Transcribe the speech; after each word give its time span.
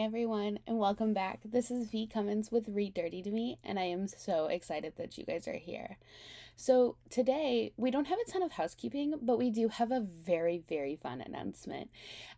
everyone, 0.00 0.58
and 0.66 0.78
welcome 0.78 1.12
back. 1.12 1.40
This 1.44 1.70
is 1.70 1.90
V 1.90 2.06
Cummins 2.06 2.50
with 2.50 2.70
Read 2.70 2.94
Dirty 2.94 3.22
to 3.22 3.30
Me, 3.30 3.58
and 3.62 3.78
I 3.78 3.82
am 3.82 4.08
so 4.08 4.46
excited 4.46 4.94
that 4.96 5.18
you 5.18 5.26
guys 5.26 5.46
are 5.46 5.58
here. 5.58 5.98
So, 6.56 6.96
today 7.10 7.74
we 7.76 7.90
don't 7.90 8.06
have 8.06 8.18
a 8.18 8.30
ton 8.30 8.42
of 8.42 8.52
housekeeping, 8.52 9.14
but 9.20 9.38
we 9.38 9.50
do 9.50 9.68
have 9.68 9.92
a 9.92 10.00
very, 10.00 10.62
very 10.66 10.96
fun 10.96 11.20
announcement. 11.20 11.90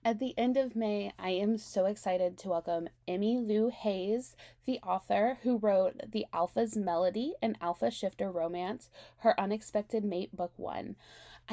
At 0.04 0.18
the 0.18 0.34
end 0.36 0.56
of 0.56 0.74
May, 0.74 1.12
I 1.20 1.30
am 1.30 1.56
so 1.56 1.86
excited 1.86 2.36
to 2.38 2.48
welcome 2.48 2.88
Emmy 3.06 3.38
Lou 3.38 3.68
Hayes, 3.68 4.34
the 4.66 4.80
author 4.80 5.38
who 5.44 5.58
wrote 5.58 6.00
The 6.10 6.26
Alpha's 6.32 6.76
Melody 6.76 7.34
and 7.40 7.56
Alpha 7.60 7.92
Shifter 7.92 8.28
Romance, 8.28 8.90
her 9.18 9.38
Unexpected 9.38 10.04
Mate 10.04 10.34
Book 10.34 10.52
1. 10.56 10.96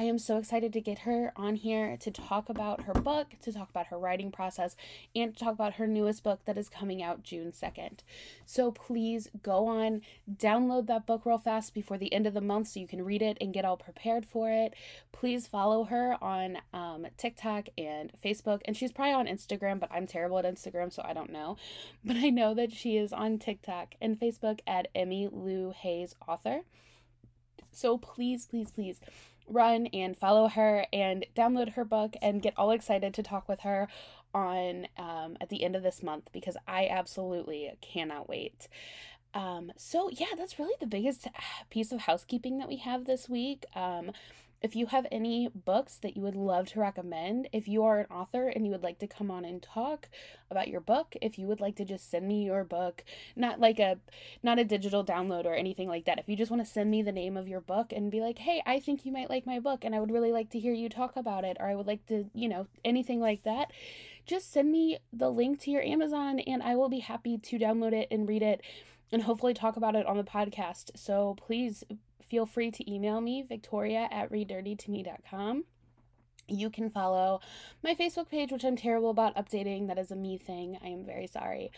I 0.00 0.04
am 0.04 0.18
so 0.18 0.38
excited 0.38 0.72
to 0.72 0.80
get 0.80 1.00
her 1.00 1.30
on 1.36 1.56
here 1.56 1.98
to 1.98 2.10
talk 2.10 2.48
about 2.48 2.84
her 2.84 2.94
book, 2.94 3.34
to 3.42 3.52
talk 3.52 3.68
about 3.68 3.88
her 3.88 3.98
writing 3.98 4.32
process, 4.32 4.74
and 5.14 5.36
to 5.36 5.44
talk 5.44 5.52
about 5.52 5.74
her 5.74 5.86
newest 5.86 6.24
book 6.24 6.40
that 6.46 6.56
is 6.56 6.70
coming 6.70 7.02
out 7.02 7.22
June 7.22 7.52
2nd. 7.52 7.98
So 8.46 8.70
please 8.70 9.28
go 9.42 9.66
on, 9.66 10.00
download 10.34 10.86
that 10.86 11.04
book 11.04 11.26
real 11.26 11.36
fast 11.36 11.74
before 11.74 11.98
the 11.98 12.14
end 12.14 12.26
of 12.26 12.32
the 12.32 12.40
month 12.40 12.68
so 12.68 12.80
you 12.80 12.88
can 12.88 13.04
read 13.04 13.20
it 13.20 13.36
and 13.42 13.52
get 13.52 13.66
all 13.66 13.76
prepared 13.76 14.24
for 14.24 14.50
it. 14.50 14.72
Please 15.12 15.46
follow 15.46 15.84
her 15.84 16.16
on 16.24 16.56
um, 16.72 17.06
TikTok 17.18 17.68
and 17.76 18.10
Facebook, 18.24 18.62
and 18.64 18.78
she's 18.78 18.92
probably 18.92 19.12
on 19.12 19.26
Instagram, 19.26 19.78
but 19.78 19.92
I'm 19.92 20.06
terrible 20.06 20.38
at 20.38 20.46
Instagram, 20.46 20.90
so 20.90 21.02
I 21.04 21.12
don't 21.12 21.30
know. 21.30 21.58
But 22.02 22.16
I 22.16 22.30
know 22.30 22.54
that 22.54 22.72
she 22.72 22.96
is 22.96 23.12
on 23.12 23.38
TikTok 23.38 23.96
and 24.00 24.18
Facebook 24.18 24.60
at 24.66 24.88
Emmy 24.94 25.28
Lou 25.30 25.74
Hayes 25.76 26.14
Author. 26.26 26.62
So 27.72 27.98
please, 27.98 28.46
please, 28.46 28.70
please 28.70 29.00
run 29.50 29.86
and 29.88 30.16
follow 30.16 30.48
her 30.48 30.86
and 30.92 31.26
download 31.36 31.74
her 31.74 31.84
book 31.84 32.14
and 32.22 32.42
get 32.42 32.54
all 32.56 32.70
excited 32.70 33.12
to 33.14 33.22
talk 33.22 33.48
with 33.48 33.60
her 33.60 33.88
on 34.32 34.86
um, 34.96 35.36
at 35.40 35.48
the 35.48 35.64
end 35.64 35.76
of 35.76 35.82
this 35.82 36.02
month 36.02 36.30
because 36.32 36.56
I 36.66 36.88
absolutely 36.88 37.70
cannot 37.80 38.28
wait. 38.28 38.68
Um, 39.34 39.72
so 39.76 40.08
yeah, 40.10 40.34
that's 40.36 40.58
really 40.58 40.74
the 40.80 40.86
biggest 40.86 41.28
piece 41.70 41.92
of 41.92 42.00
housekeeping 42.00 42.58
that 42.58 42.68
we 42.68 42.76
have 42.76 43.04
this 43.04 43.28
week. 43.28 43.64
Um, 43.74 44.12
if 44.62 44.76
you 44.76 44.86
have 44.86 45.06
any 45.10 45.48
books 45.48 45.96
that 46.02 46.16
you 46.16 46.22
would 46.22 46.36
love 46.36 46.68
to 46.68 46.80
recommend, 46.80 47.48
if 47.52 47.66
you 47.66 47.82
are 47.82 48.00
an 48.00 48.06
author 48.06 48.48
and 48.48 48.66
you 48.66 48.72
would 48.72 48.82
like 48.82 48.98
to 48.98 49.06
come 49.06 49.30
on 49.30 49.44
and 49.44 49.62
talk 49.62 50.08
about 50.50 50.68
your 50.68 50.80
book, 50.80 51.16
if 51.22 51.38
you 51.38 51.46
would 51.46 51.60
like 51.60 51.76
to 51.76 51.84
just 51.84 52.10
send 52.10 52.28
me 52.28 52.44
your 52.44 52.62
book, 52.62 53.02
not 53.34 53.58
like 53.58 53.78
a 53.78 53.98
not 54.42 54.58
a 54.58 54.64
digital 54.64 55.04
download 55.04 55.46
or 55.46 55.54
anything 55.54 55.88
like 55.88 56.04
that. 56.04 56.18
If 56.18 56.28
you 56.28 56.36
just 56.36 56.50
want 56.50 56.64
to 56.64 56.70
send 56.70 56.90
me 56.90 57.02
the 57.02 57.12
name 57.12 57.36
of 57.36 57.48
your 57.48 57.60
book 57.60 57.92
and 57.92 58.10
be 58.10 58.20
like, 58.20 58.38
"Hey, 58.38 58.62
I 58.66 58.80
think 58.80 59.06
you 59.06 59.12
might 59.12 59.30
like 59.30 59.46
my 59.46 59.60
book 59.60 59.84
and 59.84 59.94
I 59.94 60.00
would 60.00 60.12
really 60.12 60.32
like 60.32 60.50
to 60.50 60.60
hear 60.60 60.74
you 60.74 60.88
talk 60.88 61.16
about 61.16 61.44
it," 61.44 61.56
or 61.58 61.66
I 61.66 61.74
would 61.74 61.86
like 61.86 62.04
to, 62.06 62.26
you 62.34 62.48
know, 62.48 62.66
anything 62.84 63.20
like 63.20 63.44
that, 63.44 63.72
just 64.26 64.52
send 64.52 64.70
me 64.70 64.98
the 65.12 65.30
link 65.30 65.58
to 65.60 65.70
your 65.70 65.82
Amazon 65.82 66.38
and 66.40 66.62
I 66.62 66.76
will 66.76 66.88
be 66.88 67.00
happy 67.00 67.38
to 67.38 67.58
download 67.58 67.92
it 67.92 68.08
and 68.10 68.28
read 68.28 68.42
it 68.42 68.60
and 69.12 69.22
hopefully 69.22 69.54
talk 69.54 69.76
about 69.76 69.96
it 69.96 70.06
on 70.06 70.16
the 70.16 70.24
podcast. 70.24 70.90
So 70.96 71.36
please 71.38 71.84
feel 72.28 72.46
free 72.46 72.70
to 72.70 72.92
email 72.92 73.20
me, 73.20 73.42
victoria 73.42 74.08
at 74.10 74.30
readdirtytome.com. 74.30 75.64
You 76.48 76.68
can 76.68 76.90
follow 76.90 77.40
my 77.82 77.94
Facebook 77.94 78.28
page, 78.28 78.50
which 78.50 78.64
I'm 78.64 78.76
terrible 78.76 79.10
about 79.10 79.36
updating. 79.36 79.86
That 79.86 79.98
is 79.98 80.10
a 80.10 80.16
me 80.16 80.36
thing. 80.36 80.78
I 80.82 80.88
am 80.88 81.04
very 81.04 81.28
sorry. 81.28 81.70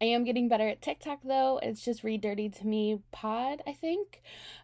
I 0.00 0.06
am 0.06 0.24
getting 0.24 0.48
better 0.48 0.68
at 0.68 0.80
TikTok 0.80 1.20
though. 1.24 1.58
It's 1.62 1.84
just 1.84 2.04
Read 2.04 2.20
Dirty 2.20 2.48
to 2.48 2.66
Me 2.66 3.02
Pod, 3.10 3.60
I 3.66 3.72
think. 3.72 4.22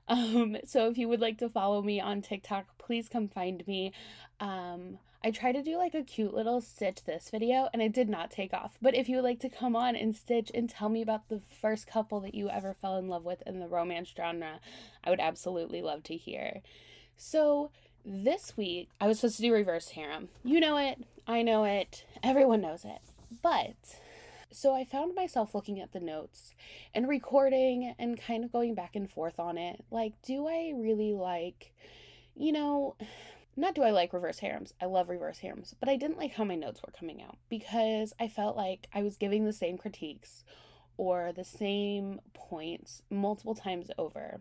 Um, 0.08 0.56
so 0.64 0.88
if 0.88 0.98
you 0.98 1.08
would 1.08 1.20
like 1.20 1.38
to 1.38 1.48
follow 1.48 1.82
me 1.82 2.00
on 2.00 2.22
TikTok, 2.22 2.78
please 2.78 3.08
come 3.08 3.28
find 3.28 3.66
me. 3.66 3.92
Um, 4.38 4.98
I 5.26 5.32
tried 5.32 5.56
to 5.56 5.62
do 5.62 5.76
like 5.76 5.92
a 5.92 6.04
cute 6.04 6.34
little 6.34 6.60
stitch 6.60 7.02
this 7.02 7.30
video 7.30 7.68
and 7.72 7.82
it 7.82 7.92
did 7.92 8.08
not 8.08 8.30
take 8.30 8.54
off. 8.54 8.78
But 8.80 8.94
if 8.94 9.08
you 9.08 9.16
would 9.16 9.24
like 9.24 9.40
to 9.40 9.48
come 9.48 9.74
on 9.74 9.96
and 9.96 10.14
stitch 10.14 10.52
and 10.54 10.70
tell 10.70 10.88
me 10.88 11.02
about 11.02 11.28
the 11.28 11.40
first 11.60 11.88
couple 11.88 12.20
that 12.20 12.36
you 12.36 12.48
ever 12.48 12.76
fell 12.80 12.96
in 12.96 13.08
love 13.08 13.24
with 13.24 13.42
in 13.44 13.58
the 13.58 13.66
romance 13.66 14.14
genre, 14.16 14.60
I 15.02 15.10
would 15.10 15.18
absolutely 15.18 15.82
love 15.82 16.04
to 16.04 16.16
hear. 16.16 16.60
So, 17.16 17.72
this 18.04 18.56
week 18.56 18.88
I 19.00 19.08
was 19.08 19.18
supposed 19.18 19.38
to 19.38 19.42
do 19.42 19.52
reverse 19.52 19.88
harem. 19.88 20.28
You 20.44 20.60
know 20.60 20.76
it, 20.76 21.04
I 21.26 21.42
know 21.42 21.64
it, 21.64 22.04
everyone 22.22 22.60
knows 22.60 22.84
it. 22.84 23.00
But 23.42 23.74
so 24.52 24.76
I 24.76 24.84
found 24.84 25.16
myself 25.16 25.56
looking 25.56 25.80
at 25.80 25.92
the 25.92 25.98
notes 25.98 26.54
and 26.94 27.08
recording 27.08 27.96
and 27.98 28.16
kind 28.16 28.44
of 28.44 28.52
going 28.52 28.76
back 28.76 28.94
and 28.94 29.10
forth 29.10 29.40
on 29.40 29.58
it. 29.58 29.84
Like, 29.90 30.12
do 30.22 30.46
I 30.46 30.72
really 30.76 31.14
like, 31.14 31.72
you 32.36 32.52
know, 32.52 32.94
not 33.56 33.74
do 33.74 33.82
I 33.82 33.90
like 33.90 34.12
reverse 34.12 34.40
harems, 34.40 34.74
I 34.80 34.84
love 34.84 35.08
reverse 35.08 35.38
harems, 35.38 35.74
but 35.80 35.88
I 35.88 35.96
didn't 35.96 36.18
like 36.18 36.34
how 36.34 36.44
my 36.44 36.56
notes 36.56 36.82
were 36.82 36.92
coming 36.92 37.22
out 37.22 37.38
because 37.48 38.12
I 38.20 38.28
felt 38.28 38.56
like 38.56 38.88
I 38.92 39.02
was 39.02 39.16
giving 39.16 39.44
the 39.44 39.52
same 39.52 39.78
critiques 39.78 40.44
or 40.98 41.32
the 41.32 41.44
same 41.44 42.20
points 42.34 43.02
multiple 43.10 43.54
times 43.54 43.90
over. 43.96 44.40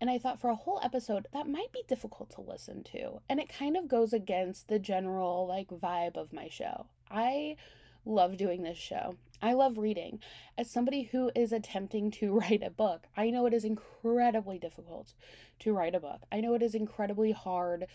And 0.00 0.10
I 0.10 0.18
thought 0.18 0.40
for 0.40 0.50
a 0.50 0.56
whole 0.56 0.80
episode, 0.82 1.26
that 1.32 1.48
might 1.48 1.72
be 1.72 1.84
difficult 1.88 2.30
to 2.30 2.42
listen 2.42 2.84
to. 2.92 3.20
And 3.28 3.40
it 3.40 3.48
kind 3.48 3.76
of 3.76 3.88
goes 3.88 4.12
against 4.12 4.68
the 4.68 4.78
general 4.78 5.46
like 5.46 5.68
vibe 5.68 6.16
of 6.16 6.32
my 6.32 6.48
show. 6.48 6.86
I 7.10 7.56
love 8.04 8.36
doing 8.36 8.62
this 8.62 8.76
show. 8.76 9.16
I 9.40 9.52
love 9.54 9.78
reading. 9.78 10.20
As 10.58 10.70
somebody 10.70 11.04
who 11.04 11.30
is 11.34 11.52
attempting 11.52 12.10
to 12.12 12.32
write 12.38 12.62
a 12.62 12.70
book, 12.70 13.06
I 13.16 13.30
know 13.30 13.46
it 13.46 13.54
is 13.54 13.64
incredibly 13.64 14.58
difficult 14.58 15.14
to 15.60 15.72
write 15.72 15.94
a 15.94 16.00
book. 16.00 16.22
I 16.30 16.40
know 16.40 16.54
it 16.54 16.62
is 16.62 16.74
incredibly 16.74 17.32
hard 17.32 17.86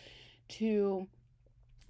to 0.50 1.08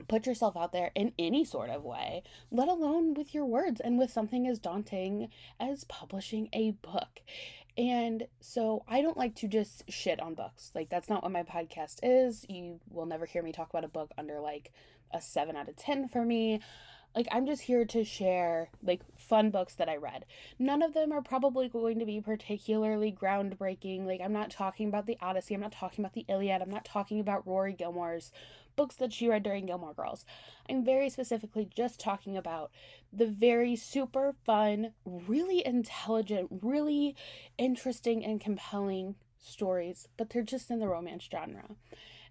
put 0.07 0.25
yourself 0.25 0.55
out 0.55 0.71
there 0.71 0.91
in 0.95 1.13
any 1.19 1.43
sort 1.43 1.69
of 1.69 1.83
way, 1.83 2.23
let 2.51 2.67
alone 2.67 3.13
with 3.13 3.33
your 3.33 3.45
words 3.45 3.81
and 3.81 3.97
with 3.99 4.11
something 4.11 4.47
as 4.47 4.59
daunting 4.59 5.29
as 5.59 5.83
publishing 5.85 6.49
a 6.53 6.71
book. 6.71 7.19
And 7.77 8.27
so 8.41 8.83
I 8.87 9.01
don't 9.01 9.17
like 9.17 9.35
to 9.35 9.47
just 9.47 9.89
shit 9.89 10.19
on 10.19 10.33
books. 10.33 10.71
Like, 10.75 10.89
that's 10.89 11.09
not 11.09 11.23
what 11.23 11.31
my 11.31 11.43
podcast 11.43 11.99
is. 12.03 12.45
You 12.49 12.79
will 12.89 13.05
never 13.05 13.25
hear 13.25 13.41
me 13.41 13.51
talk 13.51 13.69
about 13.69 13.85
a 13.85 13.89
book 13.89 14.11
under 14.17 14.39
like 14.39 14.71
a 15.11 15.21
7 15.21 15.55
out 15.55 15.69
of 15.69 15.75
10 15.75 16.09
for 16.09 16.25
me. 16.25 16.61
Like, 17.15 17.27
I'm 17.31 17.45
just 17.45 17.63
here 17.63 17.85
to 17.85 18.03
share 18.03 18.69
like 18.83 19.01
fun 19.17 19.49
books 19.49 19.73
that 19.75 19.89
I 19.89 19.97
read. 19.97 20.25
None 20.57 20.81
of 20.81 20.93
them 20.93 21.11
are 21.11 21.21
probably 21.21 21.67
going 21.67 21.99
to 21.99 22.05
be 22.05 22.21
particularly 22.21 23.11
groundbreaking. 23.11 24.05
Like, 24.05 24.21
I'm 24.21 24.33
not 24.33 24.51
talking 24.51 24.87
about 24.87 25.05
the 25.05 25.17
Odyssey, 25.21 25.55
I'm 25.55 25.61
not 25.61 25.71
talking 25.71 26.03
about 26.03 26.13
the 26.13 26.25
Iliad, 26.29 26.61
I'm 26.61 26.69
not 26.69 26.85
talking 26.85 27.19
about 27.19 27.47
Rory 27.47 27.73
Gilmore's 27.73 28.31
books 28.75 28.95
that 28.95 29.11
she 29.11 29.27
read 29.27 29.43
during 29.43 29.65
Gilmore 29.65 29.93
Girls. 29.93 30.23
I'm 30.69 30.85
very 30.85 31.09
specifically 31.09 31.67
just 31.75 31.99
talking 31.99 32.37
about 32.37 32.71
the 33.11 33.25
very 33.25 33.75
super 33.75 34.35
fun, 34.45 34.93
really 35.03 35.65
intelligent, 35.65 36.47
really 36.61 37.15
interesting 37.57 38.23
and 38.23 38.39
compelling 38.39 39.15
stories, 39.37 40.07
but 40.15 40.29
they're 40.29 40.43
just 40.43 40.71
in 40.71 40.79
the 40.79 40.87
romance 40.87 41.27
genre. 41.29 41.65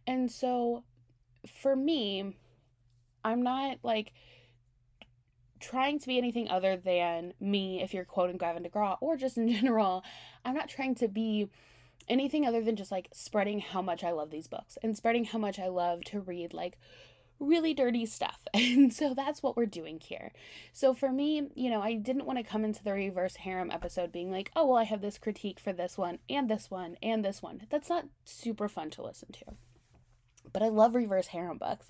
And 0.07 0.31
so 0.31 0.85
for 1.47 1.77
me, 1.77 2.37
I'm 3.25 3.43
not 3.43 3.79
like 3.83 4.13
trying 5.61 5.99
to 5.99 6.07
be 6.07 6.19
anything 6.19 6.49
other 6.49 6.77
than 6.77 7.35
me 7.41 7.83
if 7.83 7.93
you're 7.93 8.05
quoting 8.05 8.39
Gavin 8.39 8.65
DeGraw 8.65 8.99
or 9.01 9.17
just 9.17 9.37
in 9.37 9.49
general. 9.53 10.05
I'm 10.45 10.55
not 10.55 10.69
trying 10.69 10.95
to 10.97 11.09
be 11.09 11.49
anything 12.09 12.47
other 12.47 12.63
than 12.63 12.77
just 12.77 12.91
like 12.91 13.09
spreading 13.13 13.61
how 13.61 13.83
much 13.83 14.03
I 14.03 14.13
love 14.13 14.31
these 14.31 14.47
books 14.47 14.79
and 14.83 14.97
spreading 14.97 15.25
how 15.25 15.39
much 15.39 15.59
I 15.59 15.69
love 15.69 16.03
to 16.05 16.21
read 16.21 16.55
like 16.55 16.79
really 17.41 17.75
dirty 17.75 18.07
stuff. 18.07 18.41
And 18.55 18.93
so 18.93 19.15
that's 19.15 19.43
what 19.43 19.57
we're 19.57 19.67
doing 19.67 20.01
here. 20.01 20.33
So 20.73 20.95
for 20.95 21.11
me, 21.11 21.49
you 21.55 21.71
know, 21.71 21.81
I 21.81 21.95
didn't 21.95 22.27
want 22.27 22.39
to 22.39 22.45
come 22.45 22.65
into 22.65 22.83
the 22.83 22.93
reverse 22.93 23.37
harem 23.37 23.71
episode 23.71 24.13
being 24.13 24.31
like, 24.31 24.51
oh, 24.57 24.67
well, 24.67 24.79
I 24.79 24.85
have 24.85 25.01
this 25.01 25.19
critique 25.19 25.61
for 25.61 25.73
this 25.73 25.99
one 25.99 26.19
and 26.29 26.49
this 26.49 26.71
one 26.71 26.97
and 27.03 27.25
this 27.25 27.43
one. 27.43 27.67
That's 27.71 27.89
not 27.89 28.07
super 28.25 28.69
fun 28.69 28.91
to 28.91 29.03
listen 29.03 29.33
to. 29.33 29.45
But 30.53 30.63
I 30.63 30.69
love 30.69 30.95
reverse 30.95 31.29
harem 31.29 31.59
books. 31.59 31.87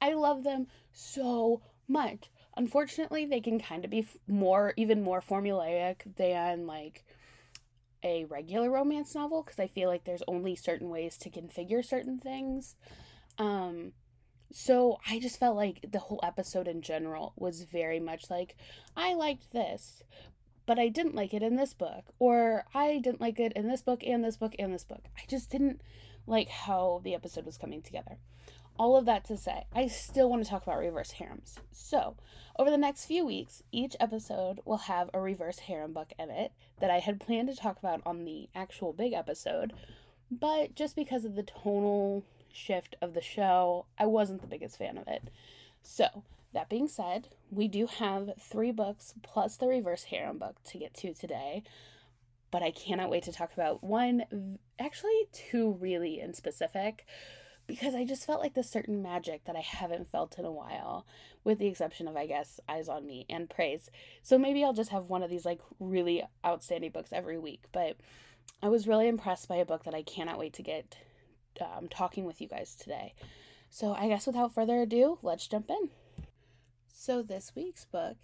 I 0.00 0.12
love 0.14 0.44
them 0.44 0.66
so 0.92 1.62
much. 1.88 2.30
Unfortunately, 2.56 3.24
they 3.24 3.40
can 3.40 3.58
kind 3.58 3.84
of 3.84 3.90
be 3.90 4.06
more, 4.28 4.74
even 4.76 5.02
more 5.02 5.22
formulaic 5.22 6.16
than 6.16 6.66
like 6.66 7.04
a 8.02 8.24
regular 8.24 8.70
romance 8.70 9.14
novel 9.14 9.42
because 9.42 9.58
I 9.58 9.68
feel 9.68 9.88
like 9.88 10.04
there's 10.04 10.22
only 10.28 10.56
certain 10.56 10.90
ways 10.90 11.16
to 11.18 11.30
configure 11.30 11.84
certain 11.84 12.18
things. 12.18 12.74
Um, 13.38 13.92
so 14.52 14.98
I 15.08 15.18
just 15.18 15.38
felt 15.38 15.56
like 15.56 15.86
the 15.90 15.98
whole 15.98 16.20
episode 16.22 16.68
in 16.68 16.82
general 16.82 17.32
was 17.36 17.64
very 17.64 18.00
much 18.00 18.28
like, 18.28 18.56
I 18.96 19.14
liked 19.14 19.52
this, 19.52 20.02
but 20.66 20.78
I 20.78 20.88
didn't 20.88 21.14
like 21.14 21.32
it 21.32 21.42
in 21.42 21.56
this 21.56 21.72
book, 21.72 22.04
or 22.18 22.64
I 22.74 22.98
didn't 22.98 23.20
like 23.20 23.40
it 23.40 23.52
in 23.54 23.68
this 23.68 23.82
book 23.82 24.02
and 24.06 24.22
this 24.22 24.36
book 24.36 24.54
and 24.58 24.74
this 24.74 24.84
book. 24.84 25.04
I 25.16 25.22
just 25.28 25.50
didn't 25.50 25.80
like 26.26 26.48
how 26.48 27.00
the 27.02 27.14
episode 27.14 27.46
was 27.46 27.56
coming 27.56 27.82
together. 27.82 28.18
All 28.78 28.96
of 28.96 29.04
that 29.04 29.24
to 29.26 29.36
say, 29.36 29.64
I 29.74 29.86
still 29.86 30.30
want 30.30 30.42
to 30.42 30.50
talk 30.50 30.62
about 30.62 30.78
reverse 30.78 31.12
harems. 31.12 31.58
So, 31.70 32.16
over 32.58 32.70
the 32.70 32.78
next 32.78 33.06
few 33.06 33.24
weeks, 33.24 33.62
each 33.70 33.96
episode 34.00 34.60
will 34.64 34.78
have 34.78 35.10
a 35.12 35.20
reverse 35.20 35.60
harem 35.60 35.92
book 35.92 36.12
in 36.18 36.30
it 36.30 36.52
that 36.80 36.90
I 36.90 36.98
had 36.98 37.20
planned 37.20 37.48
to 37.48 37.56
talk 37.56 37.78
about 37.78 38.02
on 38.04 38.24
the 38.24 38.48
actual 38.54 38.92
big 38.92 39.12
episode, 39.12 39.72
but 40.30 40.74
just 40.74 40.96
because 40.96 41.24
of 41.24 41.34
the 41.34 41.42
tonal 41.42 42.24
shift 42.52 42.96
of 43.00 43.14
the 43.14 43.20
show, 43.20 43.86
I 43.98 44.06
wasn't 44.06 44.40
the 44.40 44.46
biggest 44.46 44.78
fan 44.78 44.98
of 44.98 45.06
it. 45.06 45.28
So, 45.82 46.24
that 46.52 46.68
being 46.68 46.88
said, 46.88 47.28
we 47.50 47.68
do 47.68 47.86
have 47.86 48.30
three 48.38 48.72
books 48.72 49.14
plus 49.22 49.56
the 49.56 49.68
reverse 49.68 50.04
harem 50.04 50.38
book 50.38 50.56
to 50.64 50.78
get 50.78 50.94
to 50.94 51.14
today. 51.14 51.62
But 52.50 52.62
I 52.62 52.70
cannot 52.70 53.08
wait 53.08 53.22
to 53.24 53.32
talk 53.32 53.54
about 53.54 53.82
one, 53.82 54.58
actually, 54.78 55.28
two 55.32 55.72
really 55.80 56.20
in 56.20 56.34
specific, 56.34 57.06
because 57.72 57.94
I 57.94 58.04
just 58.04 58.26
felt 58.26 58.42
like 58.42 58.52
this 58.52 58.68
certain 58.68 59.00
magic 59.00 59.46
that 59.46 59.56
I 59.56 59.60
haven't 59.60 60.10
felt 60.10 60.38
in 60.38 60.44
a 60.44 60.52
while, 60.52 61.06
with 61.42 61.58
the 61.58 61.68
exception 61.68 62.06
of, 62.06 62.18
I 62.18 62.26
guess, 62.26 62.60
Eyes 62.68 62.86
on 62.86 63.06
Me 63.06 63.24
and 63.30 63.48
Praise. 63.48 63.88
So 64.22 64.36
maybe 64.36 64.62
I'll 64.62 64.74
just 64.74 64.90
have 64.90 65.06
one 65.06 65.22
of 65.22 65.30
these 65.30 65.46
like 65.46 65.62
really 65.80 66.22
outstanding 66.44 66.90
books 66.90 67.14
every 67.14 67.38
week. 67.38 67.62
But 67.72 67.96
I 68.62 68.68
was 68.68 68.86
really 68.86 69.08
impressed 69.08 69.48
by 69.48 69.56
a 69.56 69.64
book 69.64 69.84
that 69.84 69.94
I 69.94 70.02
cannot 70.02 70.38
wait 70.38 70.52
to 70.52 70.62
get 70.62 70.98
um, 71.62 71.88
talking 71.88 72.26
with 72.26 72.42
you 72.42 72.46
guys 72.46 72.74
today. 72.74 73.14
So 73.70 73.94
I 73.94 74.06
guess 74.06 74.26
without 74.26 74.52
further 74.52 74.82
ado, 74.82 75.18
let's 75.22 75.48
jump 75.48 75.70
in. 75.70 75.88
So 76.94 77.22
this 77.22 77.52
week's 77.56 77.86
book, 77.86 78.18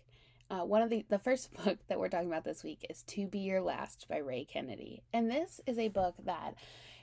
uh, 0.50 0.66
one 0.66 0.82
of 0.82 0.90
the 0.90 1.06
the 1.08 1.18
first 1.18 1.54
book 1.64 1.78
that 1.88 1.98
we're 1.98 2.10
talking 2.10 2.28
about 2.28 2.44
this 2.44 2.62
week 2.62 2.84
is 2.90 3.02
"To 3.04 3.26
Be 3.26 3.38
Your 3.38 3.62
Last" 3.62 4.08
by 4.10 4.18
Ray 4.18 4.44
Kennedy, 4.44 5.04
and 5.10 5.30
this 5.30 5.58
is 5.66 5.78
a 5.78 5.88
book 5.88 6.16
that 6.26 6.54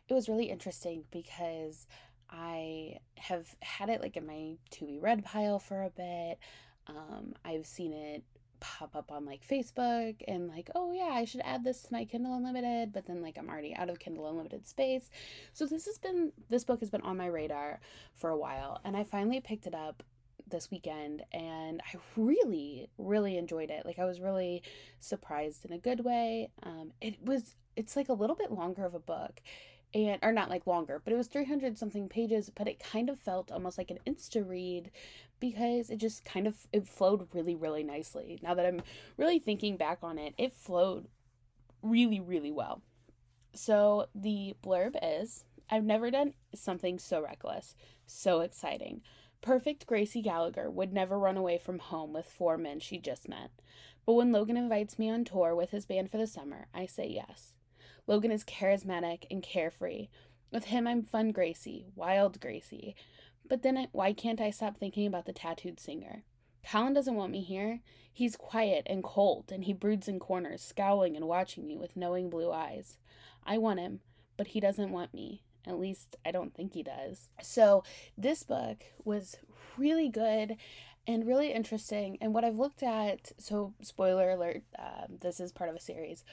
it 0.07 0.13
was 0.13 0.29
really 0.29 0.51
interesting 0.51 1.05
because 1.09 1.87
I 2.29 2.97
have 3.15 3.55
had 3.61 3.89
it 3.89 4.01
like 4.01 4.17
in 4.17 4.25
my 4.25 4.55
to 4.71 4.85
be 4.85 4.99
read 4.99 5.23
pile 5.23 5.59
for 5.59 5.83
a 5.83 5.89
bit. 5.89 6.39
Um, 6.87 7.33
I've 7.43 7.65
seen 7.65 7.93
it 7.93 8.23
pop 8.59 8.95
up 8.95 9.11
on 9.11 9.25
like 9.25 9.47
Facebook 9.47 10.15
and 10.27 10.47
like, 10.47 10.69
oh 10.75 10.91
yeah, 10.91 11.11
I 11.13 11.25
should 11.25 11.41
add 11.43 11.63
this 11.63 11.83
to 11.83 11.93
my 11.93 12.05
Kindle 12.05 12.35
Unlimited, 12.35 12.93
but 12.93 13.05
then 13.05 13.21
like 13.21 13.37
I'm 13.37 13.49
already 13.49 13.75
out 13.75 13.89
of 13.89 13.99
Kindle 13.99 14.27
Unlimited 14.27 14.67
space. 14.67 15.09
So 15.53 15.65
this 15.65 15.85
has 15.85 15.97
been 15.97 16.31
this 16.49 16.63
book 16.63 16.79
has 16.79 16.89
been 16.89 17.01
on 17.01 17.17
my 17.17 17.27
radar 17.27 17.79
for 18.15 18.29
a 18.29 18.37
while 18.37 18.79
and 18.83 18.95
I 18.97 19.03
finally 19.03 19.39
picked 19.39 19.67
it 19.67 19.75
up 19.75 20.03
this 20.47 20.69
weekend 20.69 21.23
and 21.31 21.81
I 21.93 21.97
really 22.15 22.89
really 22.97 23.37
enjoyed 23.37 23.71
it. 23.71 23.85
Like 23.85 23.99
I 23.99 24.05
was 24.05 24.19
really 24.19 24.63
surprised 24.99 25.65
in 25.65 25.71
a 25.71 25.77
good 25.77 26.03
way. 26.03 26.49
Um 26.63 26.91
it 27.01 27.15
was 27.23 27.55
it's 27.75 27.95
like 27.95 28.09
a 28.09 28.13
little 28.13 28.35
bit 28.35 28.51
longer 28.51 28.85
of 28.85 28.95
a 28.95 28.99
book 28.99 29.41
and 29.95 30.19
or 30.21 30.33
not 30.33 30.49
like 30.49 30.67
longer, 30.67 31.01
but 31.03 31.13
it 31.13 31.15
was 31.15 31.27
300 31.27 31.77
something 31.77 32.09
pages, 32.09 32.51
but 32.53 32.67
it 32.67 32.83
kind 32.83 33.09
of 33.09 33.17
felt 33.17 33.51
almost 33.51 33.77
like 33.77 33.89
an 33.89 33.99
insta 34.05 34.47
read 34.47 34.91
because 35.39 35.89
it 35.89 35.97
just 35.97 36.25
kind 36.25 36.47
of 36.47 36.67
it 36.73 36.85
flowed 36.87 37.27
really 37.33 37.55
really 37.55 37.83
nicely. 37.83 38.37
Now 38.43 38.53
that 38.55 38.65
I'm 38.65 38.81
really 39.17 39.39
thinking 39.39 39.77
back 39.77 39.99
on 40.03 40.19
it, 40.19 40.33
it 40.37 40.51
flowed 40.51 41.07
really 41.81 42.19
really 42.19 42.51
well. 42.51 42.81
So 43.53 44.07
the 44.13 44.55
blurb 44.61 44.95
is 45.01 45.45
I've 45.69 45.85
never 45.85 46.11
done 46.11 46.33
something 46.53 46.99
so 46.99 47.21
reckless, 47.21 47.73
so 48.05 48.41
exciting. 48.41 49.01
Perfect 49.41 49.85
Gracie 49.87 50.21
Gallagher 50.21 50.69
would 50.69 50.91
never 50.91 51.17
run 51.17 51.37
away 51.37 51.57
from 51.57 51.79
home 51.79 52.11
with 52.11 52.25
four 52.25 52.57
men 52.57 52.79
she 52.79 52.97
just 52.97 53.29
met. 53.29 53.51
But 54.05 54.13
when 54.13 54.31
Logan 54.31 54.57
invites 54.57 54.99
me 54.99 55.09
on 55.09 55.23
tour 55.23 55.55
with 55.55 55.71
his 55.71 55.85
band 55.85 56.11
for 56.11 56.17
the 56.17 56.27
summer, 56.27 56.67
I 56.73 56.85
say 56.85 57.07
yes. 57.07 57.54
Logan 58.07 58.31
is 58.31 58.43
charismatic 58.43 59.25
and 59.31 59.41
carefree. 59.41 60.09
With 60.51 60.65
him, 60.65 60.87
I'm 60.87 61.03
fun 61.03 61.31
Gracie, 61.31 61.87
wild 61.95 62.39
Gracie. 62.39 62.95
But 63.47 63.61
then 63.61 63.77
I, 63.77 63.87
why 63.91 64.13
can't 64.13 64.41
I 64.41 64.51
stop 64.51 64.77
thinking 64.77 65.07
about 65.07 65.25
the 65.25 65.33
tattooed 65.33 65.79
singer? 65.79 66.23
Colin 66.69 66.93
doesn't 66.93 67.15
want 67.15 67.31
me 67.31 67.41
here. 67.41 67.81
He's 68.11 68.35
quiet 68.35 68.83
and 68.87 69.03
cold, 69.03 69.51
and 69.51 69.65
he 69.65 69.73
broods 69.73 70.07
in 70.07 70.19
corners, 70.19 70.61
scowling 70.61 71.15
and 71.15 71.27
watching 71.27 71.67
me 71.67 71.77
with 71.77 71.95
knowing 71.95 72.29
blue 72.29 72.51
eyes. 72.51 72.97
I 73.45 73.57
want 73.57 73.79
him, 73.79 73.99
but 74.37 74.47
he 74.47 74.59
doesn't 74.59 74.91
want 74.91 75.13
me. 75.13 75.43
At 75.67 75.79
least 75.79 76.15
I 76.25 76.31
don't 76.31 76.53
think 76.53 76.73
he 76.73 76.83
does. 76.83 77.29
So, 77.41 77.83
this 78.17 78.43
book 78.43 78.83
was 79.03 79.35
really 79.77 80.09
good 80.09 80.57
and 81.07 81.27
really 81.27 81.51
interesting. 81.51 82.17
And 82.21 82.33
what 82.33 82.43
I've 82.43 82.57
looked 82.57 82.83
at, 82.83 83.31
so 83.37 83.73
spoiler 83.81 84.31
alert, 84.31 84.63
um, 84.77 85.17
this 85.21 85.39
is 85.39 85.51
part 85.51 85.69
of 85.69 85.75
a 85.75 85.81
series. 85.81 86.23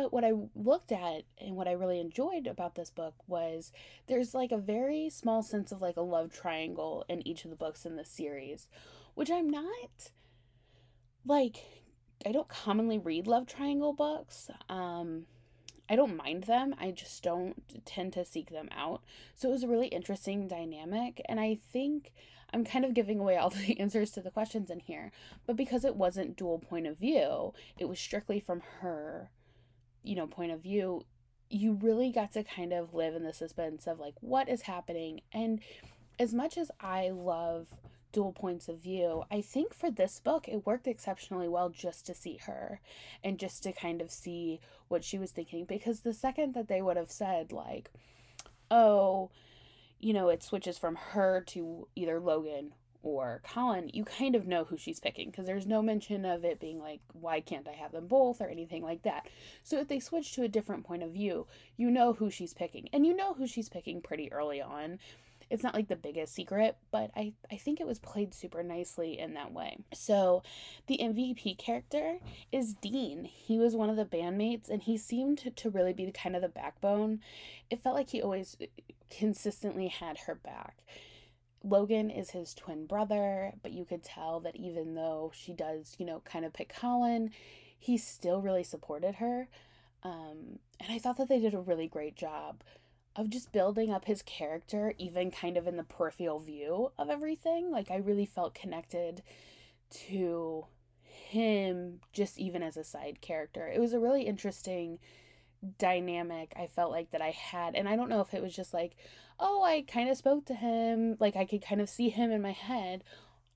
But 0.00 0.12
what 0.12 0.24
I 0.24 0.30
looked 0.54 0.92
at 0.92 1.24
and 1.38 1.56
what 1.56 1.66
I 1.66 1.72
really 1.72 1.98
enjoyed 1.98 2.46
about 2.46 2.76
this 2.76 2.88
book 2.88 3.14
was 3.26 3.72
there's 4.06 4.32
like 4.32 4.52
a 4.52 4.56
very 4.56 5.10
small 5.10 5.42
sense 5.42 5.72
of 5.72 5.82
like 5.82 5.96
a 5.96 6.02
love 6.02 6.32
triangle 6.32 7.04
in 7.08 7.26
each 7.26 7.42
of 7.42 7.50
the 7.50 7.56
books 7.56 7.84
in 7.84 7.96
this 7.96 8.08
series, 8.08 8.68
which 9.16 9.28
I'm 9.28 9.50
not 9.50 10.12
like 11.26 11.82
I 12.24 12.30
don't 12.30 12.46
commonly 12.46 12.96
read 12.96 13.26
love 13.26 13.48
triangle 13.48 13.92
books. 13.92 14.48
Um 14.68 15.26
I 15.90 15.96
don't 15.96 16.16
mind 16.16 16.44
them. 16.44 16.76
I 16.78 16.92
just 16.92 17.24
don't 17.24 17.84
tend 17.84 18.12
to 18.12 18.24
seek 18.24 18.50
them 18.50 18.68
out. 18.70 19.02
So 19.34 19.48
it 19.48 19.52
was 19.52 19.64
a 19.64 19.68
really 19.68 19.88
interesting 19.88 20.46
dynamic 20.46 21.20
and 21.28 21.40
I 21.40 21.58
think 21.72 22.12
I'm 22.52 22.64
kind 22.64 22.84
of 22.84 22.94
giving 22.94 23.18
away 23.18 23.36
all 23.36 23.50
the 23.66 23.80
answers 23.80 24.12
to 24.12 24.20
the 24.20 24.30
questions 24.30 24.70
in 24.70 24.78
here, 24.78 25.10
but 25.44 25.56
because 25.56 25.84
it 25.84 25.96
wasn't 25.96 26.36
dual 26.36 26.60
point 26.60 26.86
of 26.86 26.98
view, 26.98 27.52
it 27.76 27.88
was 27.88 27.98
strictly 27.98 28.38
from 28.38 28.62
her 28.78 29.32
you 30.02 30.14
know 30.16 30.26
point 30.26 30.52
of 30.52 30.62
view 30.62 31.02
you 31.50 31.72
really 31.80 32.12
got 32.12 32.32
to 32.32 32.44
kind 32.44 32.72
of 32.72 32.94
live 32.94 33.14
in 33.14 33.24
the 33.24 33.32
suspense 33.32 33.86
of 33.86 33.98
like 33.98 34.14
what 34.20 34.48
is 34.48 34.62
happening. 34.62 35.20
And 35.32 35.60
as 36.18 36.34
much 36.34 36.58
as 36.58 36.70
i 36.80 37.10
love 37.10 37.68
dual 38.10 38.32
points 38.32 38.68
of 38.68 38.82
view 38.82 39.22
i 39.30 39.40
think 39.40 39.74
for 39.74 39.90
this 39.90 40.18
book 40.18 40.48
it 40.48 40.66
worked 40.66 40.86
exceptionally 40.86 41.46
well 41.46 41.68
just 41.68 42.06
to 42.06 42.14
see 42.14 42.38
her 42.38 42.80
and 43.22 43.38
just 43.38 43.62
to 43.62 43.70
kind 43.70 44.00
of 44.00 44.10
see 44.10 44.58
what 44.88 45.04
she 45.04 45.18
was 45.18 45.30
thinking. 45.30 45.66
Because 45.66 46.00
the 46.00 46.14
second 46.14 46.54
that 46.54 46.68
they 46.68 46.80
would 46.80 46.96
have 46.96 47.10
said 47.10 47.52
like 47.52 47.90
oh 48.70 49.30
you 50.00 50.12
know 50.12 50.28
it 50.28 50.42
switches 50.42 50.78
from 50.78 50.96
her 50.96 51.42
to 51.46 51.88
either 51.94 52.20
logan 52.20 52.72
or 53.02 53.40
Colin, 53.44 53.90
you 53.92 54.04
kind 54.04 54.34
of 54.34 54.46
know 54.46 54.64
who 54.64 54.76
she's 54.76 55.00
picking 55.00 55.30
because 55.30 55.46
there's 55.46 55.66
no 55.66 55.82
mention 55.82 56.24
of 56.24 56.44
it 56.44 56.60
being 56.60 56.80
like, 56.80 57.00
why 57.12 57.40
can't 57.40 57.68
I 57.68 57.72
have 57.72 57.92
them 57.92 58.06
both 58.06 58.40
or 58.40 58.48
anything 58.48 58.82
like 58.82 59.02
that. 59.02 59.28
So 59.62 59.78
if 59.78 59.88
they 59.88 60.00
switch 60.00 60.32
to 60.34 60.42
a 60.42 60.48
different 60.48 60.84
point 60.84 61.02
of 61.02 61.12
view, 61.12 61.46
you 61.76 61.90
know 61.90 62.12
who 62.12 62.30
she's 62.30 62.54
picking. 62.54 62.88
And 62.92 63.06
you 63.06 63.14
know 63.14 63.34
who 63.34 63.46
she's 63.46 63.68
picking 63.68 64.00
pretty 64.00 64.32
early 64.32 64.60
on. 64.60 64.98
It's 65.50 65.62
not 65.62 65.74
like 65.74 65.88
the 65.88 65.96
biggest 65.96 66.34
secret, 66.34 66.76
but 66.90 67.10
I, 67.16 67.32
I 67.50 67.56
think 67.56 67.80
it 67.80 67.86
was 67.86 67.98
played 67.98 68.34
super 68.34 68.62
nicely 68.62 69.18
in 69.18 69.32
that 69.34 69.52
way. 69.52 69.78
So 69.94 70.42
the 70.88 70.98
MVP 71.00 71.56
character 71.56 72.18
is 72.52 72.74
Dean. 72.74 73.24
He 73.24 73.58
was 73.58 73.74
one 73.74 73.88
of 73.88 73.96
the 73.96 74.04
bandmates 74.04 74.68
and 74.68 74.82
he 74.82 74.98
seemed 74.98 75.56
to 75.56 75.70
really 75.70 75.94
be 75.94 76.10
kind 76.12 76.36
of 76.36 76.42
the 76.42 76.48
backbone. 76.48 77.20
It 77.70 77.80
felt 77.80 77.96
like 77.96 78.10
he 78.10 78.20
always 78.20 78.56
uh, 78.60 78.66
consistently 79.08 79.88
had 79.88 80.18
her 80.26 80.34
back 80.34 80.76
Logan 81.62 82.10
is 82.10 82.30
his 82.30 82.54
twin 82.54 82.86
brother, 82.86 83.52
but 83.62 83.72
you 83.72 83.84
could 83.84 84.04
tell 84.04 84.40
that 84.40 84.56
even 84.56 84.94
though 84.94 85.32
she 85.34 85.52
does, 85.52 85.96
you 85.98 86.06
know, 86.06 86.20
kind 86.24 86.44
of 86.44 86.52
pick 86.52 86.72
Colin, 86.72 87.30
he 87.78 87.96
still 87.96 88.40
really 88.40 88.64
supported 88.64 89.16
her. 89.16 89.48
Um, 90.02 90.60
and 90.80 90.92
I 90.92 90.98
thought 90.98 91.16
that 91.16 91.28
they 91.28 91.40
did 91.40 91.54
a 91.54 91.60
really 91.60 91.88
great 91.88 92.16
job 92.16 92.62
of 93.16 93.30
just 93.30 93.52
building 93.52 93.92
up 93.92 94.04
his 94.04 94.22
character, 94.22 94.94
even 94.98 95.30
kind 95.30 95.56
of 95.56 95.66
in 95.66 95.76
the 95.76 95.82
peripheral 95.82 96.38
view 96.38 96.92
of 96.96 97.10
everything. 97.10 97.70
Like, 97.70 97.90
I 97.90 97.96
really 97.96 98.26
felt 98.26 98.54
connected 98.54 99.22
to 100.08 100.66
him 101.02 102.00
just 102.12 102.38
even 102.38 102.62
as 102.62 102.76
a 102.76 102.84
side 102.84 103.20
character. 103.20 103.66
It 103.66 103.80
was 103.80 103.92
a 103.92 103.98
really 103.98 104.22
interesting 104.22 104.98
dynamic 105.78 106.52
I 106.56 106.68
felt 106.68 106.92
like 106.92 107.10
that 107.10 107.20
I 107.20 107.30
had. 107.30 107.74
And 107.74 107.88
I 107.88 107.96
don't 107.96 108.08
know 108.08 108.20
if 108.20 108.34
it 108.34 108.42
was 108.42 108.54
just 108.54 108.72
like, 108.72 108.96
oh, 109.40 109.62
I 109.62 109.82
kind 109.82 110.08
of 110.08 110.16
spoke 110.16 110.46
to 110.46 110.54
him, 110.54 111.16
like 111.20 111.36
I 111.36 111.44
could 111.44 111.62
kind 111.62 111.80
of 111.80 111.88
see 111.88 112.08
him 112.08 112.30
in 112.30 112.42
my 112.42 112.52
head. 112.52 113.04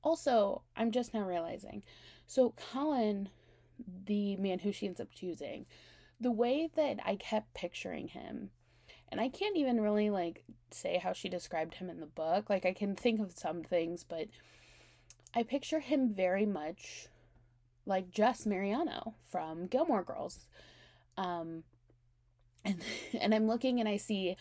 Also, 0.03 0.63
I'm 0.77 0.91
just 0.91 1.15
now 1.15 1.27
realizing. 1.27 1.83
So, 2.27 2.55
Colin, 2.73 3.29
the 4.07 4.37
man 4.37 4.61
who 4.61 4.73
she 4.73 4.87
ends 4.87 5.01
up 5.01 5.09
choosing, 5.15 5.67
the 6.21 6.31
way 6.31 6.71
that 6.77 6.99
I 7.05 7.17
kept 7.17 7.55
picturing 7.55 8.09
him, 8.09 8.51
and 9.11 9.21
I 9.21 9.29
can't 9.29 9.57
even 9.57 9.81
really 9.81 10.11
like 10.11 10.45
say 10.71 10.99
how 10.99 11.13
she 11.13 11.29
described 11.29 11.75
him 11.75 11.91
in 11.91 12.01
the 12.01 12.07
book. 12.07 12.49
Like, 12.49 12.65
I 12.65 12.73
can 12.73 12.95
think 12.95 13.21
of 13.21 13.33
some 13.33 13.63
things, 13.63 14.05
but 14.05 14.29
I 15.35 15.43
picture 15.43 15.81
him 15.81 16.15
very 16.15 16.47
much 16.47 17.09
like 17.87 18.11
Jess 18.11 18.47
Mariano 18.47 19.15
from 19.31 19.67
Gilmore 19.67 20.05
Girls. 20.05 20.47
Um, 21.17 21.65
and, 22.65 22.81
and 23.21 23.35
I'm 23.35 23.47
looking 23.47 23.81
and 23.81 23.89
I 23.89 23.97
see 23.97 24.37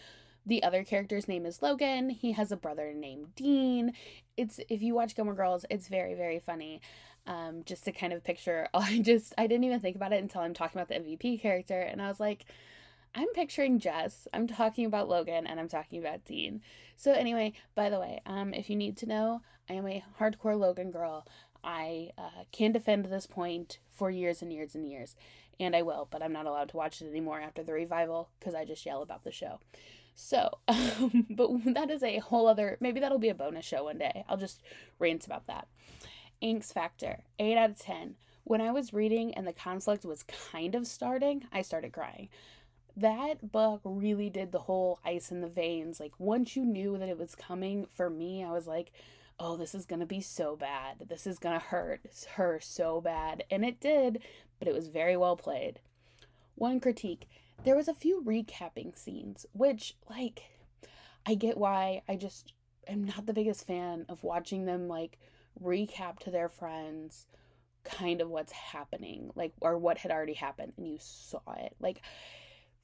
the 0.46 0.64
other 0.64 0.84
character's 0.84 1.28
name 1.28 1.46
is 1.46 1.62
Logan. 1.62 2.10
He 2.10 2.32
has 2.34 2.52
a 2.52 2.58
brother 2.58 2.94
named 2.94 3.36
Dean. 3.36 3.94
It's 4.38 4.60
if 4.70 4.82
you 4.82 4.96
watch 4.96 5.16
Gilmore 5.16 5.36
Girls, 5.36 5.66
it's 5.70 5.88
very 5.88 6.14
very 6.14 6.40
funny. 6.40 6.82
Um, 7.28 7.62
just 7.66 7.86
to 7.86 7.92
kind 7.92 8.14
of 8.14 8.24
picture, 8.24 8.68
I 8.74 9.00
just 9.00 9.34
I 9.38 9.48
didn't 9.48 9.66
even 9.66 9.80
think 9.80 9.96
about 9.96 10.14
it 10.14 10.22
until 10.22 10.42
I'm 10.42 10.54
talking 10.54 10.80
about 10.82 10.90
the 10.90 10.96
MVP 10.96 11.42
character, 11.42 11.80
and 11.80 12.02
I 12.02 12.08
was 12.08 12.20
like, 12.20 12.46
I'm 13.14 13.28
picturing 13.34 13.80
Jess. 13.80 14.28
I'm 14.34 14.48
talking 14.48 14.86
about 14.86 15.10
Logan, 15.10 15.46
and 15.46 15.60
I'm 15.60 15.68
talking 15.68 16.00
about 16.00 16.26
Dean. 16.26 16.62
So 16.96 17.12
anyway, 17.12 17.54
by 17.76 17.90
the 17.90 18.00
way, 18.00 18.22
um, 18.26 18.54
if 18.54 18.70
you 18.70 18.76
need 18.76 18.98
to 18.98 19.06
know, 19.06 19.42
I 19.70 19.74
am 19.74 19.88
a 19.88 20.04
hardcore 20.20 20.58
Logan 20.58 20.92
girl. 20.92 21.26
I 21.64 22.10
uh, 22.18 22.46
can 22.52 22.72
defend 22.72 23.06
this 23.06 23.28
point 23.28 23.80
for 23.92 24.10
years 24.10 24.42
and 24.42 24.52
years 24.52 24.74
and 24.74 24.90
years, 24.90 25.16
and 25.60 25.76
I 25.76 25.84
will, 25.84 26.08
but 26.10 26.24
I'm 26.24 26.34
not 26.34 26.48
allowed 26.48 26.70
to 26.70 26.78
watch 26.78 27.02
it 27.02 27.10
anymore 27.10 27.40
after 27.40 27.62
the 27.62 27.74
revival 27.74 28.30
because 28.40 28.56
I 28.56 28.66
just 28.66 28.86
yell 28.86 29.02
about 29.04 29.24
the 29.24 29.32
show. 29.32 29.60
So, 30.16 30.60
um, 30.68 31.26
but 31.30 31.50
that 31.74 31.90
is 31.90 32.04
a 32.04 32.20
whole 32.20 32.48
other, 32.48 32.78
maybe 32.80 33.00
that'll 33.00 33.20
be 33.20 33.30
a 33.30 33.36
bonus 33.36 33.66
show 33.66 33.86
one 33.86 33.98
day. 33.98 34.24
I'll 34.28 34.38
just 34.38 34.62
rant 35.00 35.26
about 35.26 35.48
that. 35.48 35.68
Angst 36.42 36.74
Factor, 36.74 37.22
8 37.40 37.58
out 37.58 37.70
of 37.72 37.80
10. 37.80 38.16
When 38.44 38.62
I 38.62 38.72
was 38.72 38.94
reading 38.94 39.34
and 39.34 39.48
the 39.48 39.54
conflict 39.54 40.04
was 40.04 40.24
kind 40.52 40.76
of 40.76 40.88
starting, 40.88 41.46
I 41.52 41.62
started 41.62 41.94
crying. 41.94 42.30
That 42.98 43.52
book 43.52 43.82
really 43.84 44.30
did 44.30 44.52
the 44.52 44.60
whole 44.60 45.00
ice 45.06 45.32
in 45.32 45.42
the 45.42 45.48
veins. 45.48 46.00
Like, 46.00 46.14
once 46.18 46.56
you 46.56 46.66
knew 46.66 46.98
that 46.98 47.10
it 47.10 47.18
was 47.18 47.36
coming, 47.36 47.86
for 47.86 48.10
me, 48.10 48.44
I 48.44 48.52
was 48.52 48.68
like, 48.68 48.92
oh, 49.40 49.56
this 49.56 49.74
is 49.74 49.86
going 49.86 50.00
to 50.02 50.06
be 50.06 50.22
so 50.22 50.56
bad. 50.56 50.98
This 51.08 51.26
is 51.26 51.40
going 51.40 51.60
to 51.60 51.66
hurt 51.66 52.02
her 52.34 52.60
so 52.62 53.02
bad. 53.02 53.44
And 53.50 53.64
it 53.64 53.80
did, 53.80 54.22
but 54.60 54.68
it 54.68 54.74
was 54.74 54.88
very 54.88 55.16
well 55.16 55.36
played. 55.36 55.80
One 56.56 56.80
critique 56.80 57.28
there 57.64 57.76
was 57.76 57.88
a 57.88 57.94
few 57.94 58.22
recapping 58.24 58.98
scenes, 58.98 59.46
which, 59.54 59.96
like, 60.10 60.44
I 61.26 61.36
get 61.36 61.58
why. 61.58 62.02
I 62.08 62.16
just 62.16 62.54
am 62.88 63.04
not 63.04 63.26
the 63.26 63.34
biggest 63.34 63.68
fan 63.68 64.06
of 64.10 64.24
watching 64.24 64.66
them, 64.66 64.88
like, 64.88 65.20
recap 65.62 66.20
to 66.20 66.32
their 66.32 66.50
friends 66.50 67.28
kind 67.84 68.22
of 68.22 68.30
what's 68.30 68.52
happening, 68.52 69.32
like, 69.36 69.54
or 69.60 69.78
what 69.78 69.98
had 69.98 70.12
already 70.12 70.34
happened 70.34 70.74
and 70.78 70.88
you 70.88 70.98
saw 71.00 71.42
it. 71.58 71.76
Like, 71.80 72.02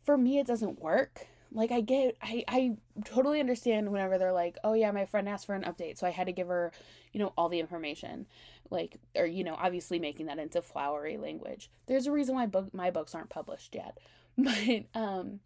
for 0.04 0.18
me, 0.18 0.40
it 0.40 0.48
doesn't 0.48 0.82
work. 0.82 1.28
Like, 1.52 1.72
I 1.72 1.82
get, 1.82 2.18
I, 2.22 2.44
I 2.48 2.78
totally 3.06 3.40
understand 3.40 3.92
whenever 3.92 4.18
they're 4.18 4.34
like, 4.34 4.58
oh, 4.64 4.74
yeah, 4.74 4.92
my 4.92 5.06
friend 5.06 5.30
asked 5.30 5.46
for 5.46 5.56
an 5.56 5.64
update, 5.64 5.98
so 5.98 6.06
I 6.06 6.12
had 6.12 6.28
to 6.28 6.34
give 6.34 6.48
her, 6.48 6.72
you 7.14 7.20
know, 7.20 7.34
all 7.38 7.48
the 7.48 7.60
information. 7.60 8.26
Like, 8.70 8.98
or, 9.16 9.26
you 9.26 9.44
know, 9.44 9.56
obviously 9.58 9.98
making 9.98 10.26
that 10.26 10.40
into 10.40 10.62
flowery 10.62 11.18
language. 11.18 11.70
There's 11.86 12.08
a 12.08 12.12
reason 12.12 12.36
why 12.36 12.48
book, 12.48 12.74
my 12.74 12.92
books 12.92 13.16
aren't 13.16 13.30
published 13.30 13.76
yet. 13.76 13.98
But, 14.44 14.86
um, 14.94 15.40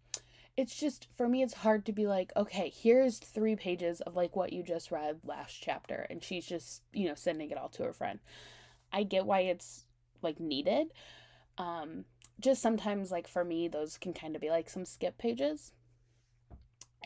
it's 0.54 0.78
just 0.78 1.08
for 1.16 1.28
me 1.28 1.42
it's 1.42 1.54
hard 1.54 1.86
to 1.86 1.92
be 1.92 2.06
like 2.06 2.30
okay 2.36 2.70
here's 2.76 3.16
three 3.16 3.56
pages 3.56 4.02
of 4.02 4.14
like 4.16 4.36
what 4.36 4.52
you 4.52 4.62
just 4.62 4.90
read 4.90 5.20
last 5.24 5.62
chapter 5.62 6.06
and 6.10 6.22
she's 6.22 6.44
just 6.44 6.82
you 6.92 7.08
know 7.08 7.14
sending 7.14 7.50
it 7.50 7.56
all 7.56 7.70
to 7.70 7.84
her 7.84 7.94
friend 7.94 8.18
I 8.92 9.02
get 9.04 9.26
why 9.26 9.40
it's 9.40 9.84
like 10.20 10.38
needed. 10.38 10.88
Um, 11.58 12.04
just 12.40 12.62
sometimes, 12.62 13.10
like 13.10 13.26
for 13.26 13.44
me, 13.44 13.68
those 13.68 13.98
can 13.98 14.12
kind 14.12 14.34
of 14.34 14.40
be 14.42 14.50
like 14.50 14.68
some 14.68 14.84
skip 14.84 15.18
pages. 15.18 15.72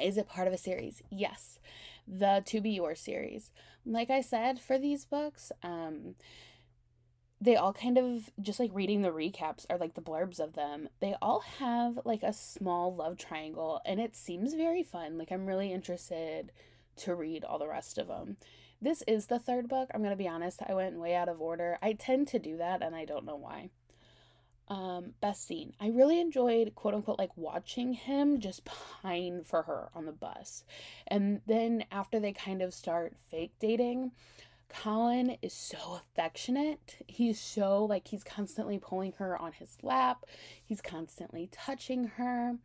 Is 0.00 0.18
it 0.18 0.28
part 0.28 0.48
of 0.48 0.54
a 0.54 0.58
series? 0.58 1.02
Yes. 1.10 1.58
The 2.06 2.42
To 2.46 2.60
Be 2.60 2.70
Your 2.70 2.94
series. 2.94 3.50
Like 3.84 4.10
I 4.10 4.20
said, 4.20 4.60
for 4.60 4.78
these 4.78 5.04
books, 5.04 5.52
um, 5.62 6.16
they 7.40 7.56
all 7.56 7.72
kind 7.72 7.98
of 7.98 8.30
just 8.40 8.58
like 8.58 8.70
reading 8.72 9.02
the 9.02 9.10
recaps 9.10 9.66
or 9.68 9.76
like 9.76 9.94
the 9.94 10.00
blurbs 10.00 10.40
of 10.40 10.54
them 10.54 10.88
they 11.00 11.14
all 11.20 11.40
have 11.58 11.98
like 12.04 12.22
a 12.22 12.32
small 12.32 12.94
love 12.94 13.18
triangle 13.18 13.80
and 13.84 14.00
it 14.00 14.16
seems 14.16 14.54
very 14.54 14.82
fun 14.82 15.18
like 15.18 15.30
i'm 15.30 15.46
really 15.46 15.72
interested 15.72 16.50
to 16.96 17.14
read 17.14 17.44
all 17.44 17.58
the 17.58 17.68
rest 17.68 17.98
of 17.98 18.08
them 18.08 18.36
this 18.80 19.02
is 19.06 19.26
the 19.26 19.38
third 19.38 19.68
book. 19.68 19.90
I'm 19.94 20.02
to 20.04 20.16
be 20.16 20.28
honest. 20.28 20.60
I 20.66 20.74
went 20.74 20.98
way 20.98 21.14
out 21.14 21.28
of 21.28 21.40
order. 21.40 21.78
I 21.82 21.94
tend 21.94 22.28
to 22.28 22.38
do 22.38 22.58
that, 22.58 22.82
and 22.82 22.94
I 22.94 23.04
don't 23.04 23.24
know 23.24 23.36
why. 23.36 23.70
Um, 24.68 25.14
best 25.20 25.46
scene. 25.46 25.74
I 25.80 25.88
really 25.88 26.20
enjoyed, 26.20 26.74
quote 26.74 26.94
unquote, 26.94 27.18
like 27.18 27.36
watching 27.36 27.92
him 27.92 28.40
just 28.40 28.64
pine 28.64 29.44
for 29.44 29.62
her 29.62 29.90
on 29.94 30.06
the 30.06 30.12
bus. 30.12 30.64
And 31.06 31.40
then 31.46 31.84
after 31.90 32.18
they 32.18 32.32
kind 32.32 32.62
of 32.62 32.74
start 32.74 33.14
fake 33.30 33.52
dating, 33.60 34.10
Colin 34.68 35.36
is 35.42 35.52
so 35.52 36.00
affectionate. 36.00 36.96
He's 37.06 37.40
so 37.40 37.84
like 37.84 38.08
he's 38.08 38.24
constantly 38.24 38.78
pulling 38.78 39.12
her 39.18 39.40
on 39.40 39.52
his 39.52 39.76
lap, 39.82 40.26
he's 40.64 40.80
constantly 40.80 41.48
touching 41.52 42.08
her. 42.16 42.56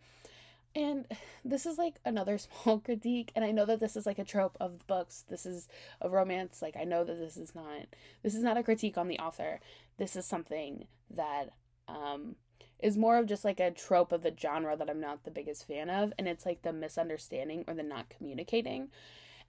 And 0.74 1.06
this 1.44 1.66
is 1.66 1.78
like 1.78 1.96
another 2.06 2.38
small 2.64 2.80
critique, 2.80 3.32
and 3.36 3.44
I 3.44 3.52
know 3.52 3.66
that 3.66 3.80
this 3.80 3.96
is 3.96 4.06
like 4.06 4.20
a 4.20 4.24
trope 4.24 4.58
of 4.60 4.86
books. 4.88 5.26
This 5.30 5.46
is 5.46 5.68
a 6.00 6.10
romance. 6.10 6.62
Like 6.62 6.78
I 6.78 6.86
know 6.86 7.04
that 7.04 7.20
this 7.20 7.38
is 7.38 7.54
not 7.54 7.88
this 8.24 8.36
is 8.36 8.44
not 8.44 8.58
a 8.58 8.64
critique 8.64 8.98
on 8.98 9.08
the 9.08 9.20
author. 9.20 9.60
This 9.98 10.16
is 10.16 10.26
something 10.26 10.86
that 11.10 11.50
um 11.88 12.36
is 12.80 12.98
more 12.98 13.18
of 13.18 13.28
just 13.28 13.46
like 13.46 13.60
a 13.60 13.70
trope 13.72 14.12
of 14.12 14.24
the 14.24 14.34
genre 14.40 14.76
that 14.76 14.90
I'm 14.90 15.00
not 15.00 15.24
the 15.24 15.32
biggest 15.32 15.68
fan 15.68 15.90
of, 15.90 16.14
and 16.18 16.28
it's 16.28 16.46
like 16.46 16.64
the 16.64 16.74
misunderstanding 16.74 17.64
or 17.68 17.74
the 17.74 17.84
not 17.84 18.10
communicating. 18.10 18.90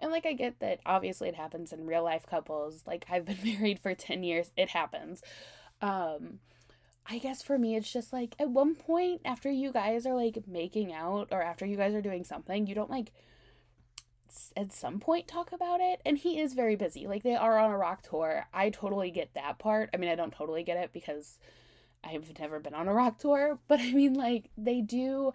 And 0.03 0.13
like 0.13 0.27
I 0.27 0.35
get 0.35 0.61
that 0.61 0.81
obviously 0.85 1.29
it 1.29 1.37
happens 1.37 1.73
in 1.73 1.87
real 1.87 2.03
life 2.03 2.27
couples. 2.27 2.83
Like 2.87 3.07
I've 3.11 3.25
been 3.25 3.39
married 3.45 3.79
for 3.79 3.95
10 3.95 4.23
years. 4.23 4.51
It 4.57 4.71
happens. 4.71 5.23
Um 5.81 6.41
I 7.07 7.19
guess 7.19 7.43
for 7.43 7.59
me, 7.59 7.75
it's 7.75 7.93
just 7.93 8.13
like 8.13 8.35
at 8.39 8.51
one 8.51 8.75
point 8.75 9.23
after 9.25 9.51
you 9.51 9.73
guys 9.73 10.07
are 10.07 10.15
like 10.15 10.47
making 10.47 10.93
out 10.93 11.29
or 11.33 11.43
after 11.43 11.67
you 11.67 11.77
guys 11.77 11.95
are 11.95 12.03
doing 12.03 12.25
something, 12.25 12.67
you 12.67 12.75
don't 12.75 12.91
like 12.91 13.13
at 14.57 14.73
some 14.73 14.99
point 14.99 15.27
talk 15.27 15.53
about 15.53 15.81
it. 15.81 16.01
And 16.05 16.19
he 16.19 16.39
is 16.39 16.55
very 16.55 16.77
busy. 16.77 17.07
Like 17.07 17.23
they 17.23 17.35
are 17.35 17.59
on 17.59 17.71
a 17.71 17.77
rock 17.77 18.03
tour. 18.03 18.47
I 18.53 18.71
totally 18.71 19.11
get 19.11 19.35
that 19.35 19.59
part. 19.59 19.91
I 19.93 19.97
mean, 19.97 20.11
I 20.11 20.15
don't 20.15 20.33
totally 20.33 20.63
get 20.63 20.77
it 20.77 20.93
because 20.93 21.39
I've 22.05 22.39
never 22.39 22.59
been 22.61 22.75
on 22.75 22.89
a 22.89 22.95
rock 22.95 23.19
tour, 23.19 23.59
but 23.69 23.81
I 23.81 23.93
mean, 23.93 24.15
like 24.15 24.51
they 24.57 24.81
do 24.81 25.33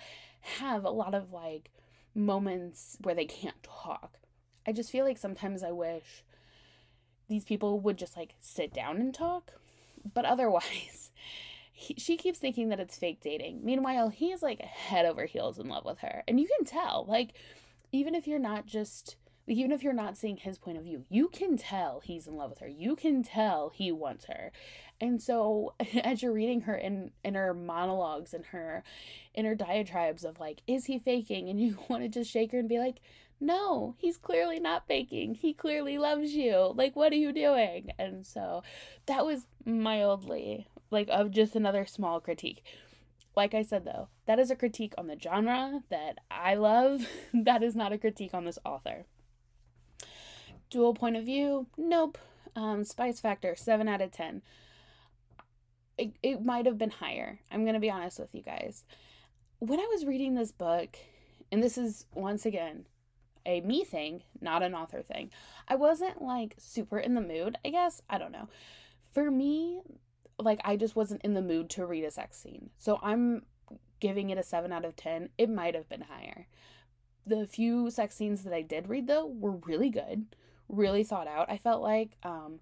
have 0.59 0.86
a 0.86 0.89
lot 0.89 1.13
of 1.13 1.31
like 1.31 1.71
moments 2.15 2.97
where 3.01 3.15
they 3.15 3.25
can't 3.25 3.62
talk. 3.63 4.19
I 4.67 4.74
just 4.74 4.91
feel 4.91 5.05
like 5.05 5.17
sometimes 5.17 5.63
I 5.63 5.71
wish 5.71 6.24
these 7.29 7.45
people 7.45 7.79
would 7.79 7.97
just 7.97 8.17
like 8.17 8.36
sit 8.39 8.74
down 8.74 8.97
and 8.97 9.13
talk. 9.13 9.53
But 10.13 10.25
otherwise, 10.25 11.12
he, 11.71 11.95
she 11.97 12.17
keeps 12.17 12.39
thinking 12.39 12.69
that 12.69 12.79
it's 12.79 12.97
fake 12.97 13.21
dating. 13.21 13.62
Meanwhile, 13.63 14.09
he 14.09 14.31
is 14.31 14.41
like 14.41 14.62
head 14.62 15.05
over 15.05 15.25
heels 15.25 15.59
in 15.59 15.67
love 15.67 15.86
with 15.86 16.00
her. 16.00 16.24
And 16.27 16.39
you 16.39 16.47
can 16.57 16.65
tell, 16.65 17.05
like, 17.07 17.33
even 17.91 18.15
if 18.15 18.27
you're 18.27 18.39
not 18.39 18.65
just, 18.65 19.15
like, 19.47 19.57
even 19.57 19.71
if 19.71 19.83
you're 19.83 19.93
not 19.93 20.17
seeing 20.17 20.38
his 20.38 20.57
point 20.57 20.77
of 20.77 20.83
view, 20.83 21.05
you 21.09 21.29
can 21.29 21.57
tell 21.57 22.01
he's 22.03 22.27
in 22.27 22.36
love 22.36 22.50
with 22.50 22.59
her. 22.59 22.67
You 22.67 22.95
can 22.95 23.24
tell 23.24 23.71
he 23.74 23.91
wants 23.91 24.25
her. 24.25 24.51
And 25.00 25.21
so 25.21 25.74
as 26.03 26.21
you're 26.21 26.33
reading 26.33 26.62
her 26.62 26.75
in, 26.75 27.12
in 27.24 27.36
her 27.36 27.53
monologues 27.53 28.33
and 28.33 28.45
her 28.47 28.83
inner 29.33 29.55
diatribes 29.55 30.24
of 30.24 30.39
like, 30.39 30.62
is 30.67 30.86
he 30.86 31.00
faking? 31.00 31.50
And 31.50 31.59
you 31.59 31.77
want 31.89 32.03
to 32.03 32.09
just 32.09 32.31
shake 32.31 32.51
her 32.51 32.59
and 32.59 32.69
be 32.69 32.79
like, 32.79 33.00
no, 33.39 33.96
he's 33.98 34.17
clearly 34.17 34.60
not 34.60 34.88
faking. 34.88 35.36
He 35.36 35.53
clearly 35.53 35.98
loves 35.98 36.34
you. 36.34 36.74
Like, 36.75 36.96
what 36.96 37.13
are 37.13 37.17
you 37.17 37.32
doing? 37.32 37.91
And 38.00 38.25
so 38.25 38.63
that 39.06 39.25
was 39.25 39.46
mildly 39.65 40.67
like 40.89 41.08
of 41.10 41.32
just 41.32 41.56
another 41.56 41.86
small 41.86 42.20
critique. 42.20 42.63
Like 43.36 43.53
I 43.53 43.62
said 43.62 43.86
though, 43.86 44.08
that 44.25 44.39
is 44.39 44.50
a 44.50 44.56
critique 44.56 44.94
on 44.98 45.08
the 45.08 45.20
genre 45.20 45.84
that 45.89 46.20
I 46.32 46.56
love. 46.56 47.08
that 47.34 47.62
is 47.62 47.75
not 47.75 47.94
a 47.94 47.98
critique 47.98 48.34
on 48.34 48.46
this 48.46 48.60
author. 48.65 49.06
Dual 50.70 50.94
point 50.94 51.15
of 51.15 51.25
view? 51.25 51.67
Nope. 51.77 52.17
Um, 52.56 52.84
Spice 52.84 53.20
Factor, 53.20 53.56
7 53.56 53.88
out 53.88 54.01
of 54.01 54.12
10. 54.12 54.41
It, 55.98 56.13
it 56.24 56.44
might 56.44 56.65
have 56.65 56.77
been 56.77 56.89
higher. 56.89 57.39
I'm 57.51 57.63
going 57.63 57.75
to 57.75 57.79
be 57.79 57.91
honest 57.91 58.20
with 58.20 58.34
you 58.34 58.41
guys. 58.41 58.84
When 59.60 59.79
I 59.79 59.88
was 59.91 60.06
reading 60.06 60.36
this 60.36 60.51
book, 60.51 60.98
and 61.51 61.63
this 61.63 61.77
is 61.77 62.06
once 62.13 62.46
again 62.46 62.86
a 63.47 63.61
me 63.61 63.83
thing, 63.83 64.21
not 64.41 64.61
an 64.61 64.75
author 64.75 65.01
thing, 65.01 65.31
I 65.67 65.75
wasn't 65.75 66.21
like 66.21 66.55
super 66.57 66.99
in 66.99 67.15
the 67.15 67.21
mood, 67.21 67.57
I 67.65 67.69
guess. 67.69 68.01
I 68.09 68.19
don't 68.19 68.31
know. 68.31 68.49
For 69.13 69.31
me, 69.31 69.81
like 70.37 70.59
I 70.63 70.75
just 70.75 70.95
wasn't 70.95 71.23
in 71.23 71.33
the 71.33 71.41
mood 71.41 71.69
to 71.71 71.85
read 71.85 72.03
a 72.03 72.11
sex 72.11 72.37
scene. 72.37 72.69
So 72.77 72.99
I'm 73.01 73.43
giving 73.99 74.29
it 74.29 74.37
a 74.37 74.43
7 74.43 74.71
out 74.71 74.85
of 74.85 74.95
10. 74.95 75.29
It 75.37 75.49
might 75.49 75.73
have 75.73 75.89
been 75.89 76.01
higher. 76.01 76.47
The 77.25 77.47
few 77.47 77.89
sex 77.89 78.15
scenes 78.15 78.43
that 78.43 78.53
I 78.53 78.61
did 78.61 78.89
read 78.89 79.07
though 79.07 79.25
were 79.25 79.51
really 79.51 79.89
good, 79.89 80.27
really 80.69 81.03
thought 81.03 81.27
out. 81.27 81.49
I 81.49 81.57
felt 81.57 81.81
like 81.81 82.17
um 82.23 82.59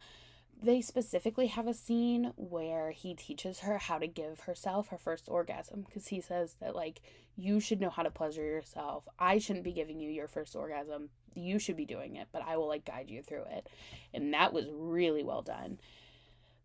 they 0.62 0.82
specifically 0.82 1.48
have 1.48 1.68
a 1.68 1.74
scene 1.74 2.32
where 2.36 2.92
he 2.92 3.14
teaches 3.14 3.60
her 3.60 3.78
how 3.78 4.00
to 4.00 4.08
give 4.08 4.42
herself 4.42 4.88
her 4.88 4.98
first 4.98 5.28
orgasm 5.30 5.82
because 5.86 6.08
he 6.08 6.22
says 6.22 6.56
that 6.62 6.76
like 6.76 7.02
you 7.36 7.60
should 7.60 7.82
know 7.82 7.90
how 7.90 8.04
to 8.04 8.12
pleasure 8.12 8.44
yourself. 8.44 9.08
I 9.20 9.40
shouldn't 9.40 9.66
be 9.66 9.74
giving 9.74 10.00
you 10.00 10.10
your 10.10 10.28
first 10.28 10.56
orgasm. 10.56 11.10
You 11.36 11.60
should 11.60 11.76
be 11.76 11.86
doing 11.86 12.16
it, 12.16 12.30
but 12.32 12.44
I 12.48 12.58
will 12.58 12.68
like 12.68 12.86
guide 12.86 13.10
you 13.10 13.22
through 13.22 13.44
it. 13.52 13.68
And 14.14 14.34
that 14.34 14.54
was 14.54 14.66
really 14.72 15.24
well 15.24 15.42
done 15.42 15.80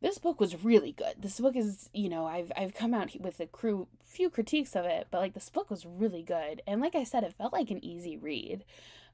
this 0.00 0.18
book 0.18 0.40
was 0.40 0.64
really 0.64 0.92
good. 0.92 1.14
This 1.18 1.38
book 1.38 1.56
is, 1.56 1.90
you 1.92 2.08
know, 2.08 2.26
I've 2.26 2.50
I've 2.56 2.74
come 2.74 2.94
out 2.94 3.14
with 3.20 3.38
a 3.40 3.46
crew 3.46 3.86
few 4.02 4.30
critiques 4.30 4.74
of 4.74 4.84
it, 4.84 5.08
but 5.10 5.20
like 5.20 5.34
this 5.34 5.50
book 5.50 5.70
was 5.70 5.86
really 5.86 6.22
good. 6.22 6.62
And 6.66 6.80
like 6.80 6.94
I 6.94 7.04
said, 7.04 7.22
it 7.22 7.34
felt 7.34 7.52
like 7.52 7.70
an 7.70 7.84
easy 7.84 8.16
read. 8.16 8.64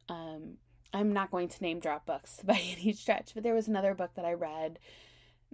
Um, 0.08 0.58
I'm 0.92 1.12
not 1.12 1.30
going 1.30 1.48
to 1.48 1.62
name 1.62 1.80
drop 1.80 2.06
books 2.06 2.40
by 2.44 2.60
any 2.76 2.92
stretch, 2.92 3.32
but 3.34 3.42
there 3.42 3.54
was 3.54 3.68
another 3.68 3.94
book 3.94 4.10
that 4.14 4.24
I 4.24 4.32
read 4.32 4.78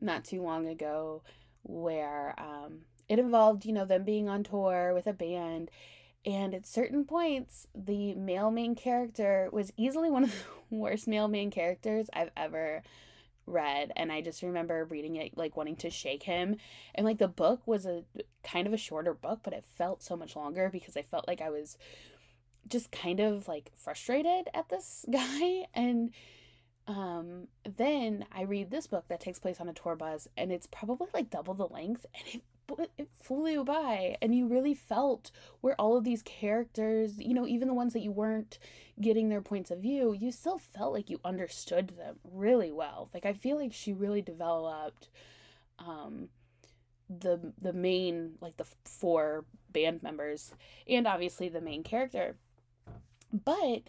not 0.01 0.25
too 0.25 0.43
long 0.43 0.67
ago 0.67 1.23
where 1.63 2.35
um, 2.39 2.81
it 3.09 3.19
involved, 3.19 3.65
you 3.65 3.73
know, 3.73 3.85
them 3.85 4.05
being 4.05 4.29
on 4.29 4.43
tour 4.43 4.93
with 4.95 5.07
a 5.07 5.13
band. 5.13 5.71
And 6.25 6.55
at 6.55 6.67
certain 6.67 7.05
points, 7.05 7.67
the 7.75 8.15
male 8.15 8.51
main 8.51 8.75
character 8.75 9.49
was 9.53 9.73
easily 9.77 10.11
one 10.11 10.25
of 10.25 10.31
the 10.71 10.77
worst 10.77 11.09
male 11.09 11.29
main 11.29 11.51
characters 11.51 12.09
I've 12.13 12.31
ever 12.37 12.83
read 13.47 13.93
and 13.97 14.13
I 14.13 14.21
just 14.21 14.43
remember 14.43 14.85
reading 14.85 15.17
it 15.17 15.37
like 15.37 15.57
wanting 15.57 15.77
to 15.77 15.91
shake 15.91 16.23
him 16.23 16.57
and 16.95 17.05
like 17.05 17.19
the 17.19 17.29
book 17.29 17.61
was 17.67 17.87
a 17.87 18.05
kind 18.45 18.67
of 18.67 18.73
a 18.73 18.79
shorter 18.79 19.15
book 19.15 19.41
but 19.43 19.53
it 19.53 19.65
felt 19.77 20.03
so 20.03 20.17
much 20.17 20.37
longer 20.37 20.71
because 20.71 20.97
I 20.97 21.03
felt 21.03 21.27
like 21.27 21.41
I 21.41 21.51
was 21.51 21.77
just 22.69 22.91
kind 22.91 23.21
of 23.21 23.49
like 23.49 23.71
frustrated 23.77 24.49
at 24.55 24.69
this 24.69 25.05
guy 25.13 25.67
and 25.75 26.11
um 26.89 27.47
then 27.77 28.25
i 28.33 28.43
read 28.43 28.71
this 28.71 28.89
book 28.89 29.05
that 29.09 29.21
takes 29.21 29.39
place 29.39 29.61
on 29.61 29.69
a 29.69 29.73
tour 29.73 29.95
bus 29.95 30.27
and 30.37 30.51
it's 30.51 30.67
probably 30.67 31.07
like 31.15 31.31
double 31.31 31.55
the 31.55 31.69
length 31.69 32.05
and 32.15 32.35
it 32.35 32.43
it 32.97 33.09
flew 33.21 33.65
by 33.65 34.17
and 34.23 34.35
you 34.35 34.47
really 34.47 34.75
felt 34.75 35.31
where 35.61 35.79
all 35.81 35.97
of 35.97 36.05
these 36.05 36.23
characters 36.23 37.19
you 37.19 37.35
know 37.35 37.47
even 37.47 37.69
the 37.69 37.75
ones 37.75 37.93
that 37.93 38.01
you 38.01 38.11
weren't 38.11 38.59
getting 39.01 39.29
their 39.29 39.41
points 39.41 39.71
of 39.71 39.79
view 39.81 40.13
you 40.13 40.31
still 40.31 40.59
felt 40.59 40.93
like 40.93 41.11
you 41.11 41.21
understood 41.25 41.93
them 41.97 42.17
really 42.25 42.73
well. 42.73 43.11
Like 43.13 43.27
i 43.27 43.33
feel 43.33 43.59
like 43.59 43.73
she 43.73 43.93
really 43.93 44.23
developed 44.23 45.09
um 45.79 46.29
the 47.09 47.53
the 47.61 47.73
main 47.73 48.33
like 48.41 48.57
the 48.57 48.67
four 48.85 49.45
band 49.71 50.03
members 50.03 50.53
and 50.89 51.07
obviously 51.07 51.49
the 51.49 51.61
main 51.61 51.83
character 51.83 52.37
but 53.33 53.83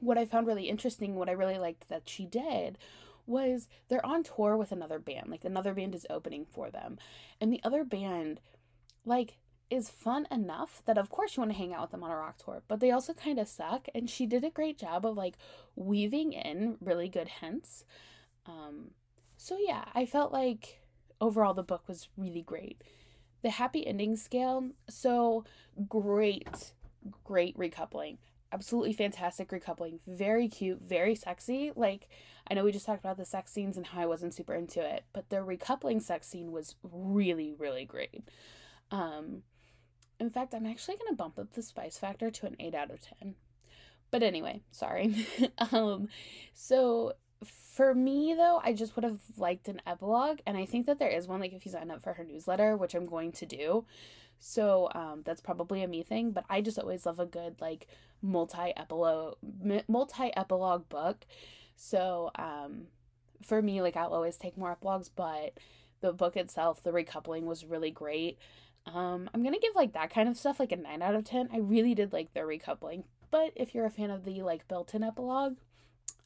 what 0.00 0.18
I 0.18 0.24
found 0.24 0.46
really 0.46 0.68
interesting, 0.68 1.14
what 1.14 1.28
I 1.28 1.32
really 1.32 1.58
liked 1.58 1.88
that 1.88 2.08
she 2.08 2.26
did 2.26 2.78
was 3.26 3.68
they're 3.88 4.04
on 4.04 4.22
tour 4.22 4.56
with 4.56 4.72
another 4.72 4.98
band. 4.98 5.28
Like 5.28 5.44
another 5.44 5.74
band 5.74 5.94
is 5.94 6.06
opening 6.10 6.44
for 6.44 6.70
them. 6.70 6.98
And 7.40 7.52
the 7.52 7.60
other 7.62 7.84
band 7.84 8.40
like 9.04 9.38
is 9.70 9.88
fun 9.88 10.26
enough 10.30 10.82
that 10.84 10.98
of 10.98 11.10
course 11.10 11.36
you 11.36 11.42
want 11.42 11.52
to 11.52 11.56
hang 11.58 11.72
out 11.72 11.82
with 11.82 11.90
them 11.92 12.02
on 12.02 12.10
a 12.10 12.16
rock 12.16 12.36
tour, 12.38 12.62
but 12.66 12.80
they 12.80 12.90
also 12.90 13.14
kind 13.14 13.38
of 13.38 13.46
suck 13.46 13.86
and 13.94 14.10
she 14.10 14.26
did 14.26 14.42
a 14.42 14.50
great 14.50 14.76
job 14.76 15.06
of 15.06 15.16
like 15.16 15.36
weaving 15.76 16.32
in 16.32 16.76
really 16.80 17.08
good 17.08 17.28
hints. 17.28 17.84
Um 18.46 18.90
so 19.36 19.56
yeah, 19.58 19.84
I 19.94 20.06
felt 20.06 20.32
like 20.32 20.82
overall 21.20 21.54
the 21.54 21.62
book 21.62 21.86
was 21.86 22.08
really 22.16 22.42
great. 22.42 22.82
The 23.42 23.50
happy 23.50 23.86
ending 23.86 24.16
scale, 24.16 24.70
so 24.88 25.44
great 25.88 26.72
great 27.24 27.56
recoupling 27.56 28.18
absolutely 28.52 28.92
fantastic 28.92 29.50
recoupling. 29.50 30.00
Very 30.06 30.48
cute, 30.48 30.80
very 30.82 31.14
sexy. 31.14 31.72
Like, 31.74 32.08
I 32.48 32.54
know 32.54 32.64
we 32.64 32.72
just 32.72 32.86
talked 32.86 33.04
about 33.04 33.16
the 33.16 33.24
sex 33.24 33.52
scenes 33.52 33.76
and 33.76 33.86
how 33.86 34.00
I 34.00 34.06
wasn't 34.06 34.34
super 34.34 34.54
into 34.54 34.80
it, 34.80 35.04
but 35.12 35.30
the 35.30 35.36
recoupling 35.36 36.02
sex 36.02 36.26
scene 36.26 36.52
was 36.52 36.76
really, 36.82 37.52
really 37.52 37.84
great. 37.84 38.24
Um, 38.90 39.42
in 40.18 40.30
fact, 40.30 40.54
I'm 40.54 40.66
actually 40.66 40.96
going 40.96 41.10
to 41.10 41.16
bump 41.16 41.38
up 41.38 41.52
the 41.52 41.62
spice 41.62 41.96
factor 41.96 42.30
to 42.30 42.46
an 42.46 42.56
8 42.58 42.74
out 42.74 42.90
of 42.90 43.00
10. 43.20 43.34
But 44.10 44.22
anyway, 44.22 44.62
sorry. 44.70 45.26
um, 45.72 46.08
so 46.52 47.14
for 47.44 47.94
me 47.94 48.34
though, 48.34 48.60
I 48.62 48.72
just 48.72 48.96
would 48.96 49.04
have 49.04 49.20
liked 49.36 49.68
an 49.68 49.80
epilogue, 49.86 50.40
and 50.46 50.56
I 50.56 50.66
think 50.66 50.86
that 50.86 50.98
there 50.98 51.08
is 51.08 51.26
one. 51.26 51.40
Like 51.40 51.52
if 51.52 51.64
you 51.64 51.72
sign 51.72 51.90
up 51.90 52.02
for 52.02 52.14
her 52.14 52.24
newsletter, 52.24 52.76
which 52.76 52.94
I'm 52.94 53.06
going 53.06 53.32
to 53.32 53.46
do, 53.46 53.86
so 54.40 54.88
um, 54.94 55.22
that's 55.24 55.40
probably 55.40 55.82
a 55.82 55.88
me 55.88 56.02
thing. 56.02 56.32
But 56.32 56.44
I 56.50 56.60
just 56.62 56.78
always 56.78 57.06
love 57.06 57.20
a 57.20 57.26
good 57.26 57.60
like 57.60 57.86
multi 58.22 58.72
epilogue 58.76 59.36
multi 59.86 60.32
epilogue 60.36 60.88
book. 60.88 61.24
So 61.76 62.30
um, 62.34 62.86
for 63.42 63.62
me, 63.62 63.80
like 63.82 63.96
I'll 63.96 64.14
always 64.14 64.36
take 64.36 64.58
more 64.58 64.72
epilogues, 64.72 65.08
but 65.08 65.58
the 66.00 66.12
book 66.12 66.36
itself, 66.36 66.82
the 66.82 66.90
recoupling 66.90 67.42
was 67.42 67.64
really 67.64 67.90
great. 67.90 68.38
Um, 68.86 69.28
I'm 69.32 69.42
gonna 69.44 69.58
give 69.58 69.74
like 69.74 69.92
that 69.92 70.12
kind 70.12 70.28
of 70.28 70.36
stuff 70.36 70.58
like 70.58 70.72
a 70.72 70.76
nine 70.76 71.02
out 71.02 71.14
of 71.14 71.24
ten. 71.24 71.48
I 71.52 71.58
really 71.58 71.94
did 71.94 72.12
like 72.12 72.32
the 72.32 72.40
recoupling, 72.40 73.04
but 73.30 73.52
if 73.54 73.74
you're 73.74 73.86
a 73.86 73.90
fan 73.90 74.10
of 74.10 74.24
the 74.24 74.42
like 74.42 74.66
built-in 74.68 75.04
epilogue, 75.04 75.56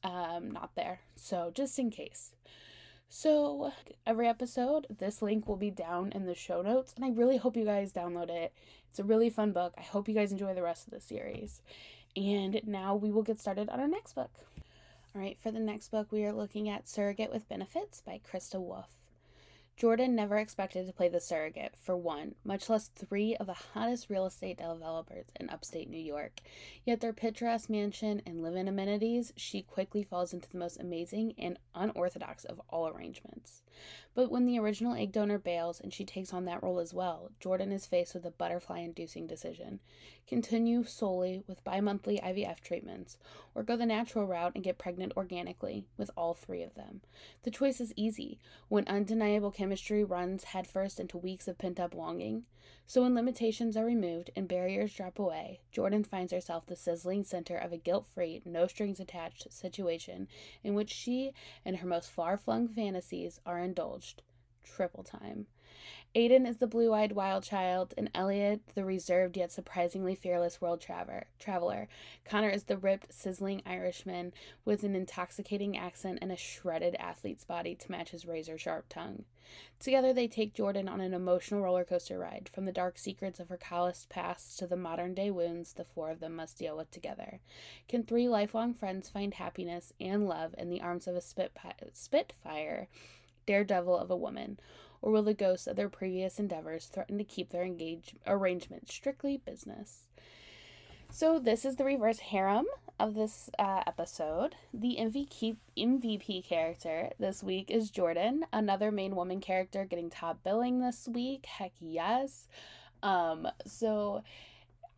um, 0.04 0.52
not 0.52 0.71
there. 0.76 1.00
So 1.16 1.50
just 1.52 1.78
in 1.78 1.90
case. 1.90 2.33
So, 3.16 3.71
every 4.04 4.26
episode, 4.26 4.88
this 4.90 5.23
link 5.23 5.47
will 5.47 5.56
be 5.56 5.71
down 5.71 6.11
in 6.11 6.26
the 6.26 6.35
show 6.35 6.62
notes, 6.62 6.92
and 6.97 7.04
I 7.04 7.11
really 7.11 7.37
hope 7.37 7.56
you 7.56 7.64
guys 7.64 7.92
download 7.92 8.28
it. 8.28 8.52
It's 8.90 8.99
a 8.99 9.04
really 9.04 9.30
fun 9.30 9.52
book. 9.52 9.73
I 9.78 9.83
hope 9.83 10.09
you 10.09 10.16
guys 10.16 10.33
enjoy 10.33 10.52
the 10.52 10.64
rest 10.64 10.88
of 10.88 10.92
the 10.92 11.00
series. 11.00 11.62
And 12.16 12.61
now 12.66 12.97
we 12.97 13.12
will 13.12 13.23
get 13.23 13.38
started 13.38 13.68
on 13.68 13.78
our 13.78 13.87
next 13.87 14.14
book. 14.14 14.33
All 15.14 15.23
right, 15.23 15.38
for 15.40 15.52
the 15.52 15.61
next 15.61 15.92
book, 15.92 16.11
we 16.11 16.25
are 16.25 16.33
looking 16.33 16.68
at 16.68 16.88
Surrogate 16.88 17.33
with 17.33 17.49
Benefits 17.49 18.00
by 18.04 18.21
Krista 18.28 18.61
Wolf. 18.61 18.88
Jordan 19.76 20.14
never 20.14 20.37
expected 20.37 20.87
to 20.87 20.93
play 20.93 21.09
the 21.09 21.21
surrogate 21.21 21.75
for 21.76 21.97
one, 21.97 22.37
much 22.45 22.70
less 22.70 22.88
three 22.94 23.35
of 23.37 23.46
the 23.46 23.55
hottest 23.55 24.09
real 24.09 24.25
estate 24.25 24.59
developers 24.59 25.27
in 25.38 25.51
upstate 25.51 25.90
New 25.90 26.01
York. 26.01 26.40
Yet 26.85 27.01
their 27.01 27.12
picturesque 27.12 27.68
mansion 27.68 28.22
and 28.25 28.40
live 28.40 28.55
in 28.55 28.68
amenities, 28.68 29.33
she 29.37 29.62
quickly 29.62 30.05
falls 30.05 30.33
into 30.33 30.48
the 30.48 30.59
most 30.59 30.79
amazing 30.79 31.35
and 31.38 31.59
unorthodox 31.75 32.44
of 32.44 32.61
all 32.70 32.87
arrangements. 32.87 33.62
But 34.14 34.31
when 34.31 34.46
the 34.46 34.61
original 34.61 34.94
egg 34.94 35.11
donor 35.11 35.38
bails 35.38 35.81
and 35.81 35.92
she 35.92 36.05
takes 36.05 36.33
on 36.33 36.44
that 36.44 36.62
role 36.62 36.79
as 36.79 36.94
well, 36.94 37.33
Jordan 37.40 37.72
is 37.72 37.85
faced 37.85 38.14
with 38.14 38.25
a 38.25 38.31
butterfly 38.31 38.79
inducing 38.79 39.27
decision 39.27 39.81
continue 40.27 40.85
solely 40.85 41.42
with 41.46 41.62
bi 41.64 41.81
monthly 41.81 42.18
IVF 42.18 42.61
treatments, 42.61 43.18
or 43.55 43.62
go 43.62 43.77
the 43.77 43.87
natural 43.87 44.27
route 44.27 44.53
and 44.55 44.64
get 44.64 44.79
pregnant 44.79 45.12
organically 45.16 45.87
with 45.96 46.11
all 46.16 46.35
three 46.35 46.62
of 46.62 46.75
them. 46.75 47.03
The 47.42 47.51
choice 47.51 47.81
is 47.81 47.92
easy 47.96 48.38
when 48.68 48.88
undeniable 48.88 49.51
chemistry 49.64 50.05
runs 50.05 50.44
headfirst 50.44 51.00
into 51.00 51.16
weeks 51.16 51.48
of 51.48 51.57
pent 51.57 51.81
up 51.81 51.94
longing. 51.94 52.44
So, 52.87 53.00
when 53.00 53.14
limitations 53.14 53.79
are 53.79 53.87
removed 53.87 54.29
and 54.37 54.46
barriers 54.46 54.92
drop 54.92 55.18
away, 55.18 55.61
Jordan 55.72 56.05
finds 56.05 56.35
herself 56.35 56.66
the 56.66 56.77
sizzling 56.77 57.24
center 57.24 57.57
of 57.57 57.72
a 57.72 57.79
guilt 57.79 58.07
free, 58.07 58.42
no 58.44 58.66
strings 58.66 59.00
attached 59.00 59.50
situation 59.50 60.29
in 60.62 60.74
which 60.74 60.90
she 60.90 61.33
and 61.64 61.79
her 61.79 61.87
most 61.87 62.11
far 62.11 62.37
flung 62.37 62.68
fantasies 62.68 63.40
are 63.46 63.59
indulged. 63.59 64.20
Triple 64.64 65.03
time. 65.03 65.46
Aiden 66.14 66.46
is 66.46 66.58
the 66.58 66.68
blue 66.68 66.92
eyed 66.92 67.12
wild 67.12 67.42
child, 67.42 67.92
and 67.98 68.08
Elliot, 68.14 68.60
the 68.74 68.84
reserved 68.84 69.37
yet 69.37 69.50
surprisingly 69.50 70.14
fearless 70.14 70.60
world 70.60 70.80
traver- 70.80 71.24
traveler. 71.40 71.88
Connor 72.24 72.50
is 72.50 72.64
the 72.64 72.76
ripped, 72.76 73.12
sizzling 73.12 73.62
Irishman 73.66 74.32
with 74.64 74.84
an 74.84 74.94
intoxicating 74.94 75.76
accent 75.76 76.20
and 76.22 76.30
a 76.30 76.37
shredded 76.37 76.94
athlete's 76.96 77.44
body 77.44 77.74
to 77.74 77.90
match 77.90 78.10
his 78.10 78.26
razor 78.26 78.56
sharp 78.56 78.87
tongue. 78.88 79.24
Together, 79.80 80.12
they 80.12 80.28
take 80.28 80.54
Jordan 80.54 80.88
on 80.88 81.00
an 81.00 81.12
emotional 81.12 81.60
roller 81.60 81.84
coaster 81.84 82.18
ride, 82.18 82.48
from 82.52 82.64
the 82.64 82.72
dark 82.72 82.96
secrets 82.96 83.40
of 83.40 83.48
her 83.48 83.56
calloused 83.56 84.08
past 84.08 84.58
to 84.58 84.66
the 84.66 84.76
modern 84.76 85.14
day 85.14 85.30
wounds 85.30 85.72
the 85.72 85.84
four 85.84 86.10
of 86.10 86.20
them 86.20 86.37
must 86.37 86.58
deal 86.58 86.76
with 86.76 86.90
together. 86.90 87.40
Can 87.88 88.04
three 88.04 88.28
lifelong 88.28 88.72
friends 88.72 89.08
find 89.08 89.34
happiness 89.34 89.92
and 90.00 90.28
love 90.28 90.54
in 90.56 90.70
the 90.70 90.80
arms 90.80 91.06
of 91.06 91.16
a 91.16 91.20
spit 91.20 91.52
spitfire, 91.92 92.88
daredevil 93.46 93.98
of 93.98 94.10
a 94.10 94.16
woman? 94.16 94.58
Or 95.05 95.12
will 95.12 95.23
the 95.23 95.35
ghosts 95.35 95.67
of 95.67 95.77
their 95.77 95.90
previous 95.90 96.38
endeavors 96.38 96.87
threaten 96.87 97.19
to 97.19 97.25
keep 97.25 97.51
their 97.51 97.62
engage- 97.62 98.17
arrangement 98.27 98.90
strictly 98.90 99.37
business? 99.37 100.07
So, 101.11 101.38
this 101.38 101.67
is 101.67 101.77
the 101.77 101.85
reverse 101.85 102.21
harem 102.21 102.64
of 102.99 103.14
this 103.14 103.51
uh, 103.59 103.83
episode. 103.87 104.55
The 104.73 104.97
MVP, 104.99 105.57
MVP 105.77 106.47
character 106.47 107.11
this 107.19 107.43
week 107.43 107.71
is 107.71 107.90
Jordan, 107.90 108.47
another 108.51 108.90
main 108.90 109.14
woman 109.14 109.43
character 109.43 109.85
getting 109.85 110.09
top 110.09 110.43
billing 110.43 110.81
this 110.81 111.07
week. 111.07 111.45
Heck 111.45 111.73
yes. 111.79 112.49
Um, 113.03 113.47
so 113.67 114.23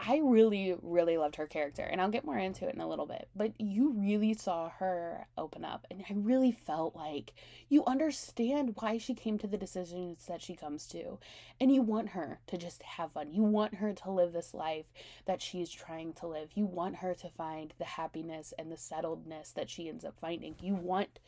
I 0.08 0.20
really, 0.22 0.76
really 0.82 1.16
loved 1.16 1.34
her 1.34 1.48
character, 1.48 1.82
and 1.82 2.00
I'll 2.00 2.08
get 2.08 2.24
more 2.24 2.38
into 2.38 2.68
it 2.68 2.74
in 2.76 2.80
a 2.80 2.88
little 2.88 3.06
bit. 3.06 3.28
But 3.34 3.60
you 3.60 3.90
really 3.90 4.34
saw 4.34 4.68
her 4.78 5.26
open 5.36 5.64
up, 5.64 5.84
and 5.90 6.04
I 6.08 6.12
really 6.14 6.52
felt 6.52 6.94
like 6.94 7.32
you 7.68 7.84
understand 7.86 8.76
why 8.78 8.98
she 8.98 9.14
came 9.14 9.36
to 9.38 9.48
the 9.48 9.56
decisions 9.56 10.24
that 10.26 10.40
she 10.40 10.54
comes 10.54 10.86
to, 10.88 11.18
and 11.60 11.74
you 11.74 11.82
want 11.82 12.10
her 12.10 12.38
to 12.46 12.56
just 12.56 12.84
have 12.84 13.12
fun. 13.12 13.32
You 13.32 13.42
want 13.42 13.74
her 13.76 13.92
to 13.92 14.10
live 14.12 14.32
this 14.32 14.54
life 14.54 14.86
that 15.24 15.42
she's 15.42 15.72
trying 15.72 16.12
to 16.14 16.28
live. 16.28 16.50
You 16.54 16.66
want 16.66 16.96
her 16.96 17.12
to 17.14 17.28
find 17.28 17.74
the 17.78 17.84
happiness 17.84 18.54
and 18.56 18.70
the 18.70 18.76
settledness 18.76 19.52
that 19.54 19.68
she 19.68 19.88
ends 19.88 20.04
up 20.04 20.20
finding. 20.20 20.54
You 20.60 20.76
want 20.76 21.18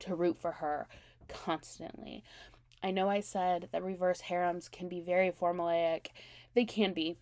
to 0.00 0.14
root 0.14 0.38
for 0.38 0.52
her 0.52 0.86
constantly. 1.26 2.22
I 2.84 2.92
know 2.92 3.10
I 3.10 3.18
said 3.18 3.68
that 3.72 3.82
reverse 3.82 4.20
harems 4.20 4.68
can 4.68 4.88
be 4.88 5.00
very 5.00 5.32
formulaic, 5.32 6.08
they 6.54 6.64
can 6.64 6.92
be 6.92 7.16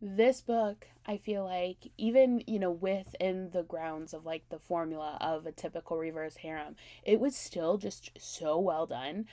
this 0.00 0.40
book 0.40 0.86
i 1.06 1.16
feel 1.18 1.44
like 1.44 1.90
even 1.98 2.42
you 2.46 2.58
know 2.58 2.70
within 2.70 3.50
the 3.50 3.62
grounds 3.62 4.14
of 4.14 4.24
like 4.24 4.42
the 4.48 4.58
formula 4.58 5.18
of 5.20 5.44
a 5.44 5.52
typical 5.52 5.98
reverse 5.98 6.36
harem 6.36 6.74
it 7.04 7.20
was 7.20 7.36
still 7.36 7.76
just 7.76 8.10
so 8.18 8.58
well 8.58 8.86
done. 8.86 9.26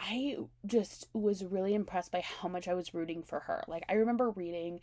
I 0.00 0.36
just 0.64 1.08
was 1.12 1.44
really 1.44 1.74
impressed 1.74 2.12
by 2.12 2.20
how 2.20 2.48
much 2.48 2.68
i 2.68 2.74
was 2.74 2.94
rooting 2.94 3.22
for 3.22 3.40
her. 3.40 3.64
Like 3.66 3.84
i 3.88 3.94
remember 3.94 4.30
reading 4.30 4.80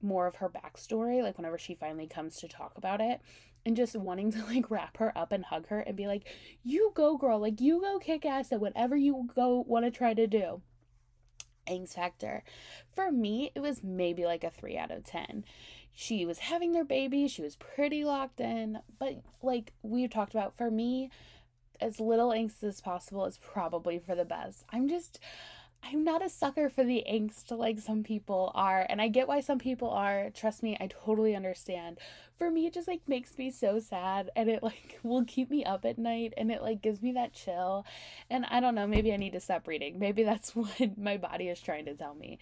more 0.00 0.26
of 0.26 0.36
her 0.36 0.48
backstory 0.48 1.22
like 1.22 1.36
whenever 1.36 1.58
she 1.58 1.74
finally 1.74 2.06
comes 2.06 2.36
to 2.36 2.48
talk 2.48 2.72
about 2.76 3.00
it 3.00 3.20
and 3.66 3.76
just 3.76 3.96
wanting 3.96 4.30
to 4.30 4.44
like 4.46 4.70
wrap 4.70 4.98
her 4.98 5.16
up 5.16 5.32
and 5.32 5.44
hug 5.46 5.66
her 5.68 5.80
and 5.80 5.96
be 5.96 6.06
like 6.06 6.26
you 6.62 6.92
go 6.94 7.16
girl. 7.16 7.38
Like 7.38 7.60
you 7.60 7.80
go 7.80 7.98
kick 7.98 8.24
ass 8.24 8.52
at 8.52 8.60
whatever 8.60 8.96
you 8.96 9.28
go 9.34 9.64
want 9.66 9.84
to 9.84 9.90
try 9.90 10.14
to 10.14 10.26
do 10.26 10.62
angst 11.68 11.94
factor. 11.94 12.42
For 12.94 13.10
me, 13.10 13.52
it 13.54 13.60
was 13.60 13.82
maybe 13.82 14.24
like 14.24 14.44
a 14.44 14.50
3 14.50 14.76
out 14.76 14.90
of 14.90 15.04
10. 15.04 15.44
She 15.92 16.24
was 16.24 16.38
having 16.38 16.72
their 16.72 16.84
baby, 16.84 17.26
she 17.28 17.42
was 17.42 17.56
pretty 17.56 18.04
locked 18.04 18.40
in, 18.40 18.78
but 18.98 19.22
like 19.42 19.72
we've 19.82 20.10
talked 20.10 20.32
about, 20.32 20.56
for 20.56 20.70
me, 20.70 21.10
as 21.80 22.00
little 22.00 22.30
angst 22.30 22.62
as 22.62 22.80
possible 22.80 23.24
is 23.24 23.38
probably 23.38 23.98
for 23.98 24.14
the 24.14 24.24
best. 24.24 24.64
I'm 24.72 24.88
just 24.88 25.20
I'm 25.82 26.04
not 26.04 26.24
a 26.24 26.28
sucker 26.28 26.68
for 26.68 26.84
the 26.84 27.04
angst 27.10 27.56
like 27.56 27.78
some 27.78 28.02
people 28.02 28.52
are, 28.54 28.84
and 28.88 29.00
I 29.00 29.08
get 29.08 29.28
why 29.28 29.40
some 29.40 29.58
people 29.58 29.90
are. 29.90 30.28
Trust 30.30 30.62
me, 30.62 30.76
I 30.80 30.88
totally 30.88 31.34
understand. 31.34 31.98
For 32.36 32.50
me, 32.50 32.66
it 32.66 32.74
just 32.74 32.88
like 32.88 33.00
makes 33.06 33.38
me 33.38 33.50
so 33.50 33.78
sad, 33.78 34.30
and 34.36 34.50
it 34.50 34.62
like 34.62 34.98
will 35.02 35.24
keep 35.24 35.50
me 35.50 35.64
up 35.64 35.84
at 35.84 35.96
night, 35.96 36.34
and 36.36 36.50
it 36.50 36.62
like 36.62 36.82
gives 36.82 37.00
me 37.02 37.12
that 37.12 37.32
chill. 37.32 37.86
And 38.28 38.44
I 38.46 38.60
don't 38.60 38.74
know, 38.74 38.86
maybe 38.86 39.12
I 39.12 39.16
need 39.16 39.32
to 39.32 39.40
stop 39.40 39.66
reading. 39.66 39.98
Maybe 39.98 40.24
that's 40.24 40.54
what 40.56 40.98
my 40.98 41.16
body 41.16 41.48
is 41.48 41.60
trying 41.60 41.86
to 41.86 41.94
tell 41.94 42.14
me. 42.14 42.38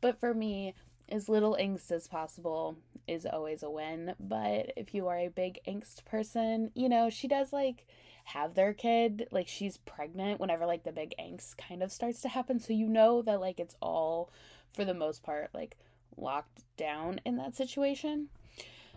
But 0.00 0.18
for 0.18 0.32
me, 0.32 0.74
as 1.08 1.28
little 1.28 1.56
angst 1.60 1.90
as 1.90 2.08
possible 2.08 2.76
is 3.06 3.26
always 3.26 3.62
a 3.62 3.70
win. 3.70 4.14
But 4.18 4.72
if 4.76 4.94
you 4.94 5.08
are 5.08 5.18
a 5.18 5.28
big 5.28 5.60
angst 5.66 6.04
person, 6.04 6.70
you 6.74 6.88
know, 6.88 7.10
she 7.10 7.28
does 7.28 7.52
like 7.52 7.86
have 8.24 8.54
their 8.54 8.72
kid, 8.72 9.28
like 9.30 9.46
she's 9.46 9.78
pregnant 9.78 10.40
whenever 10.40 10.66
like 10.66 10.82
the 10.82 10.92
big 10.92 11.14
angst 11.18 11.56
kind 11.56 11.82
of 11.82 11.92
starts 11.92 12.20
to 12.22 12.28
happen. 12.28 12.58
So 12.58 12.72
you 12.72 12.88
know 12.88 13.22
that 13.22 13.40
like 13.40 13.60
it's 13.60 13.76
all 13.80 14.30
for 14.74 14.84
the 14.84 14.94
most 14.94 15.22
part 15.22 15.50
like 15.54 15.76
locked 16.16 16.62
down 16.76 17.20
in 17.24 17.36
that 17.36 17.54
situation. 17.54 18.28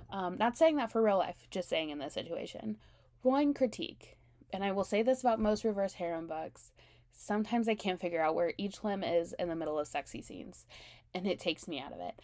Um, 0.10 0.38
not 0.38 0.58
saying 0.58 0.78
that 0.78 0.92
for 0.92 1.04
real 1.04 1.20
life, 1.20 1.48
just 1.52 1.70
saying 1.70 1.92
in 1.92 2.00
this 2.00 2.14
situation. 2.14 2.78
One 3.22 3.54
critique, 3.54 4.18
and 4.52 4.64
I 4.64 4.72
will 4.72 4.84
say 4.84 5.04
this 5.04 5.22
about 5.22 5.40
most 5.40 5.64
reverse 5.64 5.94
harem 5.94 6.26
books 6.26 6.72
sometimes 7.20 7.68
I 7.68 7.76
can't 7.76 8.00
figure 8.00 8.22
out 8.22 8.34
where 8.34 8.54
each 8.58 8.84
limb 8.84 9.04
is 9.04 9.34
in 9.34 9.50
the 9.50 9.56
middle 9.56 9.78
of 9.78 9.88
sexy 9.88 10.22
scenes, 10.22 10.66
and 11.14 11.28
it 11.28 11.40
takes 11.40 11.68
me 11.68 11.80
out 11.80 11.94
of 11.94 12.00
it. 12.00 12.20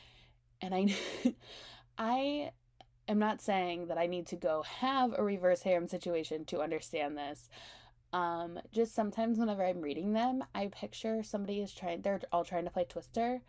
And 0.62 0.74
I, 0.74 0.96
I 1.98 2.52
am 3.08 3.20
not 3.20 3.42
saying 3.42 3.88
that 3.88 3.98
I 3.98 4.08
need 4.08 4.28
to 4.28 4.36
go 4.36 4.64
have 4.64 5.14
a 5.18 5.24
reverse 5.24 5.62
harem 5.62 5.88
situation 5.88 6.46
to 6.46 6.62
understand 6.62 7.18
this. 7.18 7.50
Um, 8.14 8.60
just 8.72 8.96
sometimes 8.96 9.38
whenever 9.38 9.66
I'm 9.66 9.82
reading 9.82 10.14
them, 10.14 10.44
I 10.54 10.68
picture 10.68 11.22
somebody 11.24 11.60
is 11.60 11.74
trying, 11.74 12.02
they're 12.02 12.22
all 12.32 12.46
trying 12.46 12.66
to 12.66 12.72
play 12.72 12.86
Twister, 12.86 13.42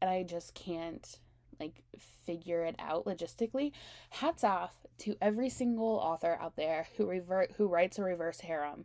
and 0.00 0.10
I 0.10 0.22
just 0.22 0.54
can't 0.54 1.18
like 1.60 1.82
figure 2.26 2.64
it 2.64 2.76
out 2.78 3.04
logistically. 3.04 3.72
Hats 4.10 4.44
off 4.44 4.72
to 4.98 5.16
every 5.20 5.48
single 5.48 5.96
author 5.96 6.38
out 6.40 6.56
there 6.56 6.86
who 6.96 7.06
revert 7.06 7.52
who 7.56 7.66
writes 7.66 7.98
a 7.98 8.02
reverse 8.02 8.40
harem 8.40 8.84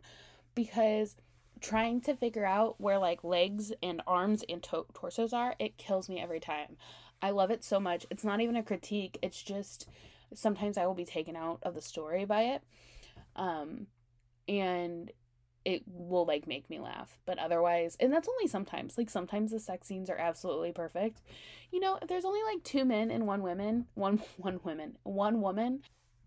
because 0.54 1.16
trying 1.60 2.00
to 2.02 2.14
figure 2.16 2.44
out 2.44 2.80
where 2.80 2.98
like 2.98 3.24
legs 3.24 3.72
and 3.82 4.02
arms 4.06 4.44
and 4.48 4.62
to- 4.64 4.86
torsos 4.94 5.32
are, 5.32 5.54
it 5.58 5.76
kills 5.76 6.08
me 6.08 6.20
every 6.20 6.40
time. 6.40 6.76
I 7.22 7.30
love 7.30 7.50
it 7.50 7.64
so 7.64 7.78
much. 7.78 8.06
It's 8.10 8.24
not 8.24 8.40
even 8.40 8.56
a 8.56 8.62
critique. 8.62 9.18
It's 9.22 9.42
just 9.42 9.88
sometimes 10.34 10.78
I 10.78 10.86
will 10.86 10.94
be 10.94 11.04
taken 11.04 11.36
out 11.36 11.58
of 11.62 11.74
the 11.74 11.82
story 11.82 12.24
by 12.24 12.42
it. 12.42 12.62
Um 13.36 13.86
and 14.48 15.12
it 15.64 15.82
will 15.86 16.24
like 16.24 16.46
make 16.46 16.68
me 16.70 16.80
laugh. 16.80 17.18
But 17.26 17.38
otherwise, 17.38 17.96
and 18.00 18.12
that's 18.12 18.28
only 18.28 18.46
sometimes. 18.46 18.96
Like 18.96 19.10
sometimes 19.10 19.50
the 19.50 19.60
sex 19.60 19.86
scenes 19.86 20.08
are 20.08 20.16
absolutely 20.16 20.72
perfect. 20.72 21.20
You 21.70 21.80
know, 21.80 21.98
if 22.00 22.08
there's 22.08 22.24
only 22.24 22.42
like 22.42 22.64
two 22.64 22.84
men 22.84 23.10
and 23.10 23.26
one 23.26 23.42
woman, 23.42 23.86
one 23.94 24.22
one 24.36 24.60
woman, 24.64 24.96
one 25.02 25.40
woman, 25.40 25.82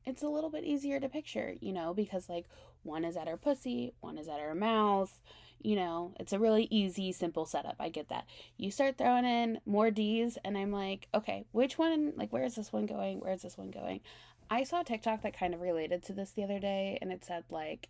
it's 0.06 0.24
a 0.24 0.30
little 0.30 0.50
bit 0.50 0.64
easier 0.64 1.00
to 1.00 1.10
picture, 1.10 1.56
you 1.62 1.74
know, 1.74 1.94
because 1.94 2.30
like 2.30 2.46
one 2.84 3.06
is 3.06 3.18
at 3.18 3.28
her 3.28 3.38
pussy, 3.38 3.94
one 4.02 4.18
is 4.18 4.28
at 4.28 4.40
her 4.40 4.56
mouth. 4.56 5.20
You 5.62 5.78
know, 5.78 6.14
it's 6.20 6.34
a 6.34 6.40
really 6.40 6.68
easy, 6.70 7.14
simple 7.14 7.46
setup. 7.46 7.78
I 7.80 7.88
get 7.88 8.10
that. 8.10 8.26
You 8.58 8.70
start 8.70 8.98
throwing 8.98 9.24
in 9.24 9.62
more 9.66 9.92
D's, 9.92 10.38
and 10.44 10.58
I'm 10.58 10.74
like, 10.74 11.08
okay, 11.16 11.46
which 11.54 11.78
one? 11.78 12.12
Like, 12.18 12.34
where 12.34 12.44
is 12.44 12.56
this 12.56 12.74
one 12.74 12.86
going? 12.86 13.22
Where 13.22 13.32
is 13.32 13.44
this 13.44 13.58
one 13.58 13.72
going? 13.72 14.02
I 14.50 14.64
saw 14.64 14.82
a 14.82 14.84
TikTok 14.84 15.22
that 15.22 15.38
kind 15.38 15.54
of 15.54 15.62
related 15.62 16.04
to 16.04 16.14
this 16.14 16.32
the 16.32 16.44
other 16.44 16.60
day, 16.60 16.98
and 17.02 17.12
it 17.12 17.24
said, 17.24 17.46
like, 17.50 17.88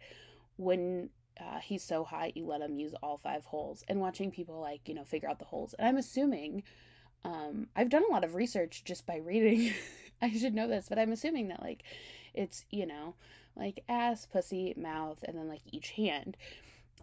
when 0.58 1.10
uh, 1.40 1.60
he's 1.60 1.84
so 1.84 2.04
hot, 2.04 2.38
you 2.38 2.46
let 2.46 2.62
him 2.62 2.78
use 2.78 2.94
all 3.02 3.18
five 3.18 3.44
holes, 3.46 3.84
and 3.88 4.00
watching 4.00 4.30
people, 4.30 4.60
like, 4.60 4.88
you 4.88 4.94
know, 4.94 5.04
figure 5.04 5.30
out 5.30 5.40
the 5.40 5.46
holes. 5.46 5.74
And 5.74 5.88
I'm 5.88 5.98
assuming, 5.98 6.64
um, 7.26 7.68
I've 7.76 7.90
done 7.90 8.04
a 8.08 8.12
lot 8.12 8.24
of 8.24 8.36
research 8.36 8.84
just 8.86 9.06
by 9.06 9.18
reading. 9.18 9.74
I 10.22 10.32
should 10.32 10.54
know 10.54 10.68
this, 10.68 10.88
but 10.90 11.00
I'm 11.00 11.12
assuming 11.12 11.48
that, 11.50 11.62
like, 11.62 11.84
it's, 12.34 12.66
you 12.70 12.86
know, 12.86 13.16
like 13.56 13.84
ass, 13.88 14.26
pussy, 14.26 14.74
mouth, 14.78 15.24
and 15.24 15.38
then 15.38 15.48
like 15.48 15.62
each 15.72 15.92
hand. 15.92 16.38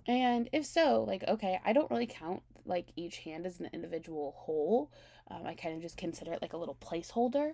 And 0.06 0.48
if 0.52 0.64
so, 0.64 1.04
like, 1.06 1.24
okay, 1.28 1.60
I 1.64 1.72
don't 1.72 1.90
really 1.90 2.06
count 2.06 2.42
like 2.64 2.88
each 2.96 3.18
hand 3.18 3.46
as 3.46 3.60
an 3.60 3.70
individual 3.72 4.34
whole. 4.36 4.90
Um, 5.30 5.46
I 5.46 5.54
kind 5.54 5.74
of 5.74 5.82
just 5.82 5.96
consider 5.96 6.32
it 6.32 6.42
like 6.42 6.52
a 6.52 6.56
little 6.56 6.76
placeholder. 6.80 7.52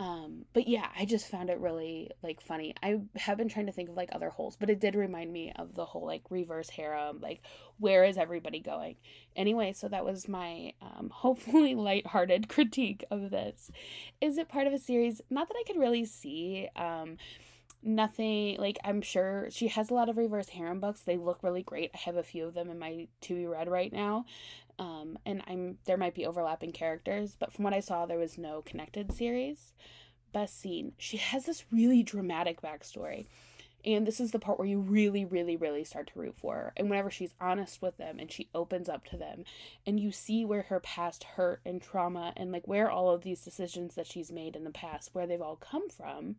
Um, 0.00 0.44
but 0.52 0.68
yeah, 0.68 0.86
I 0.96 1.04
just 1.06 1.28
found 1.28 1.50
it 1.50 1.58
really 1.58 2.10
like 2.22 2.40
funny. 2.40 2.72
I 2.82 3.00
have 3.16 3.36
been 3.36 3.48
trying 3.48 3.66
to 3.66 3.72
think 3.72 3.88
of 3.88 3.96
like 3.96 4.10
other 4.12 4.30
holes, 4.30 4.54
but 4.54 4.70
it 4.70 4.78
did 4.78 4.94
remind 4.94 5.32
me 5.32 5.52
of 5.56 5.74
the 5.74 5.84
whole 5.84 6.06
like 6.06 6.22
reverse 6.30 6.70
harem, 6.70 7.20
like 7.20 7.42
where 7.78 8.04
is 8.04 8.16
everybody 8.16 8.60
going? 8.60 8.94
Anyway, 9.34 9.72
so 9.72 9.88
that 9.88 10.04
was 10.04 10.28
my 10.28 10.72
um, 10.80 11.10
hopefully 11.12 11.74
lighthearted 11.74 12.48
critique 12.48 13.04
of 13.10 13.30
this. 13.30 13.72
Is 14.20 14.38
it 14.38 14.48
part 14.48 14.68
of 14.68 14.72
a 14.72 14.78
series? 14.78 15.20
Not 15.30 15.48
that 15.48 15.56
I 15.58 15.64
could 15.66 15.80
really 15.80 16.04
see. 16.04 16.68
Um, 16.76 17.16
nothing 17.82 18.58
like 18.58 18.78
I'm 18.84 19.02
sure 19.02 19.48
she 19.50 19.68
has 19.68 19.90
a 19.90 19.94
lot 19.94 20.08
of 20.08 20.16
reverse 20.16 20.48
harem 20.48 20.80
books. 20.80 21.00
They 21.00 21.16
look 21.16 21.42
really 21.42 21.62
great. 21.62 21.90
I 21.94 21.98
have 21.98 22.16
a 22.16 22.22
few 22.22 22.46
of 22.46 22.54
them 22.54 22.70
in 22.70 22.78
my 22.78 23.08
to 23.22 23.34
be 23.34 23.46
read 23.46 23.68
right 23.68 23.92
now. 23.92 24.24
Um, 24.78 25.18
and 25.26 25.42
I'm 25.46 25.78
there 25.86 25.96
might 25.96 26.14
be 26.14 26.26
overlapping 26.26 26.72
characters, 26.72 27.36
but 27.38 27.52
from 27.52 27.64
what 27.64 27.74
I 27.74 27.80
saw, 27.80 28.06
there 28.06 28.18
was 28.18 28.38
no 28.38 28.62
connected 28.62 29.12
series. 29.12 29.72
Scene. 30.46 30.92
She 30.98 31.16
has 31.16 31.46
this 31.46 31.64
really 31.72 32.04
dramatic 32.04 32.60
backstory. 32.62 33.26
And 33.84 34.06
this 34.06 34.20
is 34.20 34.30
the 34.30 34.38
part 34.38 34.58
where 34.58 34.68
you 34.68 34.78
really, 34.78 35.24
really, 35.24 35.56
really 35.56 35.82
start 35.82 36.10
to 36.12 36.18
root 36.18 36.36
for 36.36 36.54
her. 36.54 36.72
And 36.76 36.88
whenever 36.88 37.10
she's 37.10 37.34
honest 37.40 37.82
with 37.82 37.96
them 37.96 38.18
and 38.20 38.30
she 38.30 38.48
opens 38.54 38.88
up 38.88 39.04
to 39.06 39.16
them, 39.16 39.44
and 39.84 39.98
you 39.98 40.12
see 40.12 40.44
where 40.44 40.62
her 40.62 40.78
past 40.78 41.24
hurt 41.24 41.60
and 41.64 41.82
trauma 41.82 42.32
and 42.36 42.52
like 42.52 42.68
where 42.68 42.90
all 42.90 43.10
of 43.10 43.22
these 43.22 43.42
decisions 43.42 43.96
that 43.96 44.06
she's 44.06 44.30
made 44.30 44.54
in 44.54 44.62
the 44.62 44.70
past, 44.70 45.10
where 45.12 45.26
they've 45.26 45.42
all 45.42 45.56
come 45.56 45.88
from, 45.88 46.36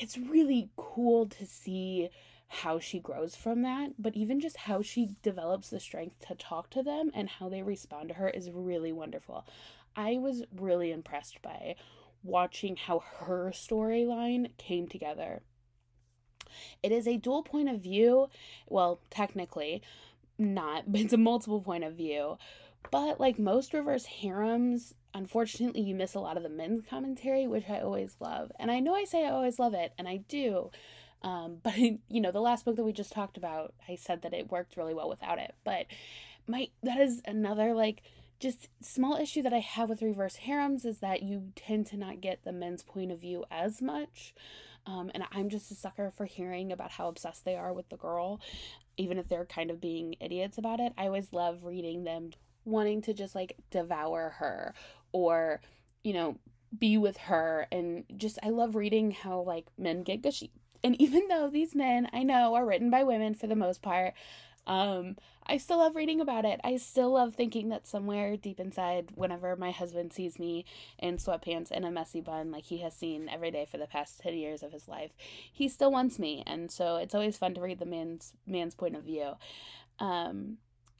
it's 0.00 0.16
really 0.16 0.70
cool 0.76 1.26
to 1.26 1.46
see 1.46 2.08
how 2.48 2.80
she 2.80 2.98
grows 2.98 3.36
from 3.36 3.62
that, 3.62 3.90
but 3.98 4.16
even 4.16 4.40
just 4.40 4.56
how 4.56 4.82
she 4.82 5.14
develops 5.22 5.68
the 5.70 5.78
strength 5.78 6.26
to 6.26 6.34
talk 6.34 6.70
to 6.70 6.82
them 6.82 7.10
and 7.14 7.28
how 7.28 7.48
they 7.48 7.62
respond 7.62 8.08
to 8.08 8.14
her 8.14 8.28
is 8.28 8.50
really 8.50 8.90
wonderful. 8.90 9.46
I 9.94 10.16
was 10.16 10.42
really 10.56 10.90
impressed 10.90 11.42
by 11.42 11.76
watching 12.24 12.76
how 12.76 13.04
her 13.18 13.52
storyline 13.54 14.56
came 14.56 14.88
together. 14.88 15.42
It 16.82 16.92
is 16.92 17.06
a 17.06 17.18
dual 17.18 17.42
point 17.42 17.68
of 17.68 17.80
view, 17.80 18.28
well, 18.66 19.00
technically 19.10 19.82
not, 20.40 20.90
but 20.90 21.00
it's 21.00 21.12
a 21.12 21.18
multiple 21.18 21.60
point 21.60 21.84
of 21.84 21.94
view. 21.94 22.38
But 22.90 23.20
like 23.20 23.38
most 23.38 23.74
reverse 23.74 24.06
harems, 24.06 24.94
unfortunately, 25.14 25.82
you 25.82 25.94
miss 25.94 26.14
a 26.14 26.20
lot 26.20 26.36
of 26.36 26.42
the 26.42 26.48
men's 26.48 26.84
commentary, 26.88 27.46
which 27.46 27.68
I 27.68 27.80
always 27.80 28.16
love. 28.20 28.50
And 28.58 28.70
I 28.70 28.80
know 28.80 28.94
I 28.94 29.04
say 29.04 29.26
I 29.26 29.30
always 29.30 29.58
love 29.58 29.74
it, 29.74 29.92
and 29.98 30.08
I 30.08 30.18
do. 30.28 30.70
Um, 31.22 31.58
but 31.62 31.76
you 31.78 32.20
know, 32.20 32.32
the 32.32 32.40
last 32.40 32.64
book 32.64 32.76
that 32.76 32.84
we 32.84 32.92
just 32.92 33.12
talked 33.12 33.36
about, 33.36 33.74
I 33.88 33.96
said 33.96 34.22
that 34.22 34.34
it 34.34 34.50
worked 34.50 34.76
really 34.76 34.94
well 34.94 35.08
without 35.08 35.38
it. 35.38 35.54
But 35.64 35.86
my 36.46 36.68
that 36.82 36.98
is 37.00 37.20
another 37.26 37.74
like 37.74 38.02
just 38.40 38.68
small 38.80 39.16
issue 39.16 39.42
that 39.42 39.52
I 39.52 39.58
have 39.58 39.90
with 39.90 40.00
reverse 40.00 40.36
harems 40.36 40.86
is 40.86 41.00
that 41.00 41.22
you 41.22 41.52
tend 41.54 41.86
to 41.88 41.98
not 41.98 42.22
get 42.22 42.42
the 42.42 42.52
men's 42.52 42.82
point 42.82 43.12
of 43.12 43.20
view 43.20 43.44
as 43.50 43.82
much. 43.82 44.34
Um, 44.86 45.10
and 45.14 45.24
I'm 45.30 45.50
just 45.50 45.70
a 45.70 45.74
sucker 45.74 46.10
for 46.16 46.24
hearing 46.24 46.72
about 46.72 46.92
how 46.92 47.08
obsessed 47.08 47.44
they 47.44 47.54
are 47.54 47.72
with 47.72 47.90
the 47.90 47.98
girl, 47.98 48.40
even 48.96 49.18
if 49.18 49.28
they're 49.28 49.46
kind 49.46 49.70
of 49.70 49.80
being 49.80 50.14
idiots 50.20 50.58
about 50.58 50.80
it. 50.80 50.92
I 50.98 51.06
always 51.06 51.32
love 51.32 51.64
reading 51.64 52.04
them 52.04 52.30
wanting 52.64 53.02
to 53.02 53.14
just 53.14 53.34
like 53.34 53.56
devour 53.70 54.34
her 54.38 54.74
or, 55.12 55.60
you 56.04 56.12
know, 56.12 56.36
be 56.78 56.98
with 56.98 57.16
her. 57.16 57.66
And 57.72 58.04
just, 58.16 58.38
I 58.42 58.50
love 58.50 58.74
reading 58.74 59.10
how 59.10 59.40
like 59.40 59.66
men 59.78 60.02
get 60.02 60.22
gushy. 60.22 60.50
And 60.82 61.00
even 61.00 61.28
though 61.28 61.50
these 61.50 61.74
men 61.74 62.08
I 62.12 62.22
know 62.22 62.54
are 62.54 62.64
written 62.64 62.90
by 62.90 63.04
women 63.04 63.34
for 63.34 63.46
the 63.46 63.56
most 63.56 63.82
part, 63.82 64.14
um, 64.70 65.16
I 65.44 65.56
still 65.56 65.78
love 65.78 65.96
reading 65.96 66.20
about 66.20 66.44
it. 66.44 66.60
I 66.62 66.76
still 66.76 67.10
love 67.10 67.34
thinking 67.34 67.70
that 67.70 67.88
somewhere 67.88 68.36
deep 68.36 68.60
inside, 68.60 69.08
whenever 69.16 69.56
my 69.56 69.72
husband 69.72 70.12
sees 70.12 70.38
me 70.38 70.64
in 70.96 71.16
sweatpants 71.16 71.72
and 71.72 71.84
a 71.84 71.90
messy 71.90 72.20
bun, 72.20 72.52
like 72.52 72.66
he 72.66 72.78
has 72.78 72.94
seen 72.94 73.28
every 73.28 73.50
day 73.50 73.66
for 73.68 73.78
the 73.78 73.88
past 73.88 74.20
10 74.20 74.34
years 74.34 74.62
of 74.62 74.70
his 74.70 74.86
life, 74.86 75.10
he 75.52 75.68
still 75.68 75.90
wants 75.90 76.20
me. 76.20 76.44
And 76.46 76.70
so 76.70 76.98
it's 76.98 77.16
always 77.16 77.36
fun 77.36 77.54
to 77.54 77.60
read 77.60 77.80
the 77.80 77.84
man's 77.84 78.32
man's 78.46 78.76
point 78.76 78.94
of 78.94 79.02
view. 79.02 79.32
Um, 79.98 80.58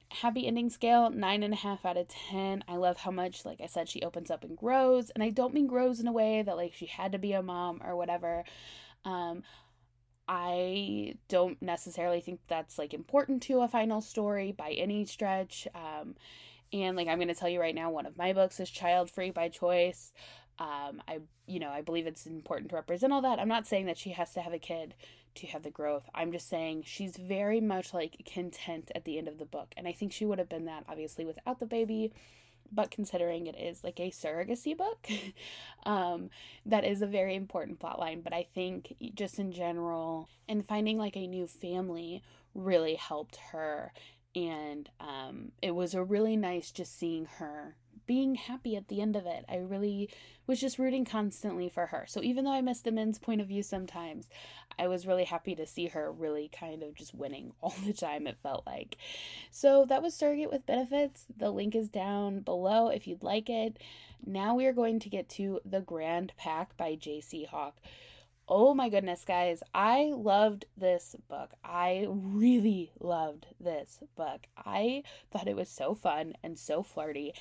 happy 0.08 0.48
ending 0.48 0.68
scale 0.68 1.08
nine 1.08 1.44
and 1.44 1.54
a 1.54 1.56
half 1.56 1.84
out 1.84 1.96
of 1.96 2.08
ten 2.08 2.64
i 2.66 2.74
love 2.74 2.96
how 2.96 3.12
much 3.12 3.44
like 3.44 3.60
i 3.60 3.66
said 3.66 3.88
she 3.88 4.02
opens 4.02 4.28
up 4.28 4.42
and 4.42 4.58
grows 4.58 5.08
and 5.10 5.22
i 5.22 5.30
don't 5.30 5.54
mean 5.54 5.68
grows 5.68 6.00
in 6.00 6.08
a 6.08 6.12
way 6.12 6.42
that 6.42 6.56
like 6.56 6.74
she 6.74 6.86
had 6.86 7.12
to 7.12 7.18
be 7.18 7.32
a 7.32 7.40
mom 7.40 7.80
or 7.84 7.94
whatever 7.94 8.42
um 9.04 9.44
i 10.28 11.14
don't 11.28 11.60
necessarily 11.60 12.20
think 12.20 12.40
that's 12.48 12.78
like 12.78 12.94
important 12.94 13.42
to 13.42 13.60
a 13.60 13.68
final 13.68 14.00
story 14.00 14.52
by 14.52 14.70
any 14.72 15.04
stretch 15.04 15.66
um 15.74 16.14
and 16.72 16.96
like 16.96 17.08
i'm 17.08 17.18
going 17.18 17.28
to 17.28 17.34
tell 17.34 17.48
you 17.48 17.60
right 17.60 17.74
now 17.74 17.90
one 17.90 18.06
of 18.06 18.16
my 18.16 18.32
books 18.32 18.60
is 18.60 18.70
child 18.70 19.10
free 19.10 19.30
by 19.30 19.48
choice 19.48 20.12
um 20.58 21.02
i 21.08 21.18
you 21.46 21.58
know 21.58 21.70
i 21.70 21.80
believe 21.80 22.06
it's 22.06 22.26
important 22.26 22.70
to 22.70 22.76
represent 22.76 23.12
all 23.12 23.22
that 23.22 23.38
i'm 23.38 23.48
not 23.48 23.66
saying 23.66 23.86
that 23.86 23.98
she 23.98 24.10
has 24.10 24.32
to 24.32 24.40
have 24.40 24.52
a 24.52 24.58
kid 24.58 24.94
to 25.36 25.46
have 25.48 25.62
the 25.62 25.70
growth. 25.70 26.08
I'm 26.14 26.32
just 26.32 26.48
saying 26.48 26.84
she's 26.86 27.16
very 27.16 27.60
much 27.60 27.94
like 27.94 28.22
content 28.32 28.90
at 28.94 29.04
the 29.04 29.18
end 29.18 29.28
of 29.28 29.38
the 29.38 29.44
book. 29.44 29.72
And 29.76 29.86
I 29.86 29.92
think 29.92 30.12
she 30.12 30.24
would 30.24 30.38
have 30.38 30.48
been 30.48 30.66
that 30.66 30.84
obviously 30.88 31.24
without 31.24 31.60
the 31.60 31.66
baby. 31.66 32.12
But 32.72 32.90
considering 32.90 33.46
it 33.46 33.56
is 33.58 33.82
like 33.82 33.98
a 33.98 34.10
surrogacy 34.10 34.76
book, 34.76 35.08
um, 35.86 36.30
that 36.66 36.84
is 36.84 37.02
a 37.02 37.06
very 37.06 37.34
important 37.34 37.80
plot 37.80 37.98
line. 37.98 38.20
But 38.20 38.32
I 38.32 38.46
think 38.54 38.94
just 39.14 39.38
in 39.38 39.52
general, 39.52 40.28
and 40.48 40.66
finding 40.66 40.98
like 40.98 41.16
a 41.16 41.26
new 41.26 41.46
family 41.46 42.22
really 42.54 42.94
helped 42.94 43.36
her. 43.52 43.92
And 44.34 44.88
um, 45.00 45.52
it 45.60 45.74
was 45.74 45.94
a 45.94 46.04
really 46.04 46.36
nice 46.36 46.70
just 46.70 46.96
seeing 46.96 47.26
her 47.38 47.76
being 48.10 48.34
happy 48.34 48.74
at 48.74 48.88
the 48.88 49.00
end 49.00 49.14
of 49.14 49.24
it. 49.24 49.44
I 49.48 49.58
really 49.58 50.10
was 50.48 50.60
just 50.60 50.80
rooting 50.80 51.04
constantly 51.04 51.68
for 51.68 51.86
her. 51.86 52.06
So 52.08 52.20
even 52.24 52.44
though 52.44 52.50
I 52.50 52.60
missed 52.60 52.82
the 52.82 52.90
men's 52.90 53.20
point 53.20 53.40
of 53.40 53.46
view 53.46 53.62
sometimes, 53.62 54.28
I 54.76 54.88
was 54.88 55.06
really 55.06 55.22
happy 55.22 55.54
to 55.54 55.64
see 55.64 55.86
her 55.86 56.10
really 56.10 56.50
kind 56.52 56.82
of 56.82 56.96
just 56.96 57.14
winning 57.14 57.52
all 57.62 57.76
the 57.86 57.92
time, 57.92 58.26
it 58.26 58.36
felt 58.42 58.66
like. 58.66 58.96
So 59.52 59.84
that 59.84 60.02
was 60.02 60.12
Surrogate 60.12 60.50
with 60.50 60.66
Benefits. 60.66 61.24
The 61.36 61.52
link 61.52 61.76
is 61.76 61.88
down 61.88 62.40
below 62.40 62.88
if 62.88 63.06
you'd 63.06 63.22
like 63.22 63.48
it. 63.48 63.78
Now 64.26 64.56
we 64.56 64.66
are 64.66 64.72
going 64.72 64.98
to 64.98 65.08
get 65.08 65.28
to 65.28 65.60
The 65.64 65.80
Grand 65.80 66.32
Pack 66.36 66.76
by 66.76 66.96
J.C. 66.96 67.44
Hawk. 67.44 67.76
Oh 68.52 68.74
my 68.74 68.88
goodness, 68.88 69.24
guys. 69.24 69.62
I 69.72 70.12
loved 70.12 70.64
this 70.76 71.14
book. 71.28 71.52
I 71.62 72.06
really 72.08 72.90
loved 72.98 73.46
this 73.60 74.00
book. 74.16 74.40
I 74.56 75.04
thought 75.30 75.46
it 75.46 75.54
was 75.54 75.68
so 75.68 75.94
fun 75.94 76.34
and 76.42 76.58
so 76.58 76.82
flirty 76.82 77.32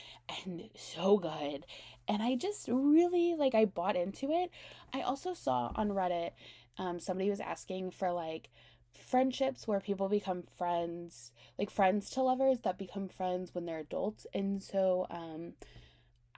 and 0.45 0.69
so 0.76 1.17
good. 1.17 1.65
And 2.08 2.22
I 2.22 2.36
just 2.36 2.67
really, 2.72 3.34
like, 3.36 3.56
I 3.56 3.65
bought 3.65 3.95
into 3.95 4.30
it. 4.30 4.52
I 4.93 5.02
also 5.02 5.34
saw 5.34 5.72
on 5.74 5.89
Reddit, 5.89 6.34
um, 6.78 7.00
somebody 7.00 7.32
was 7.32 7.39
asking 7.39 7.89
for, 7.89 8.12
like, 8.12 8.52
friendships 8.93 9.67
where 9.67 9.80
people 9.80 10.10
become 10.10 10.43
friends, 10.60 11.32
like 11.58 11.72
friends 11.72 12.12
to 12.12 12.22
lovers 12.22 12.60
that 12.60 12.78
become 12.78 13.08
friends 13.08 13.56
when 13.56 13.65
they're 13.65 13.80
adults. 13.80 14.28
And 14.32 14.62
so, 14.62 15.08
um, 15.10 15.54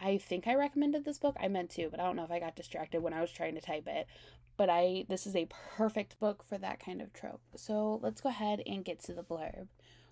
I 0.02 0.18
think 0.18 0.48
I 0.48 0.56
recommended 0.56 1.06
this 1.06 1.20
book. 1.20 1.38
I 1.40 1.48
meant 1.48 1.70
to, 1.72 1.90
but 1.90 2.00
I 2.00 2.04
don't 2.04 2.16
know 2.16 2.24
if 2.24 2.32
I 2.32 2.40
got 2.40 2.56
distracted 2.56 3.04
when 3.04 3.14
I 3.14 3.22
was 3.22 3.32
trying 3.32 3.56
to 3.56 3.62
type 3.62 3.88
it 3.88 4.08
but 4.62 4.70
I 4.70 5.06
this 5.10 5.26
is 5.26 5.36
a 5.36 5.48
perfect 5.76 6.20
book 6.20 6.44
for 6.48 6.58
that 6.60 6.80
kind 6.80 7.02
of 7.02 7.14
trope. 7.14 7.42
So 7.56 8.00
let's 8.04 8.22
go 8.22 8.30
ahead 8.30 8.62
and 8.68 8.86
get 8.86 9.00
to 9.06 9.14
the 9.14 9.24
blurb. 9.24 9.70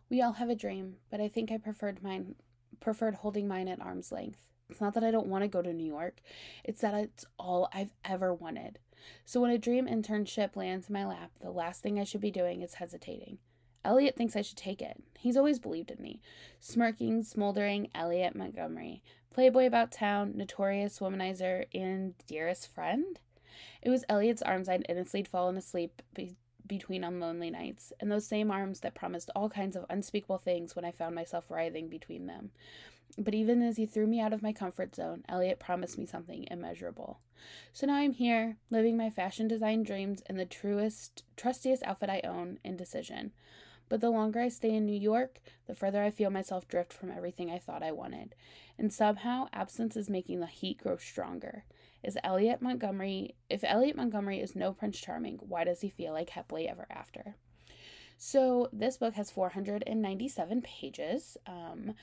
We 0.09 0.23
all 0.23 0.33
have 0.33 0.49
a 0.49 0.55
dream, 0.55 0.95
but 1.11 1.21
I 1.21 1.27
think 1.27 1.51
I 1.51 1.57
preferred 1.57 2.01
mine 2.01 2.33
preferred 2.79 3.13
holding 3.13 3.47
mine 3.47 3.67
at 3.67 3.79
arm's 3.79 4.11
length. 4.11 4.39
It's 4.67 4.81
not 4.81 4.95
that 4.95 5.03
I 5.03 5.11
don't 5.11 5.27
want 5.27 5.43
to 5.43 5.47
go 5.47 5.61
to 5.61 5.71
New 5.71 5.85
York. 5.85 6.21
It's 6.63 6.81
that 6.81 6.95
it's 6.95 7.25
all 7.37 7.69
I've 7.71 7.93
ever 8.03 8.33
wanted. 8.33 8.79
So 9.23 9.39
when 9.39 9.51
a 9.51 9.59
dream 9.59 9.87
internship 9.87 10.55
lands 10.55 10.89
in 10.89 10.93
my 10.93 11.05
lap, 11.05 11.29
the 11.41 11.51
last 11.51 11.83
thing 11.83 11.99
I 11.99 12.03
should 12.03 12.21
be 12.21 12.31
doing 12.31 12.63
is 12.63 12.73
hesitating. 12.75 13.37
Elliot 13.85 14.15
thinks 14.15 14.35
I 14.35 14.41
should 14.41 14.57
take 14.57 14.81
it. 14.81 15.01
He's 15.17 15.37
always 15.37 15.59
believed 15.59 15.91
in 15.91 16.01
me. 16.01 16.21
Smirking, 16.59 17.23
smoldering 17.23 17.89
Elliot 17.95 18.35
Montgomery. 18.35 19.01
Playboy 19.33 19.67
about 19.67 19.91
town, 19.91 20.33
notorious 20.35 20.99
womanizer, 20.99 21.65
and 21.73 22.13
dearest 22.27 22.67
friend? 22.67 23.19
It 23.81 23.89
was 23.89 24.05
Elliot's 24.09 24.41
arms 24.41 24.67
I'd 24.67 24.85
innocently 24.89 25.23
fallen 25.23 25.57
asleep 25.57 26.01
be- 26.13 26.35
between 26.67 27.03
on 27.03 27.19
lonely 27.19 27.49
nights, 27.49 27.91
and 27.99 28.11
those 28.11 28.27
same 28.27 28.51
arms 28.51 28.81
that 28.81 28.95
promised 28.95 29.29
all 29.35 29.49
kinds 29.49 29.75
of 29.75 29.85
unspeakable 29.89 30.37
things 30.37 30.75
when 30.75 30.85
I 30.85 30.91
found 30.91 31.15
myself 31.15 31.49
writhing 31.49 31.89
between 31.89 32.27
them. 32.27 32.51
But 33.17 33.33
even 33.33 33.61
as 33.61 33.77
he 33.77 33.85
threw 33.85 34.07
me 34.07 34.19
out 34.19 34.33
of 34.33 34.43
my 34.43 34.53
comfort 34.53 34.95
zone, 34.95 35.23
Elliot 35.27 35.59
promised 35.59 35.97
me 35.97 36.05
something 36.05 36.47
immeasurable. 36.49 37.19
So 37.73 37.87
now 37.87 37.95
I'm 37.95 38.13
here, 38.13 38.57
living 38.69 38.95
my 38.97 39.09
fashion 39.09 39.47
design 39.47 39.83
dreams 39.83 40.21
in 40.29 40.37
the 40.37 40.45
truest, 40.45 41.23
trustiest 41.35 41.83
outfit 41.83 42.09
I 42.09 42.21
own, 42.23 42.59
indecision. 42.63 43.31
But 43.89 44.01
the 44.01 44.11
longer 44.11 44.39
I 44.39 44.49
stay 44.49 44.73
in 44.73 44.85
New 44.85 44.97
York, 44.97 45.39
the 45.67 45.75
further 45.75 46.03
I 46.03 46.11
feel 46.11 46.29
myself 46.29 46.67
drift 46.67 46.93
from 46.93 47.11
everything 47.11 47.49
I 47.49 47.57
thought 47.57 47.83
I 47.83 47.91
wanted. 47.91 48.35
And 48.77 48.93
somehow, 48.93 49.47
absence 49.51 49.97
is 49.97 50.09
making 50.09 50.39
the 50.39 50.45
heat 50.45 50.77
grow 50.81 50.97
stronger. 50.97 51.65
Is 52.03 52.17
Elliot 52.23 52.61
Montgomery, 52.61 53.35
if 53.49 53.63
Elliot 53.63 53.97
Montgomery 53.97 54.39
is 54.39 54.55
no 54.55 54.71
Prince 54.71 54.99
Charming, 54.99 55.39
why 55.41 55.63
does 55.65 55.81
he 55.81 55.89
feel 55.89 56.13
like 56.13 56.29
Heppley 56.29 56.69
ever 56.69 56.85
after? 56.89 57.35
So 58.17 58.69
this 58.71 58.97
book 58.97 59.15
has 59.15 59.31
497 59.31 60.61
pages. 60.61 61.37
Um, 61.47 61.95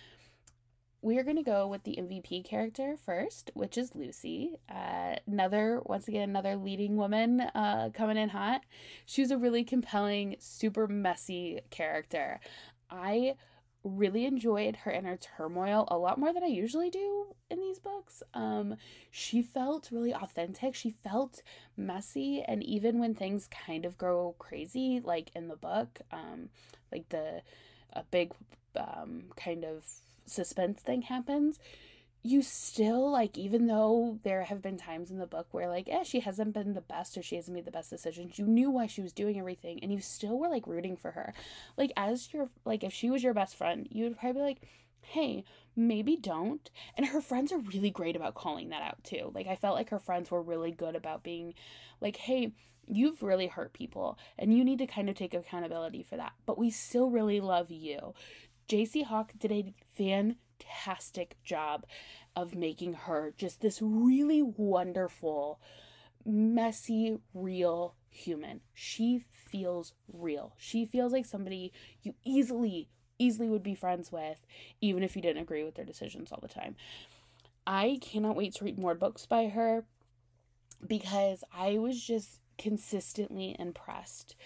we 1.06 1.18
are 1.18 1.22
going 1.22 1.36
to 1.36 1.42
go 1.44 1.68
with 1.68 1.84
the 1.84 1.94
MVP 2.00 2.44
character 2.44 2.96
first, 3.06 3.52
which 3.54 3.78
is 3.78 3.94
Lucy. 3.94 4.56
Uh, 4.68 5.14
another, 5.28 5.80
once 5.84 6.08
again, 6.08 6.28
another 6.28 6.56
leading 6.56 6.96
woman 6.96 7.42
uh, 7.42 7.90
coming 7.94 8.16
in 8.16 8.28
hot. 8.28 8.62
She 9.06 9.22
was 9.22 9.30
a 9.30 9.38
really 9.38 9.62
compelling, 9.62 10.34
super 10.40 10.88
messy 10.88 11.60
character. 11.70 12.40
I 12.90 13.36
really 13.84 14.26
enjoyed 14.26 14.74
her 14.78 14.90
inner 14.90 15.16
turmoil 15.16 15.86
a 15.92 15.96
lot 15.96 16.18
more 16.18 16.32
than 16.32 16.42
I 16.42 16.48
usually 16.48 16.90
do 16.90 17.36
in 17.50 17.60
these 17.60 17.78
books. 17.78 18.24
Um, 18.34 18.74
she 19.12 19.42
felt 19.42 19.90
really 19.92 20.12
authentic. 20.12 20.74
She 20.74 20.90
felt 20.90 21.40
messy, 21.76 22.42
and 22.42 22.64
even 22.64 22.98
when 22.98 23.14
things 23.14 23.46
kind 23.46 23.84
of 23.84 23.96
go 23.96 24.34
crazy, 24.40 25.00
like 25.04 25.30
in 25.36 25.46
the 25.46 25.54
book, 25.54 26.00
um, 26.10 26.48
like 26.90 27.08
the 27.10 27.42
a 27.92 28.02
big 28.10 28.32
um, 28.76 29.26
kind 29.36 29.64
of 29.64 29.84
suspense 30.26 30.80
thing 30.80 31.02
happens, 31.02 31.58
you 32.26 32.42
still 32.42 33.10
like 33.10 33.38
even 33.38 33.66
though 33.66 34.18
there 34.24 34.42
have 34.42 34.60
been 34.60 34.76
times 34.76 35.12
in 35.12 35.18
the 35.18 35.26
book 35.26 35.46
where 35.52 35.68
like 35.68 35.86
yeah 35.86 36.02
she 36.02 36.18
hasn't 36.20 36.52
been 36.52 36.74
the 36.74 36.80
best 36.80 37.16
or 37.16 37.22
she 37.22 37.36
hasn't 37.36 37.54
made 37.54 37.64
the 37.64 37.70
best 37.70 37.88
decisions 37.88 38.36
you 38.36 38.44
knew 38.44 38.68
why 38.68 38.86
she 38.86 39.00
was 39.00 39.12
doing 39.12 39.38
everything 39.38 39.78
and 39.80 39.92
you 39.92 40.00
still 40.00 40.36
were 40.36 40.48
like 40.48 40.66
rooting 40.66 40.96
for 40.96 41.12
her. 41.12 41.32
Like 41.76 41.92
as 41.96 42.32
your 42.32 42.48
like 42.64 42.82
if 42.82 42.92
she 42.92 43.10
was 43.10 43.22
your 43.22 43.34
best 43.34 43.54
friend 43.54 43.86
you 43.90 44.04
would 44.04 44.18
probably 44.18 44.40
be 44.40 44.44
like 44.44 44.62
hey 45.02 45.44
maybe 45.76 46.16
don't. 46.16 46.68
And 46.96 47.06
her 47.06 47.20
friends 47.20 47.52
are 47.52 47.58
really 47.58 47.90
great 47.90 48.16
about 48.16 48.34
calling 48.34 48.70
that 48.70 48.82
out 48.82 49.04
too. 49.04 49.30
Like 49.32 49.46
i 49.46 49.54
felt 49.54 49.76
like 49.76 49.90
her 49.90 50.00
friends 50.00 50.30
were 50.30 50.42
really 50.42 50.72
good 50.72 50.96
about 50.96 51.22
being 51.22 51.54
like 52.00 52.16
hey 52.16 52.52
you've 52.88 53.22
really 53.22 53.46
hurt 53.46 53.72
people 53.72 54.18
and 54.38 54.56
you 54.56 54.64
need 54.64 54.78
to 54.78 54.86
kind 54.86 55.08
of 55.08 55.16
take 55.16 55.34
accountability 55.34 56.04
for 56.04 56.16
that 56.16 56.32
but 56.46 56.56
we 56.56 56.70
still 56.70 57.10
really 57.10 57.40
love 57.40 57.68
you 57.68 58.14
jc 58.68 59.04
hawk 59.04 59.32
did 59.38 59.52
a 59.52 59.72
fantastic 59.96 61.36
job 61.44 61.84
of 62.36 62.54
making 62.54 62.92
her 62.92 63.32
just 63.36 63.62
this 63.62 63.80
really 63.80 64.42
wonderful, 64.42 65.58
messy, 66.24 67.18
real 67.32 67.94
human. 68.10 68.60
She 68.74 69.24
feels 69.32 69.94
real. 70.12 70.54
She 70.58 70.84
feels 70.84 71.12
like 71.12 71.24
somebody 71.24 71.72
you 72.02 72.14
easily, 72.24 72.88
easily 73.18 73.48
would 73.48 73.62
be 73.62 73.74
friends 73.74 74.12
with, 74.12 74.46
even 74.80 75.02
if 75.02 75.16
you 75.16 75.22
didn't 75.22 75.42
agree 75.42 75.64
with 75.64 75.76
their 75.76 75.84
decisions 75.84 76.30
all 76.30 76.40
the 76.42 76.48
time. 76.48 76.76
I 77.66 77.98
cannot 78.02 78.36
wait 78.36 78.54
to 78.56 78.64
read 78.64 78.78
more 78.78 78.94
books 78.94 79.24
by 79.24 79.48
her 79.48 79.86
because 80.86 81.42
I 81.56 81.78
was 81.78 82.00
just 82.00 82.40
consistently 82.58 83.56
impressed. 83.58 84.36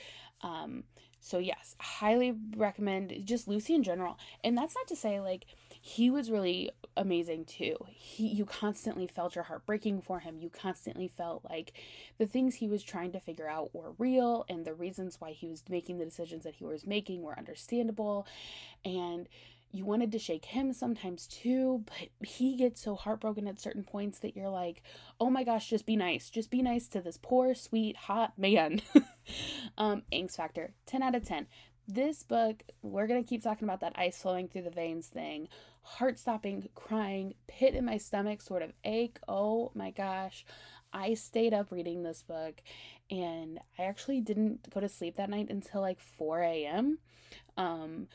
Um, 0.43 0.85
so 1.21 1.39
yes, 1.39 1.77
highly 1.79 2.35
recommend 2.57 3.15
just 3.25 3.47
Lucy 3.47 3.75
in 3.75 3.83
general. 3.83 4.19
And 4.43 4.57
that's 4.57 4.75
not 4.75 4.89
to 4.89 4.97
say 4.97 5.21
like 5.21 5.45
he 5.83 6.11
was 6.11 6.31
really 6.31 6.71
amazing 6.97 7.45
too. 7.45 7.77
He 7.89 8.27
you 8.27 8.45
constantly 8.45 9.07
felt 9.07 9.35
your 9.35 9.45
heart 9.45 9.67
breaking 9.67 10.01
for 10.03 10.21
him. 10.21 10.39
You 10.41 10.49
constantly 10.49 11.09
felt 11.09 11.45
like 11.49 11.73
the 12.19 12.27
things 12.27 12.57
he 12.57 12.69
was 12.69 12.83
trying 12.83 13.13
to 13.13 13.21
figure 13.21 13.49
out 13.49 13.75
were 13.75 13.93
real 13.99 14.45
and 14.49 14.65
the 14.65 14.75
reasons 14.75 15.21
why 15.21 15.33
he 15.33 15.47
was 15.47 15.63
making 15.69 15.99
the 15.99 16.05
decisions 16.07 16.45
that 16.45 16.55
he 16.55 16.65
was 16.65 16.87
making 16.87 17.23
were 17.23 17.39
understandable 17.39 18.27
and 18.85 19.29
you 19.73 19.85
wanted 19.85 20.11
to 20.13 20.19
shake 20.19 20.47
him 20.47 20.73
sometimes 20.73 21.27
too, 21.27 21.85
but 21.87 22.29
he 22.29 22.57
gets 22.57 22.83
so 22.83 22.95
heartbroken 22.97 23.47
at 23.47 23.61
certain 23.61 23.85
points 23.85 24.19
that 24.21 24.37
you're 24.37 24.49
like, 24.49 24.83
oh 25.21 25.31
my 25.31 25.45
gosh, 25.45 25.71
just 25.71 25.87
be 25.87 25.97
nice. 25.97 26.31
Just 26.31 26.51
be 26.51 26.63
nice 26.63 26.89
to 26.89 27.01
this 27.01 27.19
poor, 27.21 27.55
sweet, 27.55 27.97
hot 27.97 28.33
man. 28.37 28.83
um, 29.79 30.03
angst 30.13 30.37
factor 30.37 30.75
10 30.87 31.03
out 31.03 31.15
of 31.15 31.25
10 31.25 31.47
this 31.95 32.23
book, 32.23 32.63
we're 32.83 33.07
going 33.07 33.23
to 33.23 33.29
keep 33.29 33.43
talking 33.43 33.67
about 33.67 33.81
that 33.81 33.95
ice 33.97 34.21
flowing 34.23 34.49
through 34.49 34.63
the 34.63 34.71
veins 34.71 35.09
thing. 35.09 35.49
Heart 35.83 36.19
stopping, 36.19 36.69
crying, 36.75 37.35
pit 37.49 37.75
in 37.75 37.85
my 37.85 37.97
stomach 37.99 38.43
sort 38.43 38.63
of 38.63 38.73
ache. 38.85 39.19
Oh 39.27 39.73
my 39.75 39.91
gosh. 39.91 40.45
I 40.93 41.15
stayed 41.15 41.55
up 41.55 41.71
reading 41.71 42.03
this 42.03 42.23
book 42.23 42.63
and 43.11 43.59
I 43.79 43.85
actually 43.85 44.21
didn't 44.21 44.73
go 44.73 44.81
to 44.81 44.89
sleep 44.89 45.17
that 45.17 45.31
night 45.31 45.49
until 45.51 45.81
like 45.81 46.01
4 46.01 46.43
a.m. 46.43 46.99
Um, 47.57 48.09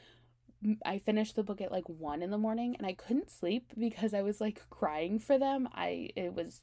I 0.86 1.00
finished 1.00 1.36
the 1.36 1.44
book 1.44 1.62
at 1.62 1.72
like 1.72 1.88
1 1.88 2.22
in 2.22 2.32
the 2.32 2.38
morning 2.38 2.76
and 2.78 2.88
I 2.88 2.94
couldn't 2.94 3.30
sleep 3.30 3.72
because 3.78 4.13
I 4.13 4.22
was 4.22 4.41
like 4.41 4.62
crying 4.70 5.20
for 5.20 5.38
them. 5.38 5.70
I, 5.74 6.10
it 6.15 6.34
was 6.34 6.62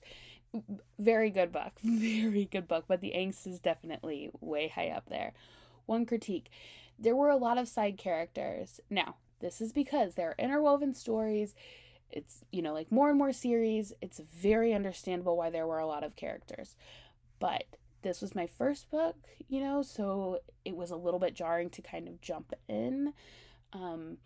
very 0.99 1.31
good 1.31 1.53
book, 1.53 1.73
very 1.83 2.45
good 2.45 2.69
book, 2.69 2.85
but 2.89 3.01
the 3.01 3.13
angst 3.17 3.47
is 3.47 3.59
definitely 3.61 4.31
way 4.41 4.69
high 4.69 4.89
up 4.89 5.09
there. 5.09 5.33
One 5.87 6.07
critique 6.07 6.51
there 6.99 7.17
were 7.17 7.31
a 7.31 7.37
lot 7.37 7.59
of 7.59 7.69
side 7.69 7.99
characters. 7.99 8.81
Now, 8.89 9.17
this 9.41 9.61
is 9.61 9.73
because 9.73 10.15
they're 10.15 10.37
interwoven 10.39 10.95
stories. 10.95 11.55
It's, 12.11 12.45
you 12.53 12.63
know, 12.63 12.73
like 12.73 12.93
more 12.93 13.09
and 13.09 13.19
more 13.19 13.33
series. 13.33 13.93
It's 14.01 14.21
very 14.21 14.73
understandable 14.73 15.37
why 15.37 15.51
there 15.51 15.67
were 15.67 15.79
a 15.79 15.87
lot 15.87 16.05
of 16.05 16.17
characters. 16.17 16.77
But 17.39 17.65
this 18.03 18.21
was 18.21 18.35
my 18.35 18.47
first 18.47 18.91
book, 18.91 19.17
you 19.49 19.61
know, 19.61 19.83
so 19.83 20.39
it 20.65 20.77
was 20.77 20.91
a 20.91 20.97
little 20.97 21.21
bit 21.21 21.35
jarring 21.35 21.71
to 21.71 21.83
kind 21.83 22.09
of 22.09 22.21
jump 22.21 22.53
in. 22.69 23.15
Um, 23.73 24.19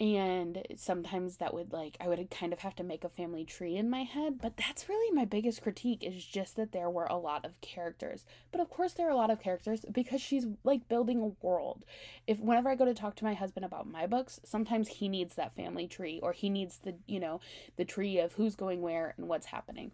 and 0.00 0.66
sometimes 0.76 1.36
that 1.36 1.54
would 1.54 1.72
like 1.72 1.96
i 2.00 2.08
would 2.08 2.28
kind 2.28 2.52
of 2.52 2.58
have 2.58 2.74
to 2.74 2.82
make 2.82 3.04
a 3.04 3.08
family 3.08 3.44
tree 3.44 3.76
in 3.76 3.88
my 3.88 4.02
head 4.02 4.40
but 4.42 4.56
that's 4.56 4.88
really 4.88 5.14
my 5.14 5.24
biggest 5.24 5.62
critique 5.62 6.02
is 6.02 6.24
just 6.24 6.56
that 6.56 6.72
there 6.72 6.90
were 6.90 7.04
a 7.04 7.16
lot 7.16 7.44
of 7.44 7.60
characters. 7.60 8.24
But 8.50 8.60
of 8.60 8.70
course 8.70 8.92
there 8.92 9.06
are 9.06 9.12
a 9.12 9.16
lot 9.16 9.30
of 9.30 9.40
characters 9.40 9.84
because 9.90 10.20
she's 10.20 10.46
like 10.64 10.88
building 10.88 11.20
a 11.20 11.46
world. 11.46 11.84
If 12.26 12.40
whenever 12.40 12.68
i 12.68 12.74
go 12.74 12.84
to 12.84 12.94
talk 12.94 13.14
to 13.16 13.24
my 13.24 13.34
husband 13.34 13.64
about 13.64 13.86
my 13.86 14.06
books 14.06 14.40
sometimes 14.44 14.88
he 14.88 15.08
needs 15.08 15.36
that 15.36 15.54
family 15.54 15.86
tree 15.86 16.18
or 16.22 16.32
he 16.32 16.50
needs 16.50 16.78
the 16.78 16.96
you 17.06 17.20
know 17.20 17.40
the 17.76 17.84
tree 17.84 18.18
of 18.18 18.32
who's 18.32 18.56
going 18.56 18.82
where 18.82 19.14
and 19.16 19.28
what's 19.28 19.46
happening. 19.46 19.92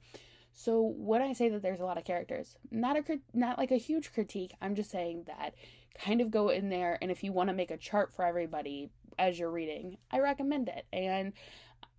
So 0.54 0.94
when 0.96 1.20
i 1.20 1.34
say 1.34 1.50
that 1.50 1.60
there's 1.62 1.80
a 1.80 1.84
lot 1.84 1.98
of 1.98 2.04
characters? 2.04 2.56
Not 2.70 2.96
a 2.96 3.20
not 3.34 3.58
like 3.58 3.70
a 3.70 3.76
huge 3.76 4.14
critique. 4.14 4.52
I'm 4.62 4.74
just 4.74 4.90
saying 4.90 5.24
that 5.26 5.54
kind 5.94 6.20
of 6.20 6.30
go 6.30 6.48
in 6.48 6.68
there 6.68 6.98
and 7.00 7.10
if 7.10 7.22
you 7.22 7.32
want 7.32 7.48
to 7.48 7.54
make 7.54 7.70
a 7.70 7.76
chart 7.76 8.12
for 8.12 8.24
everybody 8.24 8.90
as 9.18 9.38
you're 9.38 9.50
reading, 9.50 9.98
I 10.10 10.20
recommend 10.20 10.68
it. 10.68 10.86
And 10.92 11.32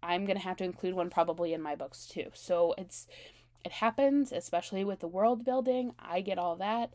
I'm 0.04 0.26
going 0.26 0.38
to 0.38 0.44
have 0.44 0.58
to 0.58 0.64
include 0.64 0.96
one 0.96 1.10
probably 1.10 1.54
in 1.54 1.62
my 1.62 1.76
books 1.76 2.08
too. 2.08 2.32
So 2.34 2.74
it's 2.78 3.08
it 3.64 3.72
happens, 3.72 4.32
especially 4.32 4.84
with 4.84 5.00
the 5.00 5.08
world 5.08 5.46
building. 5.46 5.94
I 6.00 6.22
get 6.22 6.40
all 6.40 6.56
that. 6.58 6.94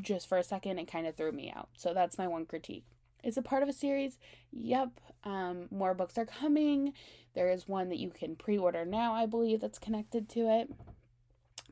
Just 0.00 0.28
for 0.28 0.36
a 0.36 0.42
second, 0.42 0.78
it 0.78 0.90
kind 0.90 1.06
of 1.06 1.16
threw 1.16 1.32
me 1.32 1.50
out. 1.54 1.70
So 1.76 1.94
that's 1.94 2.18
my 2.18 2.28
one 2.28 2.44
critique. 2.44 2.84
Is 3.24 3.38
it 3.38 3.44
part 3.44 3.62
of 3.62 3.68
a 3.68 3.72
series? 3.72 4.18
Yep. 4.50 4.90
Um, 5.24 5.68
more 5.70 5.94
books 5.94 6.18
are 6.18 6.26
coming. 6.26 6.92
There 7.34 7.50
is 7.50 7.68
one 7.68 7.88
that 7.88 7.98
you 7.98 8.10
can 8.10 8.36
pre 8.36 8.58
order 8.58 8.84
now, 8.84 9.14
I 9.14 9.26
believe, 9.26 9.60
that's 9.60 9.78
connected 9.78 10.28
to 10.30 10.50
it. 10.50 10.70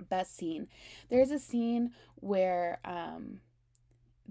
Best 0.08 0.36
scene. 0.36 0.68
There's 1.10 1.30
a 1.30 1.38
scene 1.38 1.90
where 2.16 2.78
um, 2.84 3.40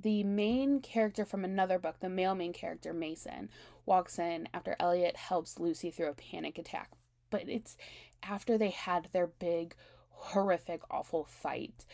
the 0.02 0.24
main 0.24 0.80
character 0.80 1.26
from 1.26 1.44
another 1.44 1.80
book, 1.80 2.00
the 2.00 2.10
male 2.10 2.36
main 2.36 2.54
character, 2.54 2.94
Mason, 2.94 3.50
walks 3.86 4.20
in 4.20 4.48
after 4.54 4.76
Elliot 4.80 5.16
helps 5.16 5.60
Lucy 5.60 5.92
through 5.92 6.10
a 6.10 6.14
panic 6.14 6.58
attack. 6.58 6.92
But 7.30 7.48
it's 7.48 7.78
after 8.24 8.58
they 8.58 8.70
had 8.70 9.10
their 9.12 9.28
big, 9.28 9.76
horrific, 10.10 10.82
awful 10.90 11.26
fight. 11.26 11.86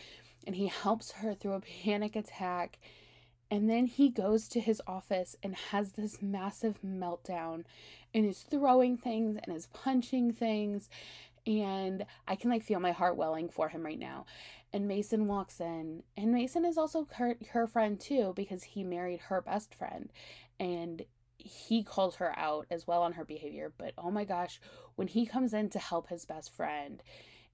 And 0.45 0.55
he 0.55 0.67
helps 0.67 1.13
her 1.13 1.33
through 1.33 1.53
a 1.53 1.61
panic 1.61 2.15
attack. 2.15 2.79
And 3.49 3.69
then 3.69 3.85
he 3.85 4.09
goes 4.09 4.47
to 4.49 4.59
his 4.59 4.81
office 4.87 5.35
and 5.43 5.55
has 5.55 5.91
this 5.91 6.21
massive 6.21 6.79
meltdown 6.81 7.63
and 8.13 8.25
is 8.25 8.41
throwing 8.41 8.97
things 8.97 9.37
and 9.43 9.55
is 9.55 9.67
punching 9.67 10.33
things. 10.33 10.89
And 11.47 12.05
I 12.27 12.35
can 12.35 12.49
like 12.49 12.63
feel 12.63 12.79
my 12.79 12.91
heart 12.91 13.17
welling 13.17 13.49
for 13.49 13.69
him 13.69 13.83
right 13.83 13.99
now 13.99 14.25
and 14.75 14.89
Mason 14.89 15.27
walks 15.27 15.61
in. 15.61 16.03
And 16.17 16.33
Mason 16.33 16.65
is 16.65 16.77
also 16.77 17.07
her, 17.13 17.37
her 17.51 17.65
friend 17.65 17.97
too 17.97 18.33
because 18.35 18.61
he 18.61 18.83
married 18.83 19.21
her 19.21 19.41
best 19.41 19.73
friend 19.73 20.11
and 20.59 21.01
he 21.37 21.81
calls 21.81 22.17
her 22.17 22.37
out 22.37 22.67
as 22.69 22.85
well 22.85 23.01
on 23.01 23.13
her 23.13 23.23
behavior. 23.23 23.71
But 23.77 23.93
oh 23.97 24.11
my 24.11 24.25
gosh, 24.25 24.59
when 24.97 25.07
he 25.07 25.25
comes 25.25 25.53
in 25.53 25.69
to 25.69 25.79
help 25.79 26.09
his 26.09 26.25
best 26.25 26.53
friend, 26.53 27.01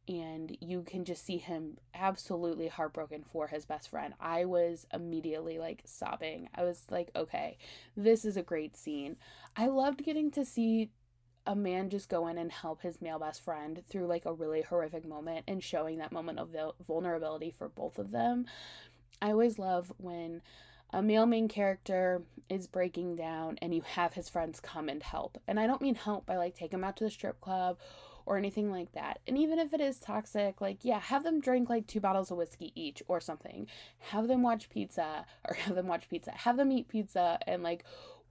and 0.07 0.57
you 0.61 0.81
can 0.81 1.05
just 1.05 1.23
see 1.23 1.37
him 1.37 1.77
absolutely 1.93 2.67
heartbroken 2.67 3.23
for 3.31 3.45
his 3.47 3.65
best 3.65 3.89
friend. 3.89 4.15
I 4.19 4.45
was 4.45 4.87
immediately 4.91 5.59
like 5.59 5.83
sobbing. 5.85 6.49
I 6.55 6.63
was 6.63 6.85
like, 6.89 7.11
okay, 7.15 7.59
this 7.95 8.25
is 8.25 8.35
a 8.35 8.41
great 8.41 8.75
scene. 8.75 9.15
I 9.55 9.67
loved 9.67 10.03
getting 10.03 10.31
to 10.31 10.43
see 10.43 10.89
a 11.45 11.55
man 11.55 11.89
just 11.89 12.09
go 12.09 12.27
in 12.27 12.37
and 12.37 12.51
help 12.51 12.81
his 12.81 13.01
male 13.01 13.19
best 13.19 13.43
friend 13.43 13.83
through 13.89 14.05
like 14.05 14.25
a 14.25 14.33
really 14.33 14.61
horrific 14.61 15.05
moment 15.05 15.43
and 15.47 15.63
showing 15.63 15.97
that 15.97 16.11
moment 16.11 16.39
of 16.39 16.55
vulnerability 16.85 17.53
for 17.57 17.69
both 17.69 17.97
of 17.97 18.11
them. 18.11 18.45
I 19.21 19.31
always 19.31 19.57
love 19.57 19.91
when 19.97 20.41
a 20.93 21.01
male 21.01 21.25
main 21.25 21.47
character 21.47 22.23
is 22.49 22.67
breaking 22.67 23.15
down 23.15 23.57
and 23.61 23.73
you 23.73 23.81
have 23.81 24.13
his 24.13 24.29
friends 24.29 24.59
come 24.59 24.89
and 24.89 25.01
help. 25.01 25.37
And 25.47 25.59
I 25.59 25.67
don't 25.67 25.81
mean 25.81 25.95
help 25.95 26.25
by 26.25 26.37
like 26.37 26.55
take 26.55 26.73
him 26.73 26.83
out 26.83 26.97
to 26.97 27.05
the 27.05 27.09
strip 27.09 27.39
club 27.39 27.77
or 28.25 28.37
anything 28.37 28.71
like 28.71 28.91
that. 28.93 29.19
And 29.27 29.37
even 29.37 29.57
if 29.57 29.73
it 29.73 29.81
is 29.81 29.99
toxic, 29.99 30.61
like, 30.61 30.79
yeah, 30.83 30.99
have 30.99 31.23
them 31.23 31.39
drink 31.39 31.69
like 31.69 31.87
two 31.87 31.99
bottles 31.99 32.29
of 32.29 32.37
whiskey 32.37 32.71
each 32.75 33.01
or 33.07 33.19
something. 33.19 33.67
Have 33.99 34.27
them 34.27 34.43
watch 34.43 34.69
pizza 34.69 35.25
or 35.47 35.53
have 35.65 35.75
them 35.75 35.87
watch 35.87 36.09
pizza. 36.09 36.31
Have 36.31 36.57
them 36.57 36.71
eat 36.71 36.87
pizza 36.87 37.39
and 37.47 37.63
like 37.63 37.83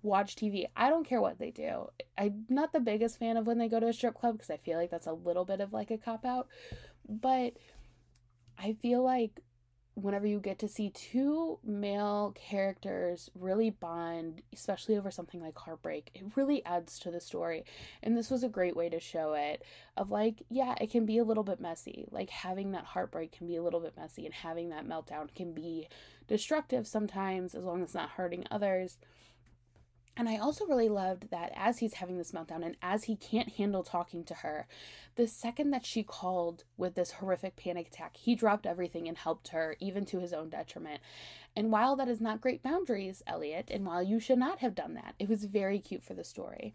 watch 0.03 0.37
TV. 0.37 0.67
I 0.77 0.91
don't 0.91 1.07
care 1.07 1.21
what 1.21 1.39
they 1.39 1.51
do. 1.51 1.89
I'm 2.17 2.45
not 2.49 2.73
the 2.73 2.81
biggest 2.81 3.19
fan 3.19 3.37
of 3.37 3.47
when 3.47 3.59
they 3.59 3.69
go 3.69 3.81
to 3.81 3.89
a 3.89 3.93
strip 3.93 4.15
club 4.15 4.35
because 4.35 4.51
I 4.51 4.57
feel 4.57 4.79
like 4.79 4.91
that's 4.91 5.07
a 5.07 5.13
little 5.13 5.45
bit 5.45 5.61
of 5.61 5.73
like 5.73 5.91
a 5.91 5.99
cop 5.99 6.25
out. 6.25 6.49
But 7.09 7.55
I 8.59 8.75
feel 8.75 9.03
like 9.03 9.41
whenever 9.95 10.27
you 10.27 10.41
get 10.41 10.59
to 10.61 10.69
see 10.69 10.91
two 10.91 11.59
male 11.65 12.35
characters 12.37 13.31
really 13.35 13.71
bond, 13.71 14.43
especially 14.53 14.97
over 14.97 15.11
something 15.11 15.41
like 15.41 15.57
heartbreak, 15.59 16.11
it 16.15 16.25
really 16.37 16.65
adds 16.65 16.99
to 17.01 17.11
the 17.11 17.21
story. 17.21 17.65
And 18.03 18.17
this 18.17 18.31
was 18.31 18.43
a 18.43 18.49
great 18.49 18.77
way 18.77 18.89
to 18.89 19.01
show 19.01 19.35
it 19.35 19.63
of 19.97 20.11
like, 20.11 20.43
yeah, 20.49 20.75
it 20.81 20.91
can 20.91 21.07
be 21.07 21.19
a 21.19 21.25
little 21.25 21.45
bit 21.45 21.61
messy. 21.61 22.07
Like 22.11 22.31
having 22.31 22.73
that 22.73 22.85
heartbreak 22.85 23.33
can 23.33 23.47
be 23.47 23.57
a 23.57 23.63
little 23.63 23.81
bit 23.81 23.97
messy 23.97 24.25
and 24.25 24.35
having 24.35 24.71
that 24.71 24.87
meltdown 24.87 25.35
can 25.35 25.53
be 25.53 25.89
destructive 26.29 26.87
sometimes 26.87 27.55
as 27.55 27.65
long 27.65 27.83
as 27.83 27.89
it's 27.89 27.95
not 27.95 28.11
hurting 28.11 28.45
others. 28.51 28.99
And 30.16 30.29
I 30.29 30.37
also 30.37 30.66
really 30.66 30.88
loved 30.88 31.31
that 31.31 31.53
as 31.55 31.79
he's 31.79 31.94
having 31.94 32.18
this 32.18 32.33
meltdown 32.33 32.64
and 32.64 32.77
as 32.83 33.05
he 33.05 33.16
can't 33.16 33.49
handle 33.51 33.83
talking 33.83 34.25
to 34.25 34.35
her, 34.35 34.66
the 35.16 35.27
second 35.27 35.70
that 35.70 35.87
she 35.87 36.03
called 36.03 36.64
with 36.77 36.94
this 36.94 37.12
horrific 37.12 37.57
panic 37.57 37.88
attack, 37.88 38.16
he 38.16 38.35
dropped 38.35 38.66
everything 38.66 39.09
and 39.09 39.16
helped 39.16 39.49
her, 39.49 39.77
even 39.81 40.05
to 40.07 40.20
his 40.20 40.33
own 40.33 40.51
detriment. 40.51 41.01
And 41.57 41.73
while 41.73 41.96
that 41.96 42.09
is 42.09 42.20
not 42.20 42.40
great 42.40 42.62
boundaries, 42.62 43.23
Elliot, 43.27 43.70
and 43.70 43.87
while 43.87 44.03
you 44.03 44.20
should 44.20 44.38
not 44.38 44.59
have 44.59 44.75
done 44.75 44.94
that, 44.94 45.14
it 45.18 45.29
was 45.29 45.44
very 45.44 45.79
cute 45.79 46.03
for 46.03 46.14
the 46.14 46.25
story. 46.25 46.75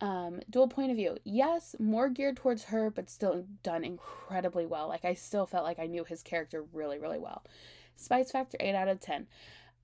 Um, 0.00 0.40
dual 0.50 0.68
point 0.68 0.90
of 0.90 0.96
view. 0.96 1.18
Yes, 1.24 1.76
more 1.78 2.08
geared 2.08 2.36
towards 2.36 2.64
her, 2.64 2.90
but 2.90 3.08
still 3.08 3.46
done 3.62 3.84
incredibly 3.84 4.66
well. 4.66 4.88
Like, 4.88 5.04
I 5.04 5.14
still 5.14 5.46
felt 5.46 5.64
like 5.64 5.78
I 5.78 5.86
knew 5.86 6.04
his 6.04 6.22
character 6.22 6.64
really, 6.72 6.98
really 6.98 7.18
well. 7.18 7.44
Spice 7.96 8.32
Factor 8.32 8.56
8 8.60 8.74
out 8.74 8.88
of 8.88 9.00
10. 9.00 9.26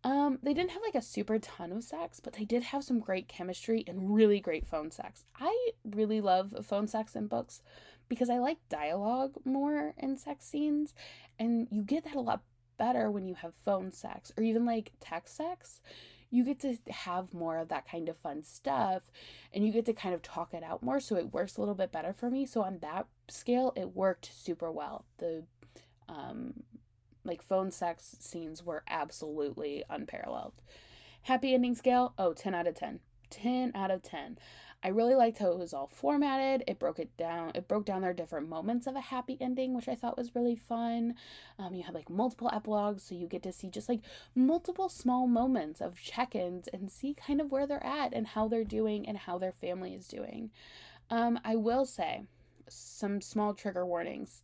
Um, 0.02 0.38
they 0.42 0.54
didn't 0.54 0.70
have 0.70 0.82
like 0.82 0.94
a 0.94 1.02
super 1.02 1.38
ton 1.38 1.72
of 1.72 1.84
sex, 1.84 2.20
but 2.20 2.32
they 2.32 2.44
did 2.44 2.62
have 2.64 2.84
some 2.84 3.00
great 3.00 3.28
chemistry 3.28 3.84
and 3.86 4.14
really 4.14 4.40
great 4.40 4.66
phone 4.66 4.90
sex. 4.90 5.24
I 5.38 5.70
really 5.84 6.20
love 6.20 6.54
phone 6.64 6.86
sex 6.88 7.14
in 7.14 7.26
books 7.26 7.60
because 8.08 8.30
I 8.30 8.38
like 8.38 8.58
dialogue 8.68 9.34
more 9.44 9.94
in 9.98 10.16
sex 10.16 10.46
scenes, 10.46 10.94
and 11.38 11.68
you 11.70 11.82
get 11.82 12.04
that 12.04 12.16
a 12.16 12.20
lot 12.20 12.42
better 12.78 13.10
when 13.10 13.26
you 13.26 13.34
have 13.34 13.54
phone 13.54 13.92
sex 13.92 14.32
or 14.36 14.42
even 14.42 14.64
like 14.64 14.92
text 15.00 15.36
sex. 15.36 15.80
You 16.30 16.44
get 16.44 16.60
to 16.60 16.78
have 16.88 17.34
more 17.34 17.58
of 17.58 17.68
that 17.68 17.88
kind 17.88 18.08
of 18.08 18.16
fun 18.16 18.44
stuff 18.44 19.02
and 19.52 19.66
you 19.66 19.72
get 19.72 19.84
to 19.86 19.92
kind 19.92 20.14
of 20.14 20.22
talk 20.22 20.54
it 20.54 20.62
out 20.62 20.82
more, 20.82 21.00
so 21.00 21.16
it 21.16 21.32
works 21.32 21.56
a 21.56 21.60
little 21.60 21.74
bit 21.74 21.90
better 21.92 22.12
for 22.12 22.30
me. 22.30 22.46
So, 22.46 22.62
on 22.62 22.78
that 22.78 23.06
scale, 23.28 23.72
it 23.76 23.94
worked 23.96 24.30
super 24.32 24.70
well. 24.70 25.04
The 25.18 25.42
um, 26.08 26.54
like 27.24 27.42
phone 27.42 27.70
sex 27.70 28.16
scenes 28.18 28.64
were 28.64 28.82
absolutely 28.88 29.84
unparalleled. 29.88 30.54
Happy 31.22 31.54
ending 31.54 31.74
scale, 31.74 32.14
oh, 32.18 32.32
10 32.32 32.54
out 32.54 32.66
of 32.66 32.74
10. 32.74 33.00
10 33.30 33.72
out 33.74 33.90
of 33.90 34.02
10. 34.02 34.38
I 34.82 34.88
really 34.88 35.14
liked 35.14 35.38
how 35.38 35.50
it 35.50 35.58
was 35.58 35.74
all 35.74 35.88
formatted. 35.88 36.64
It 36.66 36.78
broke 36.78 36.98
it 36.98 37.14
down. 37.18 37.52
It 37.54 37.68
broke 37.68 37.84
down 37.84 38.00
their 38.00 38.14
different 38.14 38.48
moments 38.48 38.86
of 38.86 38.96
a 38.96 39.00
happy 39.00 39.36
ending, 39.38 39.74
which 39.74 39.88
I 39.88 39.94
thought 39.94 40.16
was 40.16 40.34
really 40.34 40.56
fun. 40.56 41.16
Um, 41.58 41.74
you 41.74 41.82
had 41.82 41.94
like 41.94 42.08
multiple 42.08 42.50
epilogues, 42.50 43.02
so 43.02 43.14
you 43.14 43.26
get 43.26 43.42
to 43.42 43.52
see 43.52 43.68
just 43.68 43.90
like 43.90 44.00
multiple 44.34 44.88
small 44.88 45.26
moments 45.26 45.82
of 45.82 46.00
check 46.00 46.34
ins 46.34 46.66
and 46.68 46.90
see 46.90 47.12
kind 47.14 47.42
of 47.42 47.52
where 47.52 47.66
they're 47.66 47.84
at 47.84 48.14
and 48.14 48.28
how 48.28 48.48
they're 48.48 48.64
doing 48.64 49.06
and 49.06 49.18
how 49.18 49.36
their 49.36 49.52
family 49.52 49.94
is 49.94 50.08
doing. 50.08 50.50
Um, 51.10 51.38
I 51.44 51.56
will 51.56 51.84
say 51.84 52.22
some 52.68 53.20
small 53.20 53.52
trigger 53.52 53.84
warnings. 53.84 54.42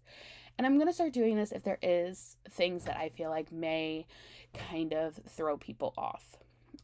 And 0.59 0.67
I'm 0.67 0.77
going 0.77 0.87
to 0.87 0.93
start 0.93 1.13
doing 1.13 1.37
this 1.37 1.53
if 1.53 1.65
there 1.65 1.79
is 1.83 2.37
things 2.51 2.85
that 2.85 2.97
I 2.97 3.11
feel 3.11 3.31
like 3.31 3.53
may 3.53 4.07
kind 4.55 4.93
of 4.93 5.21
throw 5.29 5.57
people 5.57 5.93
off. 5.99 6.37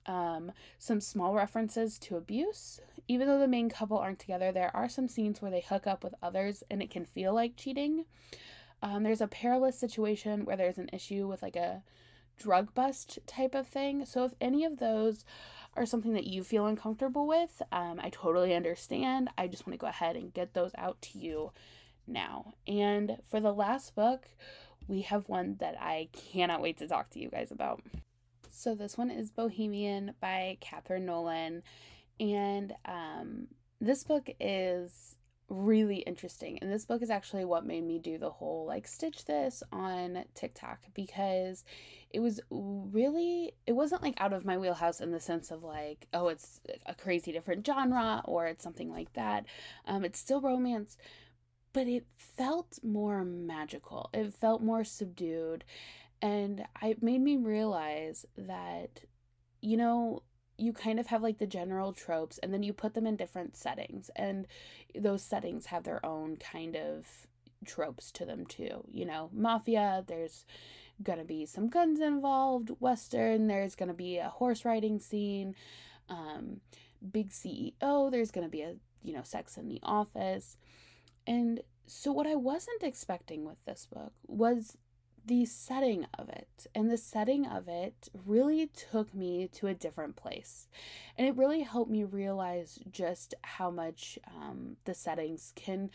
Um, 0.07 0.53
some 0.79 1.01
small 1.01 1.35
references 1.35 1.99
to 2.01 2.17
abuse. 2.17 2.81
Even 3.09 3.29
though 3.29 3.39
the 3.39 3.49
main 3.49 3.71
couple 3.71 3.99
aren't 3.99 4.19
together, 4.19 4.53
there 4.53 4.75
are 4.75 4.89
some 4.89 5.09
scenes 5.09 5.41
where 5.41 5.51
they 5.51 5.61
hook 5.61 5.87
up 5.87 6.05
with 6.05 6.15
others 6.23 6.63
and 6.71 6.83
it 6.83 6.91
can 6.91 7.05
feel 7.05 7.35
like 7.35 7.57
cheating. 7.57 8.05
Um, 8.83 9.05
there's 9.05 9.21
a 9.21 9.29
perilous 9.29 9.79
situation 9.79 10.45
where 10.45 10.57
there's 10.57 10.79
an 10.79 10.91
issue 10.93 11.27
with 11.29 11.43
like 11.43 11.57
a 11.57 11.83
drug 12.39 12.75
bust 12.75 13.19
type 13.27 13.55
of 13.55 13.69
thing. 13.69 14.05
So 14.05 14.25
if 14.25 14.35
any 14.41 14.65
of 14.65 14.79
those 14.79 15.25
are 15.77 15.87
something 15.87 16.13
that 16.15 16.27
you 16.27 16.43
feel 16.43 16.67
uncomfortable 16.67 17.27
with, 17.27 17.63
um, 17.71 18.01
I 18.03 18.11
totally 18.11 18.55
understand. 18.55 19.31
I 19.39 19.47
just 19.47 19.67
want 19.67 19.75
to 19.75 19.81
go 19.81 19.87
ahead 19.87 20.17
and 20.17 20.35
get 20.35 20.53
those 20.53 20.73
out 20.77 21.01
to 21.03 21.19
you 21.19 21.53
now. 22.07 22.55
And 22.67 23.19
for 23.31 23.41
the 23.41 23.53
last 23.53 23.95
book, 23.95 24.27
we 24.89 25.03
have 25.03 25.29
one 25.29 25.57
that 25.61 25.77
I 25.81 26.09
cannot 26.13 26.63
wait 26.63 26.79
to 26.79 26.89
talk 26.89 27.11
to 27.11 27.21
you 27.21 27.29
guys 27.29 27.51
about. 27.51 27.83
So 28.51 28.75
this 28.75 28.99
one 28.99 29.11
is 29.11 29.31
Bohemian 29.31 30.15
by 30.21 30.59
Kathryn 30.61 31.03
Nolan. 31.03 31.63
And 32.21 32.75
um, 32.85 33.49
this 33.81 34.05
book 34.05 34.29
is 34.39 35.17
really 35.49 35.97
interesting. 35.97 36.59
And 36.61 36.73
this 36.73 36.87
book 36.87 37.03
is 37.03 37.11
actually 37.11 37.45
what 37.45 37.67
made 37.67 37.85
me 37.85 37.99
do 37.99 38.17
the 38.17 38.31
whole 38.31 38.67
like 38.67 38.87
stitch 38.87 39.25
this 39.27 39.63
on 39.71 40.25
TikTok 40.35 40.81
because 40.95 41.65
it 42.11 42.21
was 42.21 42.41
really, 42.51 43.53
it 43.67 43.73
wasn't 43.73 44.03
like 44.03 44.21
out 44.21 44.33
of 44.33 44.45
my 44.45 44.57
wheelhouse 44.57 45.01
in 45.01 45.11
the 45.11 45.21
sense 45.21 45.51
of 45.51 45.63
like, 45.63 46.07
oh, 46.15 46.29
it's 46.29 46.61
a 46.87 46.95
crazy 46.95 47.33
different 47.33 47.67
genre 47.67 48.23
or 48.25 48.47
it's 48.47 48.65
something 48.65 48.91
like 48.91 49.13
that. 49.15 49.45
Um, 49.87 50.05
it's 50.05 50.19
still 50.19 50.41
romance, 50.41 50.97
but 51.73 51.87
it 51.87 52.07
felt 52.17 52.79
more 52.83 53.25
magical. 53.25 54.11
It 54.13 54.35
felt 54.35 54.63
more 54.63 54.85
subdued. 54.85 55.65
And 56.21 56.65
it 56.83 57.03
made 57.03 57.21
me 57.21 57.37
realize 57.37 58.27
that, 58.37 59.01
you 59.61 59.77
know, 59.77 60.23
you 60.59 60.73
kind 60.73 61.01
of 61.01 61.09
have 61.09 61.23
like 61.23 61.39
the 61.39 61.47
general 61.47 61.93
tropes 61.93 62.39
and 62.39 62.53
then 62.53 62.63
you 62.63 62.73
put 62.73 62.95
them 62.95 63.07
in 63.07 63.17
different 63.17 63.57
settings 63.57 64.11
and 64.15 64.47
those 64.95 65.23
settings 65.23 65.67
have 65.67 65.83
their 65.83 66.05
own 66.05 66.37
kind 66.37 66.77
of 66.77 67.27
tropes 67.65 68.11
to 68.13 68.25
them 68.25 68.45
too 68.47 68.85
you 68.91 69.05
know 69.05 69.31
mafia 69.33 70.05
there's 70.07 70.45
gonna 71.03 71.25
be 71.25 71.47
some 71.47 71.69
guns 71.69 72.01
involved 72.01 72.71
western 72.81 73.47
there's 73.47 73.75
gonna 73.75 73.95
be 73.95 74.19
a 74.19 74.29
horse 74.29 74.65
riding 74.65 74.99
scene 74.99 75.55
um 76.09 76.61
big 77.11 77.31
ceo 77.31 78.11
there's 78.11 78.31
gonna 78.31 78.49
be 78.49 78.63
a 78.63 78.75
you 79.03 79.13
know 79.13 79.23
sex 79.23 79.57
in 79.57 79.69
the 79.69 79.81
office 79.83 80.57
and 81.27 81.61
so 81.87 82.13
what 82.13 82.27
i 82.27 82.35
wasn't 82.35 82.83
expecting 82.83 83.45
with 83.45 83.63
this 83.65 83.87
book 83.93 84.13
was 84.27 84.77
the 85.25 85.45
setting 85.45 86.07
of 86.19 86.29
it. 86.29 86.67
And 86.75 86.91
the 86.91 86.97
setting 86.97 87.47
of 87.47 87.69
it 87.69 88.09
really 88.27 88.67
took 88.67 89.15
me 89.15 89.49
to 89.55 89.69
a 89.69 89.75
different 89.75 90.17
place. 90.17 90.69
And 91.17 91.27
it 91.27 91.37
really 91.37 91.63
helped 91.63 91.91
me 91.91 92.05
realize 92.05 92.79
just 92.91 93.35
how 93.43 93.71
much 93.71 94.19
um, 94.27 94.77
the 94.85 94.95
settings 94.95 95.53
can 95.55 95.91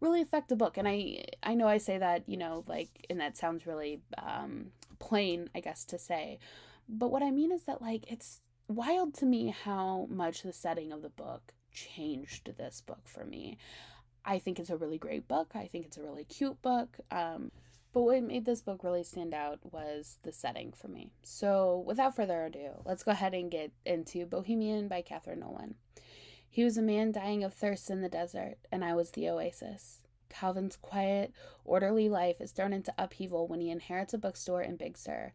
really 0.00 0.20
affect 0.20 0.48
the 0.48 0.56
book. 0.56 0.76
And 0.76 0.86
I 0.86 1.24
I 1.42 1.54
know 1.54 1.66
I 1.66 1.78
say 1.78 1.98
that, 1.98 2.28
you 2.28 2.36
know, 2.36 2.64
like 2.66 3.06
and 3.10 3.20
that 3.20 3.36
sounds 3.36 3.66
really 3.66 4.00
um, 4.16 4.66
plain, 4.98 5.50
I 5.54 5.60
guess 5.60 5.84
to 5.86 5.98
say. 5.98 6.38
But 6.88 7.10
what 7.10 7.22
I 7.22 7.30
mean 7.30 7.52
is 7.52 7.64
that 7.64 7.82
like 7.82 8.10
it's 8.10 8.40
wild 8.68 9.14
to 9.14 9.26
me 9.26 9.54
how 9.64 10.06
much 10.10 10.42
the 10.42 10.52
setting 10.52 10.92
of 10.92 11.02
the 11.02 11.08
book 11.08 11.52
changed 11.72 12.52
this 12.56 12.80
book 12.80 13.06
for 13.08 13.24
me. 13.24 13.58
I 14.24 14.38
think 14.38 14.58
it's 14.58 14.70
a 14.70 14.76
really 14.76 14.98
great 14.98 15.28
book. 15.28 15.52
I 15.54 15.66
think 15.66 15.86
it's 15.86 15.96
a 15.96 16.02
really 16.02 16.24
cute 16.24 16.60
book. 16.62 16.98
Um, 17.10 17.50
but 17.92 18.02
what 18.02 18.22
made 18.22 18.44
this 18.44 18.60
book 18.60 18.84
really 18.84 19.02
stand 19.02 19.32
out 19.32 19.60
was 19.72 20.18
the 20.22 20.32
setting 20.32 20.72
for 20.72 20.88
me. 20.88 21.10
So, 21.22 21.82
without 21.86 22.14
further 22.14 22.44
ado, 22.44 22.82
let's 22.84 23.02
go 23.02 23.12
ahead 23.12 23.34
and 23.34 23.50
get 23.50 23.72
into 23.86 24.26
Bohemian 24.26 24.88
by 24.88 25.02
Kathryn 25.02 25.38
Nolan. 25.38 25.74
He 26.50 26.64
was 26.64 26.76
a 26.76 26.82
man 26.82 27.12
dying 27.12 27.44
of 27.44 27.54
thirst 27.54 27.90
in 27.90 28.02
the 28.02 28.08
desert, 28.08 28.56
and 28.70 28.84
I 28.84 28.94
was 28.94 29.10
the 29.10 29.28
oasis. 29.28 30.00
Calvin's 30.28 30.76
quiet, 30.76 31.32
orderly 31.64 32.08
life 32.08 32.40
is 32.40 32.52
thrown 32.52 32.72
into 32.72 32.94
upheaval 32.98 33.48
when 33.48 33.60
he 33.60 33.70
inherits 33.70 34.14
a 34.14 34.18
bookstore 34.18 34.62
in 34.62 34.76
Big 34.76 34.98
Sur. 34.98 35.32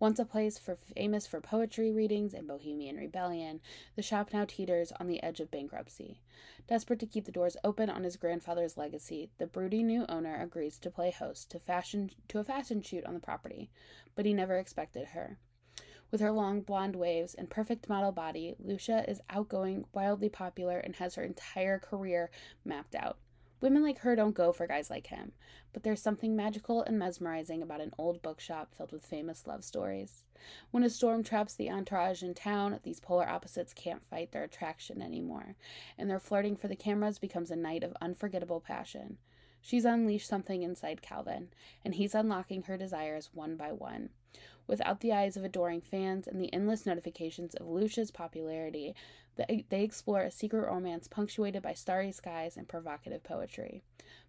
Once 0.00 0.18
a 0.18 0.24
place 0.24 0.58
for 0.58 0.76
famous 0.76 1.26
for 1.26 1.40
poetry 1.40 1.92
readings 1.92 2.34
and 2.34 2.48
bohemian 2.48 2.96
rebellion, 2.96 3.60
the 3.94 4.02
shop 4.02 4.32
now 4.32 4.44
teeters 4.44 4.92
on 4.98 5.06
the 5.06 5.22
edge 5.22 5.38
of 5.38 5.50
bankruptcy. 5.50 6.20
Desperate 6.66 6.98
to 6.98 7.06
keep 7.06 7.24
the 7.24 7.32
doors 7.32 7.56
open 7.62 7.88
on 7.88 8.02
his 8.02 8.16
grandfather's 8.16 8.76
legacy, 8.76 9.30
the 9.38 9.46
broody 9.46 9.82
new 9.82 10.04
owner 10.08 10.40
agrees 10.40 10.78
to 10.78 10.90
play 10.90 11.10
host 11.10 11.50
to 11.50 11.60
fashion 11.60 12.10
to 12.28 12.38
a 12.38 12.44
fashion 12.44 12.82
shoot 12.82 13.04
on 13.04 13.14
the 13.14 13.20
property, 13.20 13.70
but 14.14 14.26
he 14.26 14.34
never 14.34 14.56
expected 14.56 15.08
her. 15.08 15.38
With 16.10 16.20
her 16.20 16.32
long 16.32 16.60
blonde 16.60 16.96
waves 16.96 17.34
and 17.34 17.50
perfect 17.50 17.88
model 17.88 18.12
body, 18.12 18.54
Lucia 18.58 19.08
is 19.08 19.20
outgoing, 19.30 19.84
wildly 19.92 20.28
popular, 20.28 20.78
and 20.78 20.96
has 20.96 21.14
her 21.14 21.22
entire 21.22 21.78
career 21.78 22.30
mapped 22.64 22.94
out. 22.94 23.18
Women 23.64 23.82
like 23.82 24.00
her 24.00 24.14
don't 24.14 24.34
go 24.34 24.52
for 24.52 24.66
guys 24.66 24.90
like 24.90 25.06
him, 25.06 25.32
but 25.72 25.84
there's 25.84 26.02
something 26.02 26.36
magical 26.36 26.82
and 26.82 26.98
mesmerizing 26.98 27.62
about 27.62 27.80
an 27.80 27.94
old 27.96 28.20
bookshop 28.20 28.74
filled 28.74 28.92
with 28.92 29.06
famous 29.06 29.46
love 29.46 29.64
stories. 29.64 30.24
When 30.70 30.82
a 30.82 30.90
storm 30.90 31.22
traps 31.22 31.54
the 31.54 31.70
entourage 31.70 32.22
in 32.22 32.34
town, 32.34 32.78
these 32.82 33.00
polar 33.00 33.26
opposites 33.26 33.72
can't 33.72 34.04
fight 34.04 34.32
their 34.32 34.44
attraction 34.44 35.00
anymore, 35.00 35.56
and 35.96 36.10
their 36.10 36.20
flirting 36.20 36.56
for 36.56 36.68
the 36.68 36.76
cameras 36.76 37.18
becomes 37.18 37.50
a 37.50 37.56
night 37.56 37.82
of 37.82 37.96
unforgettable 38.02 38.60
passion. 38.60 39.16
She's 39.62 39.86
unleashed 39.86 40.28
something 40.28 40.62
inside 40.62 41.00
Calvin, 41.00 41.48
and 41.86 41.94
he's 41.94 42.14
unlocking 42.14 42.64
her 42.64 42.76
desires 42.76 43.30
one 43.32 43.56
by 43.56 43.72
one. 43.72 44.10
Without 44.66 45.00
the 45.00 45.12
eyes 45.12 45.36
of 45.36 45.44
adoring 45.44 45.80
fans 45.80 46.26
and 46.26 46.40
the 46.40 46.52
endless 46.52 46.86
notifications 46.86 47.54
of 47.54 47.66
Lucia's 47.66 48.10
popularity, 48.10 48.94
they 49.36 49.82
explore 49.82 50.22
a 50.22 50.30
secret 50.30 50.66
romance 50.66 51.08
punctuated 51.08 51.62
by 51.62 51.74
starry 51.74 52.12
skies 52.12 52.56
and 52.56 52.68
provocative 52.68 53.22
poetry. 53.22 53.82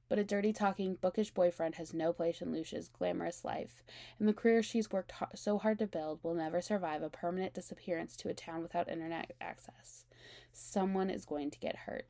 But 0.08 0.20
a 0.20 0.24
dirty 0.24 0.54
talking, 0.54 0.96
bookish 0.96 1.32
boyfriend 1.32 1.76
has 1.76 1.94
no 1.94 2.14
place 2.14 2.42
in 2.42 2.52
Lucia's 2.52 2.90
glamorous 2.90 3.44
life, 3.44 3.84
and 4.20 4.28
the 4.28 4.34
career 4.34 4.62
she's 4.62 4.92
worked 4.92 5.14
so 5.34 5.58
hard 5.58 5.80
to 5.80 5.88
build 5.88 6.20
will 6.22 6.36
never 6.36 6.62
survive 6.62 7.02
a 7.02 7.10
permanent 7.10 7.54
disappearance 7.54 8.16
to 8.18 8.30
a 8.30 8.34
town 8.34 8.62
without 8.62 8.90
internet 8.90 9.34
access. 9.42 10.06
Someone 10.54 11.10
is 11.10 11.26
going 11.26 11.50
to 11.52 11.60
get 11.60 11.76
hurt. 11.76 12.06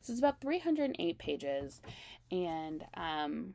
So 0.00 0.12
it's 0.12 0.20
about 0.20 0.40
308 0.40 1.18
pages, 1.18 1.80
and 2.30 2.84
um, 2.94 3.54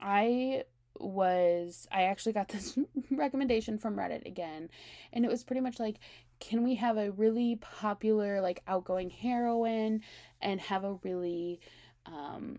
I 0.00 0.64
was 0.98 1.86
I 1.90 2.04
actually 2.04 2.32
got 2.32 2.48
this 2.48 2.78
recommendation 3.10 3.78
from 3.78 3.96
Reddit 3.96 4.26
again, 4.26 4.68
and 5.12 5.24
it 5.24 5.30
was 5.30 5.44
pretty 5.44 5.60
much 5.60 5.78
like, 5.78 5.96
can 6.38 6.62
we 6.62 6.76
have 6.76 6.96
a 6.96 7.10
really 7.10 7.56
popular, 7.56 8.40
like 8.40 8.62
outgoing 8.66 9.10
heroine 9.10 10.02
and 10.40 10.60
have 10.60 10.84
a 10.84 10.94
really 11.02 11.60
um, 12.06 12.58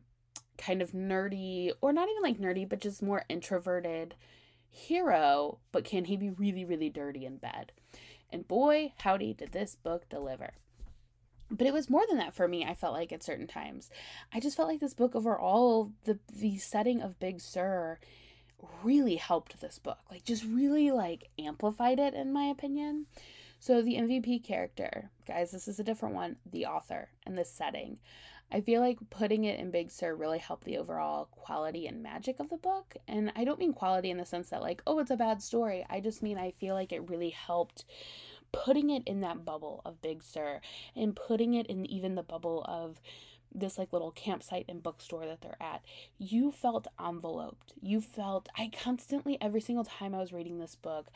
kind 0.58 0.82
of 0.82 0.92
nerdy, 0.92 1.72
or 1.82 1.92
not 1.94 2.10
even 2.10 2.24
like 2.24 2.40
nerdy, 2.40 2.68
but 2.68 2.80
just 2.80 3.02
more 3.02 3.26
introverted 3.30 4.16
hero, 4.70 5.60
but 5.72 5.84
can 5.84 6.06
he 6.06 6.16
be 6.16 6.30
really, 6.30 6.66
really 6.66 6.90
dirty 6.90 7.26
in 7.26 7.38
bed? 7.38 7.72
And 8.30 8.48
boy, 8.48 8.94
howdy, 9.00 9.34
did 9.34 9.52
this 9.52 9.76
book 9.76 10.08
deliver. 10.10 10.54
But 11.50 11.68
it 11.68 11.74
was 11.74 11.90
more 11.90 12.04
than 12.08 12.18
that 12.18 12.34
for 12.34 12.48
me, 12.48 12.64
I 12.64 12.74
felt 12.74 12.94
like 12.94 13.12
at 13.12 13.24
certain 13.24 13.48
times. 13.48 13.90
I 14.34 14.40
just 14.40 14.56
felt 14.56 14.70
like 14.70 14.80
this 14.80 14.94
book 14.94 15.16
overall, 15.16 15.92
the 16.06 16.18
the 16.34 16.58
setting 16.58 17.02
of 17.02 17.20
Big 17.20 17.42
Sur 17.42 18.00
really 18.84 19.16
helped 19.16 19.60
this 19.62 19.80
book. 19.80 20.00
Like 20.10 20.24
just 20.24 20.44
really 20.46 20.92
like 20.92 21.30
amplified 21.40 22.00
it 22.00 22.14
in 22.14 22.34
my 22.34 22.46
opinion. 22.46 23.06
So 23.60 23.82
the 23.82 23.96
MVP 23.96 24.44
character, 24.44 25.12
guys, 25.28 25.52
this 25.52 25.68
is 25.68 25.80
a 25.80 25.84
different 25.84 26.16
one, 26.16 26.38
the 26.50 26.66
author 26.66 27.10
and 27.26 27.38
the 27.38 27.46
setting. 27.46 28.00
I 28.52 28.60
feel 28.60 28.82
like 28.82 28.98
putting 29.10 29.46
it 29.46 29.60
in 29.60 29.72
Big 29.72 29.92
Sur 29.92 30.14
really 30.14 30.40
helped 30.40 30.66
the 30.66 30.78
overall 30.78 31.30
quality 31.32 31.88
and 31.88 32.04
magic 32.04 32.40
of 32.40 32.50
the 32.50 32.58
book. 32.58 32.98
And 33.08 33.32
I 33.36 33.46
don't 33.46 33.60
mean 33.60 33.72
quality 33.72 34.10
in 34.10 34.18
the 34.18 34.26
sense 34.26 34.50
that, 34.50 34.62
like, 34.62 34.82
oh, 34.86 35.00
it's 35.00 35.12
a 35.12 35.16
bad 35.16 35.42
story. 35.42 35.86
I 35.90 36.02
just 36.02 36.22
mean 36.22 36.38
I 36.38 36.52
feel 36.52 36.76
like 36.76 36.92
it 36.92 37.10
really 37.10 37.30
helped 37.30 37.86
putting 38.52 38.90
it 38.90 39.04
in 39.06 39.22
that 39.22 39.46
bubble 39.46 39.82
of 39.86 40.02
Big 40.02 40.22
Sur 40.24 40.60
and 40.96 41.16
putting 41.16 41.54
it 41.54 41.68
in 41.68 41.86
even 41.86 42.16
the 42.16 42.24
bubble 42.24 42.66
of 42.68 43.00
this 43.54 43.78
like 43.78 43.94
little 43.94 44.12
campsite 44.12 44.66
and 44.70 44.82
bookstore 44.84 45.26
that 45.26 45.42
they're 45.42 45.62
at, 45.62 45.84
you 46.18 46.52
felt 46.52 46.88
enveloped. 47.00 47.74
You 47.82 48.02
felt, 48.02 48.50
I 48.58 48.72
constantly, 48.72 49.38
every 49.42 49.62
single 49.62 49.84
time 49.84 50.16
I 50.16 50.20
was 50.20 50.34
reading 50.34 50.60
this 50.60 50.76
book, 50.76 51.08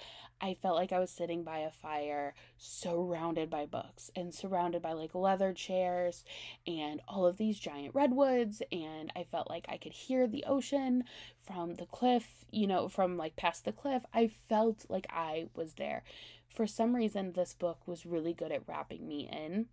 I 0.41 0.53
felt 0.53 0.75
like 0.75 0.91
I 0.91 0.99
was 0.99 1.09
sitting 1.09 1.43
by 1.43 1.59
a 1.59 1.71
fire, 1.71 2.33
surrounded 2.57 3.49
by 3.49 3.65
books 3.65 4.11
and 4.15 4.33
surrounded 4.33 4.81
by 4.81 4.93
like 4.93 5.15
leather 5.15 5.53
chairs 5.53 6.23
and 6.67 7.01
all 7.07 7.25
of 7.25 7.37
these 7.37 7.59
giant 7.59 7.95
redwoods. 7.95 8.61
And 8.71 9.11
I 9.15 9.23
felt 9.23 9.49
like 9.49 9.65
I 9.69 9.77
could 9.77 9.93
hear 9.93 10.27
the 10.27 10.43
ocean 10.45 11.05
from 11.39 11.75
the 11.75 11.85
cliff, 11.85 12.45
you 12.51 12.67
know, 12.67 12.89
from 12.89 13.17
like 13.17 13.35
past 13.35 13.65
the 13.65 13.71
cliff. 13.71 14.03
I 14.13 14.31
felt 14.49 14.85
like 14.89 15.07
I 15.09 15.47
was 15.55 15.73
there. 15.75 16.03
For 16.49 16.67
some 16.67 16.95
reason, 16.95 17.33
this 17.33 17.53
book 17.53 17.79
was 17.85 18.05
really 18.05 18.33
good 18.33 18.51
at 18.51 18.67
wrapping 18.67 19.07
me 19.07 19.29
in 19.31 19.67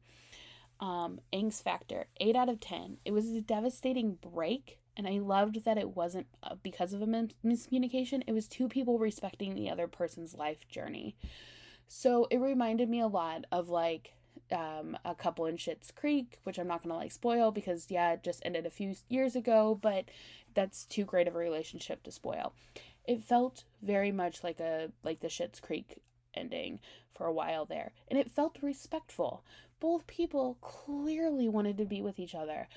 um, 0.82 1.20
angst 1.32 1.62
factor, 1.62 2.06
8 2.18 2.34
out 2.34 2.48
of 2.48 2.58
10. 2.58 2.98
It 3.04 3.12
was 3.12 3.30
a 3.30 3.40
devastating 3.40 4.18
break, 4.20 4.80
and 4.96 5.06
I 5.06 5.20
loved 5.20 5.64
that 5.64 5.78
it 5.78 5.94
wasn't 5.96 6.26
uh, 6.42 6.56
because 6.60 6.92
of 6.92 7.00
a 7.00 7.06
miscommunication. 7.06 8.24
It 8.26 8.32
was 8.32 8.48
two 8.48 8.68
people 8.68 8.98
respecting 8.98 9.54
the 9.54 9.70
other 9.70 9.86
person's 9.86 10.34
life 10.34 10.68
journey. 10.68 11.14
So 11.86 12.26
it 12.32 12.38
reminded 12.38 12.90
me 12.90 13.00
a 13.00 13.06
lot 13.06 13.44
of 13.52 13.68
like 13.68 14.14
um, 14.50 14.98
a 15.04 15.14
couple 15.14 15.46
in 15.46 15.56
Schitt's 15.56 15.92
Creek, 15.92 16.38
which 16.42 16.58
I'm 16.58 16.66
not 16.66 16.82
gonna 16.82 16.96
like 16.96 17.12
spoil 17.12 17.52
because 17.52 17.86
yeah, 17.88 18.14
it 18.14 18.24
just 18.24 18.42
ended 18.44 18.66
a 18.66 18.70
few 18.70 18.96
years 19.08 19.36
ago, 19.36 19.78
but 19.80 20.06
that's 20.52 20.84
too 20.84 21.04
great 21.04 21.28
of 21.28 21.36
a 21.36 21.38
relationship 21.38 22.02
to 22.02 22.10
spoil. 22.10 22.54
It 23.06 23.22
felt 23.22 23.64
very 23.82 24.10
much 24.10 24.42
like 24.42 24.58
a 24.58 24.90
like 25.04 25.20
the 25.20 25.28
Schitt's 25.28 25.60
Creek 25.60 26.00
ending 26.34 26.80
for 27.14 27.26
a 27.26 27.32
while 27.32 27.66
there, 27.66 27.92
and 28.08 28.18
it 28.18 28.30
felt 28.30 28.58
respectful 28.62 29.44
both 29.82 30.06
people 30.06 30.56
clearly 30.60 31.48
wanted 31.48 31.76
to 31.76 31.84
be 31.84 32.00
with 32.00 32.20
each 32.20 32.36
other, 32.36 32.68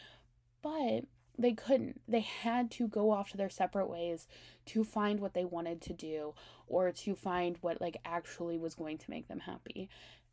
but 0.63 1.01
they 1.37 1.53
couldn't. 1.53 2.01
They 2.07 2.21
had 2.21 2.71
to 2.71 2.87
go 2.87 3.11
off 3.11 3.29
to 3.29 3.37
their 3.37 3.49
separate 3.49 3.87
ways 3.87 4.27
to 4.65 4.83
find 4.83 5.19
what 5.19 5.35
they 5.35 5.45
wanted 5.45 5.81
to 5.83 5.93
do 5.93 6.33
or 6.65 6.91
to 6.91 7.13
find 7.13 7.57
what 7.61 7.79
like 7.79 7.97
actually 8.05 8.57
was 8.57 8.73
going 8.73 8.97
to 8.97 9.11
make 9.11 9.27
them 9.27 9.41
happy. 9.41 9.87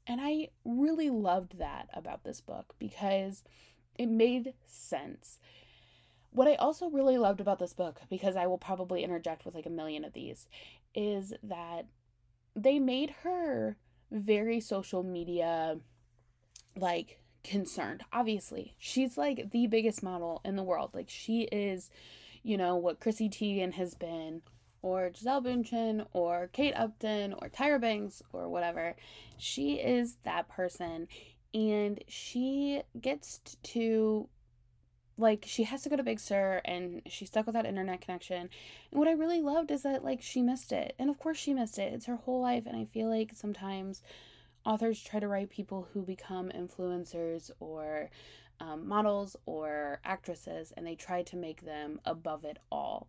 And 0.07 0.19
I 0.23 0.49
really 0.65 1.11
loved 1.11 1.59
that 1.59 1.91
about 1.93 2.25
this 2.25 2.41
book 2.41 2.75
because 2.79 3.43
it 3.99 4.09
made 4.09 4.55
sense. 4.67 5.39
What 6.31 6.49
I 6.49 6.55
also 6.55 6.89
really 6.89 7.19
loved 7.19 7.43
about 7.43 7.59
this 7.59 7.75
book, 7.75 8.01
because 8.09 8.35
I 8.35 8.47
will 8.47 8.57
probably 8.57 9.05
interject 9.05 9.45
with 9.45 9.55
like 9.55 9.67
a 9.67 9.71
million 9.71 10.07
of 10.07 10.15
these, 10.15 10.49
is 10.95 11.35
that 11.43 11.85
they 12.57 12.79
made 12.79 13.11
her 13.25 13.77
very 14.11 14.59
social 14.59 15.03
media 15.03 15.77
like 16.77 17.21
concerned. 17.45 18.03
Obviously, 18.13 18.75
she's 18.79 19.17
like 19.17 19.51
the 19.51 19.67
biggest 19.67 20.03
model 20.03 20.41
in 20.45 20.57
the 20.57 20.63
world. 20.63 20.91
Like 20.95 21.09
she 21.09 21.43
is, 21.43 21.91
you 22.43 22.57
know, 22.57 22.77
what 22.77 23.01
Chrissy 23.01 23.29
Teigen 23.29 23.75
has 23.75 23.95
been, 23.95 24.43
or 24.81 25.11
Gisele 25.11 25.43
Bündchen, 25.43 26.07
or 26.13 26.49
Kate 26.53 26.75
Upton, 26.75 27.35
or 27.35 27.49
Tyra 27.49 27.81
Banks, 27.81 28.23
or 28.33 28.49
whatever. 28.49 28.97
She 29.37 29.75
is 29.75 30.17
that 30.25 30.49
person, 30.49 31.09
and 31.55 32.03
she 32.09 32.83
gets 33.01 33.41
to 33.63 34.29
like 35.19 35.45
she 35.47 35.65
has 35.65 35.83
to 35.83 35.89
go 35.89 35.97
to 35.97 36.03
Big 36.03 36.19
Sur 36.19 36.61
and 36.65 37.03
she's 37.07 37.29
stuck 37.29 37.47
with 37.47 37.55
that 37.55 37.67
internet 37.67 38.01
connection. 38.01 38.49
And 38.91 38.99
what 38.99 39.09
I 39.09 39.13
really 39.13 39.43
loved 39.43 39.71
is 39.71 39.83
that 39.83 40.05
like 40.05 40.23
she 40.23 40.43
missed 40.43 40.73
it. 40.73 40.95
And 40.99 41.11
of 41.11 41.19
course 41.19 41.37
she 41.37 41.55
missed 41.55 41.79
it. 41.79 41.93
It's 41.93 42.07
her 42.07 42.17
whole 42.17 42.41
life 42.41 42.65
and 42.67 42.77
I 42.77 42.87
feel 42.87 43.09
like 43.09 43.33
sometimes 43.35 44.03
authors 44.65 45.03
try 45.03 45.21
to 45.21 45.29
write 45.29 45.51
people 45.51 45.89
who 45.93 46.03
become 46.03 46.51
influencers 46.51 47.51
or 47.61 48.11
um, 48.61 48.87
models 48.87 49.37
or 49.47 50.01
actresses 50.05 50.73
and 50.77 50.87
they 50.87 50.95
try 50.95 51.23
to 51.23 51.37
make 51.37 51.65
them 51.65 52.01
above 52.05 52.45
it 52.45 52.59
all. 52.71 53.09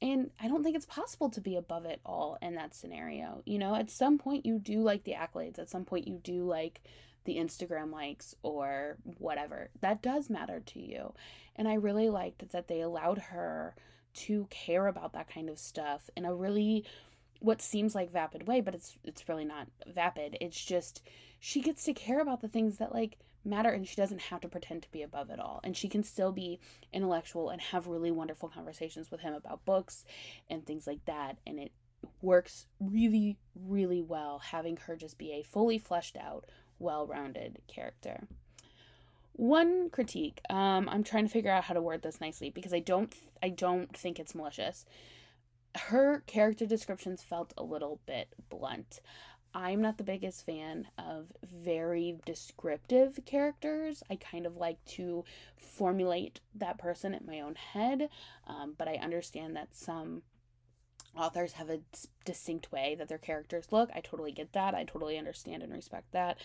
And 0.00 0.30
I 0.40 0.48
don't 0.48 0.62
think 0.62 0.76
it's 0.76 0.86
possible 0.86 1.28
to 1.30 1.40
be 1.40 1.56
above 1.56 1.84
it 1.84 2.00
all 2.06 2.38
in 2.40 2.54
that 2.54 2.74
scenario. 2.74 3.42
You 3.44 3.58
know, 3.58 3.74
at 3.74 3.90
some 3.90 4.18
point 4.18 4.46
you 4.46 4.58
do 4.58 4.80
like 4.80 5.04
the 5.04 5.14
accolades, 5.14 5.58
at 5.58 5.68
some 5.68 5.84
point 5.84 6.06
you 6.06 6.20
do 6.22 6.44
like 6.44 6.80
the 7.24 7.36
Instagram 7.36 7.92
likes 7.92 8.34
or 8.42 8.96
whatever. 9.18 9.70
That 9.80 10.00
does 10.00 10.30
matter 10.30 10.60
to 10.66 10.80
you. 10.80 11.14
And 11.56 11.66
I 11.66 11.74
really 11.74 12.08
liked 12.08 12.50
that 12.52 12.68
they 12.68 12.80
allowed 12.80 13.18
her 13.18 13.74
to 14.14 14.46
care 14.50 14.86
about 14.86 15.12
that 15.12 15.28
kind 15.28 15.50
of 15.50 15.58
stuff 15.58 16.08
in 16.16 16.24
a 16.24 16.34
really 16.34 16.84
what 17.40 17.62
seems 17.62 17.94
like 17.94 18.12
vapid 18.12 18.46
way, 18.46 18.60
but 18.60 18.74
it's 18.74 18.96
it's 19.04 19.28
really 19.28 19.44
not 19.44 19.68
vapid. 19.86 20.36
It's 20.40 20.64
just 20.64 21.02
she 21.38 21.60
gets 21.60 21.84
to 21.84 21.92
care 21.92 22.20
about 22.20 22.40
the 22.40 22.48
things 22.48 22.78
that 22.78 22.92
like 22.92 23.18
matter 23.44 23.70
and 23.70 23.86
she 23.86 23.96
doesn't 23.96 24.22
have 24.22 24.40
to 24.40 24.48
pretend 24.48 24.82
to 24.82 24.90
be 24.90 25.02
above 25.02 25.30
it 25.30 25.38
all. 25.38 25.60
And 25.64 25.76
she 25.76 25.88
can 25.88 26.02
still 26.02 26.32
be 26.32 26.58
intellectual 26.92 27.50
and 27.50 27.60
have 27.60 27.86
really 27.86 28.10
wonderful 28.10 28.48
conversations 28.48 29.10
with 29.10 29.20
him 29.20 29.34
about 29.34 29.64
books 29.64 30.04
and 30.50 30.66
things 30.66 30.86
like 30.86 31.04
that. 31.06 31.38
And 31.46 31.58
it 31.58 31.72
works 32.20 32.66
really, 32.80 33.38
really 33.54 34.02
well 34.02 34.38
having 34.38 34.76
her 34.76 34.96
just 34.96 35.18
be 35.18 35.32
a 35.32 35.42
fully 35.42 35.78
fleshed 35.78 36.16
out, 36.16 36.46
well 36.78 37.06
rounded 37.06 37.58
character. 37.66 38.26
One 39.32 39.88
critique, 39.90 40.40
um, 40.50 40.88
I'm 40.88 41.04
trying 41.04 41.24
to 41.24 41.32
figure 41.32 41.52
out 41.52 41.64
how 41.64 41.74
to 41.74 41.80
word 41.80 42.02
this 42.02 42.20
nicely 42.20 42.50
because 42.50 42.74
I 42.74 42.80
don't 42.80 43.14
I 43.40 43.50
don't 43.50 43.96
think 43.96 44.18
it's 44.18 44.34
malicious 44.34 44.84
her 45.76 46.22
character 46.26 46.66
descriptions 46.66 47.22
felt 47.22 47.52
a 47.56 47.62
little 47.62 48.00
bit 48.06 48.34
blunt. 48.48 49.00
I'm 49.54 49.80
not 49.80 49.96
the 49.96 50.04
biggest 50.04 50.44
fan 50.44 50.88
of 50.98 51.32
very 51.42 52.18
descriptive 52.26 53.20
characters. 53.24 54.02
I 54.10 54.16
kind 54.16 54.46
of 54.46 54.56
like 54.56 54.84
to 54.86 55.24
formulate 55.56 56.40
that 56.54 56.78
person 56.78 57.14
in 57.14 57.26
my 57.26 57.40
own 57.40 57.54
head, 57.54 58.10
um, 58.46 58.74
but 58.76 58.88
I 58.88 58.96
understand 58.96 59.56
that 59.56 59.74
some 59.74 60.22
authors 61.16 61.54
have 61.54 61.70
a 61.70 61.80
distinct 62.24 62.70
way 62.70 62.94
that 62.98 63.08
their 63.08 63.18
characters 63.18 63.72
look. 63.72 63.90
I 63.94 64.00
totally 64.00 64.32
get 64.32 64.52
that. 64.52 64.74
I 64.74 64.84
totally 64.84 65.18
understand 65.18 65.62
and 65.62 65.72
respect 65.72 66.12
that. 66.12 66.38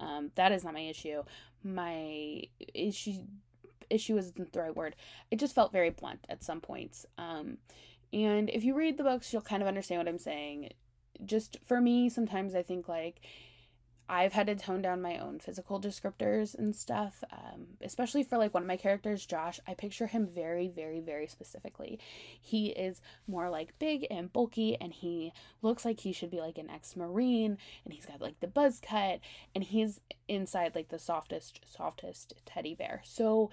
Um, 0.00 0.32
that 0.34 0.52
is 0.52 0.64
not 0.64 0.74
my 0.74 0.80
issue. 0.80 1.22
My 1.62 2.42
issue 2.74 3.22
issue 3.90 4.18
isn't 4.18 4.52
the 4.52 4.60
right 4.60 4.76
word. 4.76 4.94
It 5.30 5.38
just 5.38 5.54
felt 5.54 5.72
very 5.72 5.88
blunt 5.88 6.26
at 6.28 6.44
some 6.44 6.60
points. 6.60 7.06
Um, 7.16 7.56
and 8.12 8.48
if 8.50 8.64
you 8.64 8.74
read 8.74 8.96
the 8.96 9.04
books, 9.04 9.32
you'll 9.32 9.42
kind 9.42 9.62
of 9.62 9.68
understand 9.68 10.00
what 10.00 10.08
I'm 10.08 10.18
saying. 10.18 10.70
Just 11.24 11.58
for 11.64 11.80
me, 11.80 12.08
sometimes 12.08 12.54
I 12.54 12.62
think 12.62 12.88
like 12.88 13.20
I've 14.10 14.32
had 14.32 14.46
to 14.46 14.54
tone 14.54 14.80
down 14.80 15.02
my 15.02 15.18
own 15.18 15.38
physical 15.38 15.78
descriptors 15.78 16.54
and 16.54 16.74
stuff, 16.74 17.22
um, 17.30 17.66
especially 17.82 18.22
for 18.22 18.38
like 18.38 18.54
one 18.54 18.62
of 18.62 18.66
my 18.66 18.78
characters, 18.78 19.26
Josh. 19.26 19.60
I 19.66 19.74
picture 19.74 20.06
him 20.06 20.26
very, 20.26 20.68
very, 20.68 21.00
very 21.00 21.26
specifically. 21.26 21.98
He 22.40 22.68
is 22.68 23.02
more 23.26 23.50
like 23.50 23.78
big 23.78 24.06
and 24.10 24.32
bulky, 24.32 24.80
and 24.80 24.94
he 24.94 25.32
looks 25.60 25.84
like 25.84 26.00
he 26.00 26.12
should 26.12 26.30
be 26.30 26.40
like 26.40 26.56
an 26.56 26.70
ex 26.70 26.96
Marine, 26.96 27.58
and 27.84 27.92
he's 27.92 28.06
got 28.06 28.22
like 28.22 28.40
the 28.40 28.46
buzz 28.46 28.80
cut, 28.80 29.20
and 29.54 29.62
he's 29.62 30.00
inside 30.26 30.74
like 30.74 30.88
the 30.88 30.98
softest, 30.98 31.60
softest 31.70 32.32
teddy 32.46 32.74
bear. 32.74 33.02
So 33.04 33.50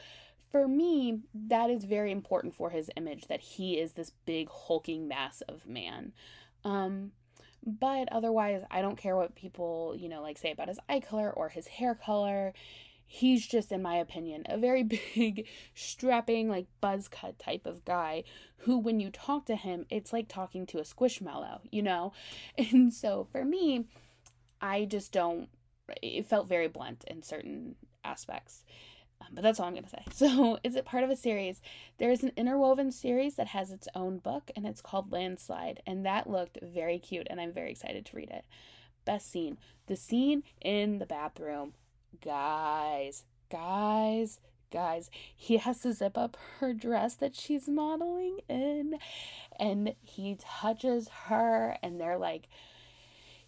for 0.51 0.67
me, 0.67 1.19
that 1.33 1.69
is 1.69 1.83
very 1.83 2.11
important 2.11 2.55
for 2.55 2.69
his 2.69 2.89
image 2.95 3.27
that 3.27 3.41
he 3.41 3.79
is 3.79 3.93
this 3.93 4.11
big 4.25 4.49
hulking 4.49 5.07
mass 5.07 5.41
of 5.41 5.67
man. 5.67 6.13
Um, 6.63 7.11
but 7.65 8.07
otherwise, 8.11 8.63
I 8.69 8.81
don't 8.81 8.97
care 8.97 9.15
what 9.15 9.35
people, 9.35 9.95
you 9.97 10.07
know, 10.07 10.21
like 10.21 10.37
say 10.37 10.51
about 10.51 10.67
his 10.67 10.79
eye 10.87 10.99
color 10.99 11.31
or 11.31 11.49
his 11.49 11.67
hair 11.67 11.95
color. 11.95 12.53
He's 13.07 13.45
just, 13.45 13.71
in 13.71 13.81
my 13.81 13.95
opinion, 13.95 14.43
a 14.47 14.57
very 14.57 14.83
big, 15.15 15.47
strapping, 15.73 16.49
like 16.49 16.67
buzz 16.79 17.07
cut 17.07 17.39
type 17.39 17.65
of 17.65 17.83
guy 17.85 18.23
who, 18.57 18.77
when 18.77 18.99
you 18.99 19.09
talk 19.09 19.45
to 19.45 19.55
him, 19.55 19.85
it's 19.89 20.13
like 20.13 20.27
talking 20.27 20.65
to 20.67 20.79
a 20.79 20.83
squishmallow, 20.83 21.61
you 21.71 21.81
know? 21.81 22.13
And 22.57 22.93
so 22.93 23.27
for 23.31 23.43
me, 23.43 23.85
I 24.61 24.85
just 24.85 25.11
don't, 25.11 25.49
it 26.01 26.27
felt 26.27 26.47
very 26.47 26.67
blunt 26.67 27.03
in 27.07 27.23
certain 27.23 27.75
aspects. 28.03 28.63
But 29.31 29.43
that's 29.43 29.59
all 29.59 29.67
I'm 29.67 29.73
going 29.73 29.83
to 29.83 29.89
say. 29.89 30.03
So, 30.13 30.59
is 30.63 30.75
it 30.75 30.85
part 30.85 31.03
of 31.03 31.09
a 31.09 31.15
series? 31.15 31.61
There 31.97 32.11
is 32.11 32.23
an 32.23 32.31
interwoven 32.37 32.91
series 32.91 33.35
that 33.35 33.47
has 33.47 33.71
its 33.71 33.87
own 33.95 34.19
book, 34.19 34.49
and 34.55 34.65
it's 34.65 34.81
called 34.81 35.11
Landslide, 35.11 35.81
and 35.85 36.05
that 36.05 36.29
looked 36.29 36.57
very 36.61 36.99
cute, 36.99 37.27
and 37.29 37.39
I'm 37.39 37.51
very 37.51 37.71
excited 37.71 38.05
to 38.05 38.15
read 38.15 38.29
it. 38.29 38.45
Best 39.03 39.31
scene 39.31 39.57
the 39.87 39.95
scene 39.95 40.43
in 40.61 40.97
the 40.99 41.05
bathroom. 41.05 41.73
Guys, 42.23 43.23
guys, 43.51 44.39
guys, 44.71 45.09
he 45.35 45.57
has 45.57 45.79
to 45.81 45.93
zip 45.93 46.17
up 46.17 46.37
her 46.59 46.73
dress 46.73 47.15
that 47.15 47.35
she's 47.35 47.67
modeling 47.67 48.39
in, 48.49 48.97
and 49.59 49.93
he 50.01 50.37
touches 50.39 51.07
her, 51.25 51.77
and 51.83 51.99
they're 51.99 52.17
like, 52.17 52.47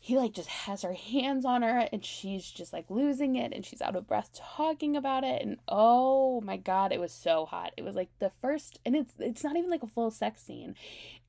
he 0.07 0.15
like 0.15 0.31
just 0.31 0.47
has 0.47 0.83
her 0.83 0.93
hands 0.93 1.43
on 1.43 1.63
her 1.63 1.89
and 1.91 2.05
she's 2.05 2.49
just 2.49 2.71
like 2.71 2.85
losing 2.89 3.35
it 3.35 3.51
and 3.51 3.65
she's 3.65 3.81
out 3.81 3.93
of 3.93 4.07
breath 4.07 4.29
talking 4.33 4.95
about 4.95 5.25
it 5.25 5.41
and 5.41 5.57
oh 5.67 6.39
my 6.39 6.55
god 6.55 6.93
it 6.93 6.99
was 6.99 7.11
so 7.11 7.45
hot. 7.45 7.73
It 7.75 7.83
was 7.83 7.93
like 7.93 8.07
the 8.19 8.31
first 8.41 8.79
and 8.85 8.95
it's 8.95 9.13
it's 9.19 9.43
not 9.43 9.57
even 9.57 9.69
like 9.69 9.83
a 9.83 9.87
full 9.87 10.09
sex 10.09 10.41
scene. 10.41 10.75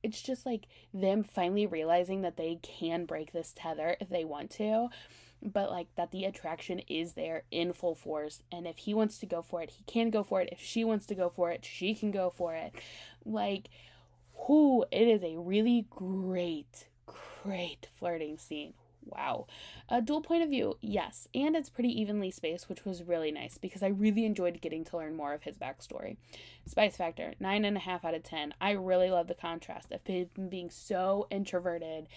It's 0.01 0.21
just 0.21 0.45
like 0.45 0.67
them 0.93 1.25
finally 1.25 1.65
realizing 1.65 2.21
that 2.21 2.37
they 2.37 2.57
can 2.63 3.03
break 3.03 3.33
this 3.33 3.53
tether 3.53 3.97
if 3.99 4.07
they 4.07 4.23
want 4.23 4.49
to 4.51 4.87
but 5.41 5.69
like 5.69 5.87
that 5.97 6.11
the 6.11 6.23
attraction 6.23 6.79
is 6.87 7.13
there 7.13 7.43
in 7.51 7.73
full 7.73 7.95
force. 7.95 8.43
And 8.49 8.65
if 8.65 8.77
he 8.77 8.93
wants 8.93 9.17
to 9.17 9.25
go 9.25 9.41
for 9.41 9.61
it 9.61 9.71
he 9.71 9.83
can 9.87 10.09
go 10.09 10.23
for 10.23 10.39
it. 10.39 10.47
If 10.53 10.61
she 10.61 10.85
wants 10.85 11.05
to 11.07 11.15
go 11.15 11.29
for 11.29 11.51
it 11.51 11.65
she 11.65 11.93
can 11.95 12.11
go 12.11 12.29
for 12.29 12.55
it. 12.55 12.73
Like 13.25 13.69
who 14.47 14.85
it 14.89 15.05
is 15.09 15.21
a 15.21 15.35
really 15.37 15.85
great 15.89 16.85
great 17.43 17.87
flirting 17.95 18.37
scene. 18.37 18.73
Wow. 19.05 19.47
A 19.87 20.01
dual 20.01 20.21
point 20.21 20.43
of 20.43 20.49
view, 20.49 20.77
yes, 20.81 21.27
and 21.33 21.55
it's 21.55 21.69
pretty 21.69 21.89
evenly 21.89 22.31
spaced, 22.31 22.69
which 22.69 22.85
was 22.85 23.03
really 23.03 23.31
nice 23.31 23.57
because 23.57 23.81
I 23.81 23.87
really 23.87 24.25
enjoyed 24.25 24.61
getting 24.61 24.83
to 24.85 24.97
learn 24.97 25.15
more 25.15 25.33
of 25.33 25.43
his 25.43 25.57
backstory. 25.57 26.17
Spice 26.65 26.97
Factor, 26.97 27.33
nine 27.39 27.65
and 27.65 27.77
a 27.77 27.79
half 27.79 28.05
out 28.05 28.13
of 28.13 28.23
ten. 28.23 28.53
I 28.61 28.71
really 28.71 29.09
love 29.09 29.27
the 29.27 29.33
contrast 29.33 29.91
of 29.91 30.05
him 30.05 30.49
being 30.49 30.69
so 30.69 31.27
introverted 31.31 32.07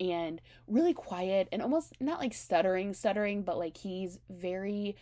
and 0.00 0.40
really 0.66 0.94
quiet 0.94 1.48
and 1.52 1.62
almost 1.62 1.92
not 2.00 2.18
like 2.18 2.34
stuttering, 2.34 2.94
stuttering, 2.94 3.42
but 3.42 3.58
like 3.58 3.76
he's 3.76 4.18
very 4.28 4.96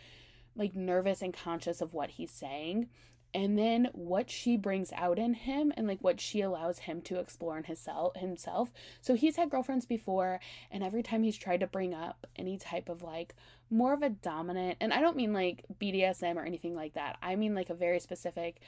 like 0.57 0.75
nervous 0.75 1.23
and 1.23 1.33
conscious 1.33 1.81
of 1.81 1.95
what 1.95 2.11
he's 2.11 2.33
saying 2.33 2.89
and 3.35 3.59
then 3.59 3.89
what 3.93 4.31
she 4.31 4.57
brings 4.57 4.93
out 4.93 5.19
in 5.19 5.35
him 5.35 5.73
and 5.77 5.87
like 5.87 6.03
what 6.03 6.21
she 6.21 6.41
allows 6.41 6.81
him 6.81 7.01
to 7.03 7.19
explore 7.19 7.57
in 7.57 7.65
his 7.65 7.81
himself. 7.81 8.17
Himself 8.17 8.73
so 9.01 9.15
he's 9.15 9.37
had 9.37 9.51
girlfriends 9.51 9.87
before 9.87 10.41
and 10.71 10.83
every 10.83 11.03
time 11.03 11.23
he's 11.23 11.37
tried 11.37 11.61
to 11.61 11.67
bring 11.67 11.95
up 11.95 12.27
any 12.37 12.59
type 12.59 12.89
of 12.89 13.03
like 13.03 13.35
more 13.71 13.93
of 13.93 14.03
a 14.03 14.11
dominant 14.11 14.77
and 14.81 14.93
i 14.93 15.01
don't 15.01 15.17
mean 15.17 15.33
like 15.33 15.65
bdsm 15.81 16.37
or 16.37 16.45
anything 16.45 16.75
like 16.75 16.95
that. 16.95 17.17
I 17.23 17.37
mean 17.37 17.55
like 17.55 17.71
a 17.71 17.75
very 17.75 18.01
specific 18.01 18.61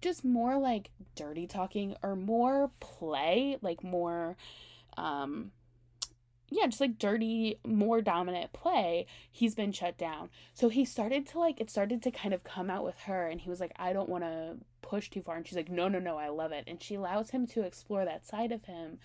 just 0.00 0.24
more 0.24 0.58
like 0.58 0.90
dirty 1.14 1.46
talking 1.46 1.96
or 2.02 2.16
more 2.16 2.70
play 2.80 3.56
like 3.62 3.82
more 3.82 4.36
um 4.96 5.50
yeah, 6.54 6.66
just 6.66 6.80
like 6.80 6.98
dirty, 6.98 7.58
more 7.66 8.00
dominant 8.00 8.52
play, 8.52 9.06
he's 9.30 9.56
been 9.56 9.72
shut 9.72 9.98
down. 9.98 10.30
So 10.52 10.68
he 10.68 10.84
started 10.84 11.26
to 11.28 11.40
like, 11.40 11.60
it 11.60 11.68
started 11.68 12.00
to 12.04 12.12
kind 12.12 12.32
of 12.32 12.44
come 12.44 12.70
out 12.70 12.84
with 12.84 13.00
her, 13.00 13.26
and 13.26 13.40
he 13.40 13.50
was 13.50 13.58
like, 13.58 13.72
I 13.76 13.92
don't 13.92 14.08
want 14.08 14.22
to 14.22 14.58
push 14.80 15.10
too 15.10 15.20
far. 15.20 15.36
And 15.36 15.46
she's 15.46 15.56
like, 15.56 15.70
No, 15.70 15.88
no, 15.88 15.98
no, 15.98 16.16
I 16.16 16.28
love 16.28 16.52
it. 16.52 16.64
And 16.68 16.80
she 16.80 16.94
allows 16.94 17.30
him 17.30 17.46
to 17.48 17.62
explore 17.62 18.04
that 18.04 18.24
side 18.24 18.52
of 18.52 18.66
him. 18.66 18.98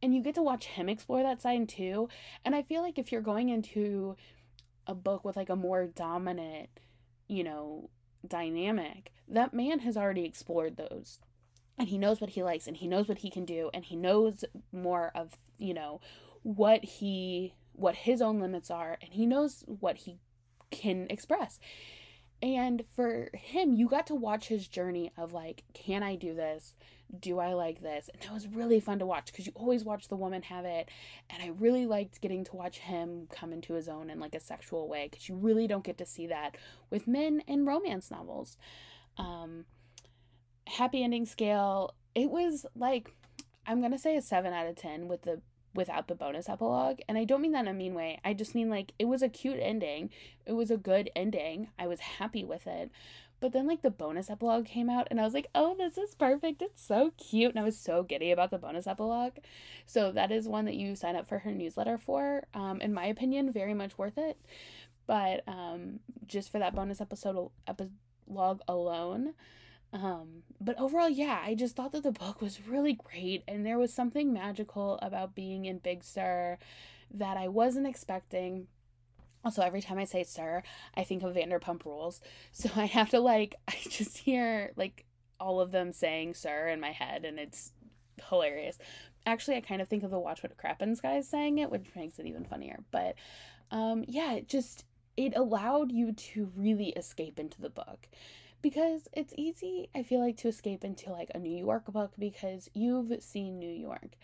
And 0.00 0.14
you 0.14 0.22
get 0.22 0.36
to 0.36 0.42
watch 0.42 0.66
him 0.66 0.88
explore 0.88 1.22
that 1.24 1.42
side 1.42 1.68
too. 1.68 2.08
And 2.44 2.54
I 2.54 2.62
feel 2.62 2.82
like 2.82 2.98
if 2.98 3.10
you're 3.10 3.20
going 3.20 3.48
into 3.48 4.16
a 4.86 4.94
book 4.94 5.24
with 5.24 5.36
like 5.36 5.50
a 5.50 5.56
more 5.56 5.86
dominant, 5.86 6.68
you 7.26 7.42
know, 7.42 7.90
dynamic, 8.26 9.12
that 9.28 9.52
man 9.52 9.80
has 9.80 9.96
already 9.96 10.24
explored 10.24 10.76
those. 10.76 11.18
And 11.76 11.88
he 11.88 11.98
knows 11.98 12.20
what 12.20 12.30
he 12.30 12.42
likes 12.42 12.66
and 12.66 12.76
he 12.76 12.86
knows 12.86 13.08
what 13.08 13.18
he 13.18 13.30
can 13.30 13.44
do 13.44 13.70
and 13.74 13.84
he 13.84 13.96
knows 13.96 14.44
more 14.72 15.10
of, 15.14 15.36
you 15.58 15.74
know, 15.74 16.00
what 16.42 16.84
he 16.84 17.54
what 17.72 17.94
his 17.94 18.20
own 18.20 18.40
limits 18.40 18.70
are 18.70 18.98
and 19.00 19.14
he 19.14 19.24
knows 19.24 19.64
what 19.66 19.96
he 19.98 20.18
can 20.70 21.06
express. 21.10 21.58
And 22.42 22.84
for 22.94 23.30
him, 23.34 23.74
you 23.74 23.86
got 23.88 24.06
to 24.06 24.14
watch 24.14 24.48
his 24.48 24.66
journey 24.66 25.12
of 25.16 25.32
like, 25.32 25.64
can 25.74 26.02
I 26.02 26.16
do 26.16 26.34
this? 26.34 26.74
Do 27.18 27.38
I 27.38 27.52
like 27.52 27.82
this? 27.82 28.08
And 28.12 28.22
that 28.22 28.32
was 28.32 28.46
really 28.48 28.80
fun 28.80 28.98
to 29.00 29.06
watch 29.06 29.26
because 29.26 29.46
you 29.46 29.52
always 29.54 29.84
watch 29.84 30.08
the 30.08 30.16
woman 30.16 30.42
have 30.42 30.64
it. 30.64 30.88
And 31.28 31.42
I 31.42 31.48
really 31.48 31.84
liked 31.84 32.20
getting 32.20 32.44
to 32.44 32.56
watch 32.56 32.78
him 32.78 33.26
come 33.30 33.52
into 33.52 33.74
his 33.74 33.88
own 33.88 34.08
in 34.08 34.20
like 34.20 34.34
a 34.34 34.40
sexual 34.40 34.88
way 34.88 35.08
because 35.10 35.28
you 35.28 35.34
really 35.34 35.66
don't 35.66 35.84
get 35.84 35.98
to 35.98 36.06
see 36.06 36.26
that 36.28 36.56
with 36.88 37.06
men 37.06 37.42
in 37.46 37.66
romance 37.66 38.10
novels. 38.10 38.56
Um, 39.18 39.66
happy 40.66 41.02
ending 41.02 41.26
scale, 41.26 41.94
it 42.14 42.30
was 42.30 42.64
like, 42.74 43.14
I'm 43.66 43.80
going 43.80 43.92
to 43.92 43.98
say 43.98 44.16
a 44.16 44.22
7 44.22 44.52
out 44.52 44.66
of 44.66 44.76
10 44.76 45.08
with 45.08 45.22
the 45.22 45.42
without 45.74 46.08
the 46.08 46.14
bonus 46.14 46.48
epilogue. 46.48 47.00
And 47.08 47.16
I 47.16 47.24
don't 47.24 47.42
mean 47.42 47.52
that 47.52 47.60
in 47.60 47.68
a 47.68 47.74
mean 47.74 47.94
way. 47.94 48.20
I 48.24 48.34
just 48.34 48.54
mean 48.54 48.70
like 48.70 48.92
it 48.98 49.06
was 49.06 49.22
a 49.22 49.28
cute 49.28 49.58
ending. 49.60 50.10
It 50.46 50.52
was 50.52 50.70
a 50.70 50.76
good 50.76 51.10
ending. 51.14 51.68
I 51.78 51.86
was 51.86 52.00
happy 52.00 52.44
with 52.44 52.66
it. 52.66 52.90
But 53.40 53.52
then 53.52 53.66
like 53.66 53.80
the 53.80 53.90
bonus 53.90 54.28
epilogue 54.28 54.66
came 54.66 54.90
out 54.90 55.08
and 55.10 55.18
I 55.18 55.24
was 55.24 55.32
like, 55.32 55.46
"Oh, 55.54 55.74
this 55.74 55.96
is 55.96 56.14
perfect. 56.14 56.60
It's 56.60 56.82
so 56.82 57.12
cute." 57.16 57.50
And 57.50 57.58
I 57.58 57.64
was 57.64 57.78
so 57.78 58.02
giddy 58.02 58.30
about 58.30 58.50
the 58.50 58.58
bonus 58.58 58.86
epilogue. 58.86 59.38
So 59.86 60.12
that 60.12 60.30
is 60.30 60.46
one 60.46 60.66
that 60.66 60.76
you 60.76 60.94
sign 60.94 61.16
up 61.16 61.26
for 61.26 61.38
her 61.40 61.50
newsletter 61.50 61.96
for. 61.96 62.44
Um 62.54 62.80
in 62.80 62.92
my 62.92 63.06
opinion, 63.06 63.52
very 63.52 63.74
much 63.74 63.96
worth 63.96 64.18
it. 64.18 64.38
But 65.06 65.42
um 65.48 66.00
just 66.26 66.52
for 66.52 66.58
that 66.58 66.74
bonus 66.74 67.00
episode 67.00 67.50
epilogue 67.66 68.60
alone, 68.68 69.34
um, 69.92 70.42
but 70.60 70.78
overall, 70.78 71.08
yeah, 71.08 71.40
I 71.44 71.54
just 71.54 71.74
thought 71.74 71.92
that 71.92 72.02
the 72.02 72.12
book 72.12 72.40
was 72.40 72.66
really 72.66 72.92
great, 72.92 73.42
and 73.48 73.66
there 73.66 73.78
was 73.78 73.92
something 73.92 74.32
magical 74.32 74.98
about 75.02 75.34
being 75.34 75.64
in 75.64 75.78
Big 75.78 76.04
Sur 76.04 76.58
that 77.12 77.36
I 77.36 77.48
wasn't 77.48 77.86
expecting. 77.86 78.68
Also, 79.44 79.62
every 79.62 79.80
time 79.80 79.98
I 79.98 80.04
say 80.04 80.22
sir, 80.22 80.62
I 80.94 81.02
think 81.02 81.22
of 81.22 81.34
Vanderpump 81.34 81.84
Rules. 81.84 82.20
So 82.52 82.68
I 82.76 82.84
have 82.84 83.10
to 83.10 83.20
like, 83.20 83.54
I 83.68 83.76
just 83.88 84.18
hear 84.18 84.72
like 84.76 85.06
all 85.40 85.60
of 85.60 85.72
them 85.72 85.92
saying 85.92 86.34
sir 86.34 86.68
in 86.68 86.80
my 86.80 86.92
head, 86.92 87.24
and 87.24 87.38
it's 87.38 87.72
hilarious. 88.28 88.78
Actually, 89.26 89.56
I 89.56 89.60
kind 89.60 89.82
of 89.82 89.88
think 89.88 90.02
of 90.04 90.10
the 90.10 90.18
Watch 90.20 90.42
What 90.42 90.56
Crappens 90.56 91.00
guys 91.00 91.28
saying 91.28 91.58
it, 91.58 91.70
which 91.70 91.86
makes 91.96 92.18
it 92.18 92.26
even 92.26 92.44
funnier. 92.44 92.80
But 92.92 93.16
um, 93.72 94.04
yeah, 94.06 94.34
it 94.34 94.48
just 94.48 94.84
it 95.16 95.36
allowed 95.36 95.90
you 95.90 96.12
to 96.12 96.52
really 96.54 96.90
escape 96.90 97.40
into 97.40 97.60
the 97.60 97.70
book 97.70 98.08
because 98.62 99.08
it's 99.12 99.34
easy 99.36 99.88
i 99.94 100.02
feel 100.02 100.20
like 100.20 100.36
to 100.36 100.48
escape 100.48 100.84
into 100.84 101.10
like 101.10 101.30
a 101.34 101.38
new 101.38 101.56
york 101.56 101.84
book 101.86 102.12
because 102.18 102.68
you've 102.74 103.22
seen 103.22 103.58
new 103.58 103.70
york 103.70 104.16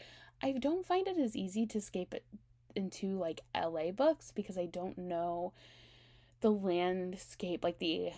i 0.42 0.52
don't 0.52 0.86
find 0.86 1.06
it 1.08 1.18
as 1.18 1.36
easy 1.36 1.66
to 1.66 1.78
escape 1.78 2.14
into 2.74 3.18
like 3.18 3.40
la 3.54 3.90
books 3.90 4.32
because 4.34 4.58
i 4.58 4.66
don't 4.66 4.98
know 4.98 5.52
the 6.40 6.50
landscape 6.50 7.64
like 7.64 7.78
the 7.78 8.10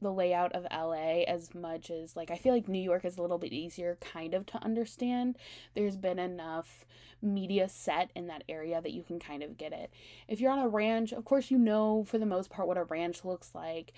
the 0.00 0.12
layout 0.12 0.52
of 0.52 0.66
LA 0.70 1.22
as 1.22 1.54
much 1.54 1.90
as 1.90 2.14
like 2.14 2.30
I 2.30 2.36
feel 2.36 2.52
like 2.52 2.68
New 2.68 2.80
York 2.80 3.04
is 3.04 3.16
a 3.16 3.22
little 3.22 3.38
bit 3.38 3.52
easier 3.52 3.98
kind 4.00 4.34
of 4.34 4.46
to 4.46 4.62
understand. 4.62 5.36
There's 5.74 5.96
been 5.96 6.18
enough 6.18 6.84
media 7.22 7.68
set 7.68 8.10
in 8.14 8.26
that 8.26 8.44
area 8.48 8.80
that 8.80 8.92
you 8.92 9.02
can 9.02 9.18
kind 9.18 9.42
of 9.42 9.56
get 9.56 9.72
it. 9.72 9.90
If 10.28 10.40
you're 10.40 10.52
on 10.52 10.58
a 10.58 10.68
ranch, 10.68 11.12
of 11.12 11.24
course 11.24 11.50
you 11.50 11.58
know 11.58 12.04
for 12.04 12.18
the 12.18 12.26
most 12.26 12.50
part 12.50 12.68
what 12.68 12.76
a 12.76 12.84
ranch 12.84 13.24
looks 13.24 13.50
like, 13.54 13.92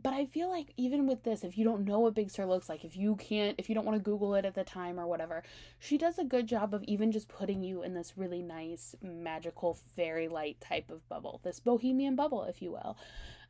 but 0.00 0.12
I 0.12 0.26
feel 0.26 0.48
like 0.48 0.72
even 0.76 1.06
with 1.06 1.22
this, 1.22 1.44
if 1.44 1.58
you 1.58 1.64
don't 1.64 1.84
know 1.84 2.00
what 2.00 2.14
Big 2.14 2.30
Sur 2.30 2.46
looks 2.46 2.68
like, 2.68 2.84
if 2.84 2.96
you 2.96 3.16
can't, 3.16 3.54
if 3.58 3.68
you 3.68 3.74
don't 3.74 3.84
want 3.84 3.98
to 3.98 4.02
Google 4.02 4.34
it 4.34 4.44
at 4.44 4.54
the 4.54 4.64
time 4.64 4.98
or 4.98 5.06
whatever, 5.06 5.42
she 5.78 5.98
does 5.98 6.18
a 6.18 6.24
good 6.24 6.46
job 6.46 6.72
of 6.72 6.82
even 6.84 7.12
just 7.12 7.28
putting 7.28 7.62
you 7.62 7.82
in 7.82 7.94
this 7.94 8.14
really 8.16 8.42
nice, 8.42 8.96
magical, 9.02 9.74
fairy 9.96 10.28
light 10.28 10.60
type 10.60 10.90
of 10.90 11.06
bubble, 11.08 11.40
this 11.42 11.60
bohemian 11.60 12.16
bubble, 12.16 12.44
if 12.44 12.62
you 12.62 12.72
will. 12.72 12.96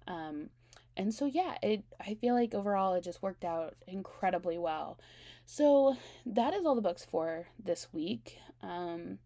Um, 0.08 0.50
and 0.96 1.14
so, 1.14 1.26
yeah, 1.26 1.56
it, 1.62 1.84
I 2.00 2.14
feel 2.14 2.34
like 2.34 2.54
overall 2.54 2.94
it 2.94 3.04
just 3.04 3.22
worked 3.22 3.44
out 3.44 3.74
incredibly 3.86 4.58
well. 4.58 4.98
So, 5.46 5.96
that 6.26 6.54
is 6.54 6.64
all 6.64 6.74
the 6.74 6.82
books 6.82 7.04
for 7.04 7.46
this 7.62 7.88
week. 7.92 8.38
Um, 8.62 9.18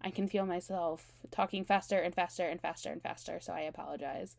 I 0.00 0.10
can 0.10 0.28
feel 0.28 0.46
myself 0.46 1.06
talking 1.30 1.64
faster 1.64 1.98
and 1.98 2.14
faster 2.14 2.44
and 2.44 2.60
faster 2.60 2.90
and 2.90 3.02
faster, 3.02 3.40
so 3.40 3.52
I 3.52 3.60
apologize. 3.60 4.36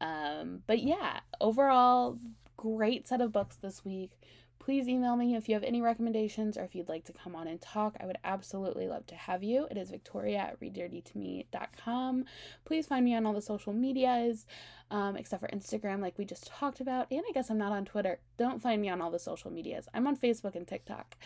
Um, 0.00 0.62
but 0.66 0.82
yeah, 0.82 1.20
overall, 1.40 2.18
great 2.56 3.08
set 3.08 3.20
of 3.20 3.32
books 3.32 3.56
this 3.56 3.84
week. 3.84 4.12
Please 4.58 4.88
email 4.88 5.14
me 5.14 5.36
if 5.36 5.48
you 5.48 5.54
have 5.54 5.62
any 5.62 5.80
recommendations 5.80 6.58
or 6.58 6.64
if 6.64 6.74
you'd 6.74 6.88
like 6.88 7.04
to 7.04 7.12
come 7.12 7.36
on 7.36 7.46
and 7.46 7.60
talk. 7.60 7.96
I 8.00 8.06
would 8.06 8.18
absolutely 8.24 8.88
love 8.88 9.06
to 9.06 9.14
have 9.14 9.44
you. 9.44 9.68
It 9.70 9.76
is 9.76 9.90
victoria 9.90 10.38
at 10.38 10.60
readdirtytome.com. 10.60 12.24
Please 12.64 12.86
find 12.88 13.04
me 13.04 13.14
on 13.14 13.26
all 13.26 13.32
the 13.32 13.40
social 13.40 13.72
medias, 13.72 14.44
um, 14.90 15.16
except 15.16 15.40
for 15.40 15.48
Instagram, 15.56 16.00
like 16.00 16.18
we 16.18 16.24
just 16.24 16.48
talked 16.48 16.80
about. 16.80 17.06
And 17.12 17.22
I 17.28 17.32
guess 17.32 17.48
I'm 17.48 17.58
not 17.58 17.70
on 17.70 17.84
Twitter. 17.84 18.18
Don't 18.38 18.60
find 18.60 18.82
me 18.82 18.88
on 18.88 19.00
all 19.00 19.12
the 19.12 19.20
social 19.20 19.52
medias. 19.52 19.86
I'm 19.94 20.08
on 20.08 20.16
Facebook 20.16 20.56
and 20.56 20.66
TikTok. 20.66 21.16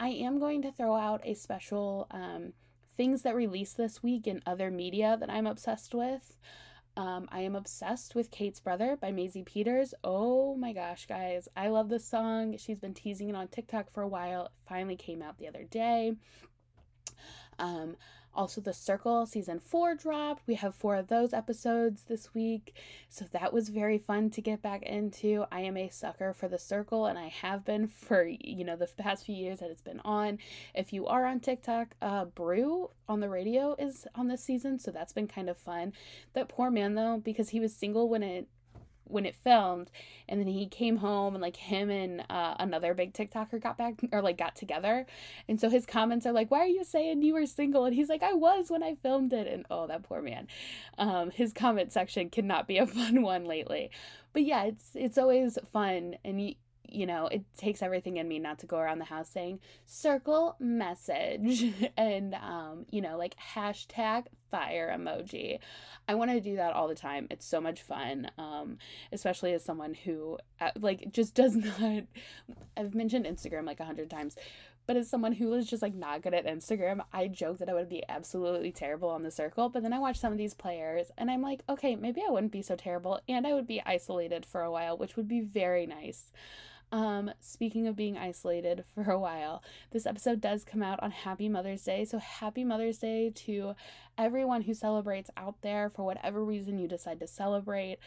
I 0.00 0.08
am 0.08 0.40
going 0.40 0.60
to 0.62 0.72
throw 0.72 0.96
out 0.96 1.20
a 1.22 1.34
special 1.34 2.08
um, 2.10 2.54
things 2.96 3.22
that 3.22 3.36
release 3.36 3.72
this 3.72 4.02
week 4.02 4.26
in 4.26 4.42
other 4.46 4.72
media 4.72 5.16
that 5.20 5.30
I'm 5.30 5.46
obsessed 5.46 5.94
with. 5.94 6.36
Um, 6.96 7.28
I 7.32 7.40
am 7.40 7.56
obsessed 7.56 8.14
with 8.14 8.30
Kate's 8.30 8.60
Brother 8.60 8.96
by 9.00 9.10
Maisie 9.10 9.42
Peters. 9.42 9.94
Oh 10.04 10.56
my 10.56 10.72
gosh, 10.72 11.06
guys. 11.06 11.48
I 11.56 11.68
love 11.68 11.88
this 11.88 12.04
song. 12.04 12.56
She's 12.56 12.78
been 12.78 12.94
teasing 12.94 13.28
it 13.28 13.36
on 13.36 13.48
TikTok 13.48 13.92
for 13.92 14.02
a 14.02 14.08
while. 14.08 14.44
It 14.44 14.52
finally 14.68 14.96
came 14.96 15.20
out 15.20 15.38
the 15.38 15.48
other 15.48 15.64
day. 15.64 16.14
Um, 17.58 17.96
also, 18.34 18.60
The 18.60 18.72
Circle 18.72 19.26
season 19.26 19.60
four 19.60 19.94
dropped. 19.94 20.46
We 20.46 20.54
have 20.54 20.74
four 20.74 20.96
of 20.96 21.08
those 21.08 21.32
episodes 21.32 22.02
this 22.02 22.34
week. 22.34 22.74
So 23.08 23.26
that 23.32 23.52
was 23.52 23.68
very 23.68 23.98
fun 23.98 24.30
to 24.30 24.40
get 24.40 24.60
back 24.60 24.82
into. 24.82 25.44
I 25.52 25.60
am 25.60 25.76
a 25.76 25.88
sucker 25.88 26.32
for 26.32 26.48
The 26.48 26.58
Circle, 26.58 27.06
and 27.06 27.18
I 27.18 27.28
have 27.28 27.64
been 27.64 27.86
for, 27.86 28.24
you 28.26 28.64
know, 28.64 28.76
the 28.76 28.88
past 28.98 29.26
few 29.26 29.34
years 29.34 29.60
that 29.60 29.70
it's 29.70 29.82
been 29.82 30.00
on. 30.04 30.38
If 30.74 30.92
you 30.92 31.06
are 31.06 31.26
on 31.26 31.40
TikTok, 31.40 31.94
uh, 32.02 32.24
Brew 32.24 32.90
on 33.08 33.20
the 33.20 33.28
radio 33.28 33.76
is 33.78 34.06
on 34.14 34.28
this 34.28 34.42
season. 34.42 34.78
So 34.78 34.90
that's 34.90 35.12
been 35.12 35.28
kind 35.28 35.48
of 35.48 35.56
fun. 35.56 35.92
That 36.32 36.48
poor 36.48 36.70
man, 36.70 36.94
though, 36.94 37.20
because 37.22 37.50
he 37.50 37.60
was 37.60 37.74
single 37.74 38.08
when 38.08 38.22
it 38.22 38.48
when 39.06 39.26
it 39.26 39.34
filmed 39.34 39.90
and 40.28 40.40
then 40.40 40.46
he 40.46 40.66
came 40.66 40.96
home 40.96 41.34
and 41.34 41.42
like 41.42 41.56
him 41.56 41.90
and 41.90 42.24
uh, 42.30 42.54
another 42.58 42.94
big 42.94 43.12
tiktoker 43.12 43.60
got 43.60 43.76
back 43.76 44.00
or 44.12 44.22
like 44.22 44.38
got 44.38 44.56
together. 44.56 45.06
And 45.48 45.60
so 45.60 45.68
his 45.68 45.86
comments 45.86 46.26
are 46.26 46.32
like 46.32 46.50
why 46.50 46.60
are 46.60 46.66
you 46.66 46.84
saying 46.84 47.22
you 47.22 47.34
were 47.34 47.46
single? 47.46 47.84
And 47.84 47.94
he's 47.94 48.08
like 48.08 48.22
i 48.22 48.32
was 48.32 48.70
when 48.70 48.82
i 48.82 48.94
filmed 48.94 49.32
it. 49.32 49.46
And 49.46 49.66
oh 49.70 49.86
that 49.86 50.02
poor 50.02 50.22
man. 50.22 50.48
Um, 50.98 51.30
his 51.30 51.52
comment 51.52 51.92
section 51.92 52.30
cannot 52.30 52.66
be 52.66 52.78
a 52.78 52.86
fun 52.86 53.22
one 53.22 53.44
lately. 53.44 53.90
But 54.32 54.44
yeah 54.44 54.64
it's 54.64 54.90
it's 54.94 55.18
always 55.18 55.58
fun. 55.72 56.16
And 56.24 56.40
you 56.40 56.54
you 56.88 57.06
know, 57.06 57.26
it 57.26 57.44
takes 57.56 57.82
everything 57.82 58.16
in 58.16 58.28
me 58.28 58.38
not 58.38 58.58
to 58.60 58.66
go 58.66 58.78
around 58.78 58.98
the 58.98 59.04
house 59.04 59.28
saying 59.28 59.60
circle 59.86 60.56
message 60.58 61.64
and, 61.96 62.34
um, 62.34 62.86
you 62.90 63.00
know, 63.00 63.16
like 63.16 63.34
hashtag 63.54 64.26
fire 64.50 64.94
emoji. 64.96 65.58
I 66.06 66.14
want 66.14 66.30
to 66.30 66.40
do 66.40 66.56
that 66.56 66.74
all 66.74 66.88
the 66.88 66.94
time. 66.94 67.26
It's 67.30 67.46
so 67.46 67.60
much 67.60 67.82
fun, 67.82 68.30
um, 68.38 68.78
especially 69.12 69.52
as 69.52 69.64
someone 69.64 69.94
who, 69.94 70.38
uh, 70.60 70.70
like, 70.78 71.10
just 71.12 71.34
does 71.44 71.56
not. 71.56 72.04
I've 72.76 72.94
mentioned 72.94 73.26
Instagram 73.26 73.66
like 73.66 73.80
a 73.80 73.84
hundred 73.84 74.10
times, 74.10 74.36
but 74.86 74.96
as 74.96 75.08
someone 75.08 75.32
who 75.32 75.52
is 75.54 75.66
just 75.66 75.82
like 75.82 75.94
not 75.94 76.22
good 76.22 76.34
at 76.34 76.46
Instagram, 76.46 77.00
I 77.12 77.28
joke 77.28 77.58
that 77.58 77.68
I 77.68 77.74
would 77.74 77.88
be 77.88 78.02
absolutely 78.08 78.70
terrible 78.70 79.08
on 79.08 79.22
the 79.22 79.30
circle. 79.30 79.68
But 79.68 79.82
then 79.82 79.92
I 79.92 79.98
watch 79.98 80.18
some 80.18 80.32
of 80.32 80.38
these 80.38 80.54
players 80.54 81.10
and 81.16 81.30
I'm 81.30 81.42
like, 81.42 81.62
okay, 81.68 81.96
maybe 81.96 82.22
I 82.26 82.30
wouldn't 82.30 82.52
be 82.52 82.62
so 82.62 82.76
terrible 82.76 83.20
and 83.28 83.46
I 83.46 83.54
would 83.54 83.66
be 83.66 83.82
isolated 83.84 84.44
for 84.44 84.60
a 84.62 84.70
while, 84.70 84.96
which 84.96 85.16
would 85.16 85.28
be 85.28 85.40
very 85.40 85.86
nice. 85.86 86.32
Um, 86.92 87.30
speaking 87.40 87.86
of 87.86 87.96
being 87.96 88.16
isolated 88.16 88.84
for 88.94 89.10
a 89.10 89.18
while, 89.18 89.62
this 89.90 90.06
episode 90.06 90.40
does 90.40 90.64
come 90.64 90.82
out 90.82 91.02
on 91.02 91.10
Happy 91.10 91.48
Mother's 91.48 91.82
Day. 91.82 92.04
So, 92.04 92.18
happy 92.18 92.64
Mother's 92.64 92.98
Day 92.98 93.30
to 93.46 93.74
everyone 94.16 94.62
who 94.62 94.74
celebrates 94.74 95.30
out 95.36 95.56
there 95.62 95.90
for 95.90 96.04
whatever 96.04 96.44
reason 96.44 96.78
you 96.78 96.88
decide 96.88 97.20
to 97.20 97.26
celebrate. 97.26 97.98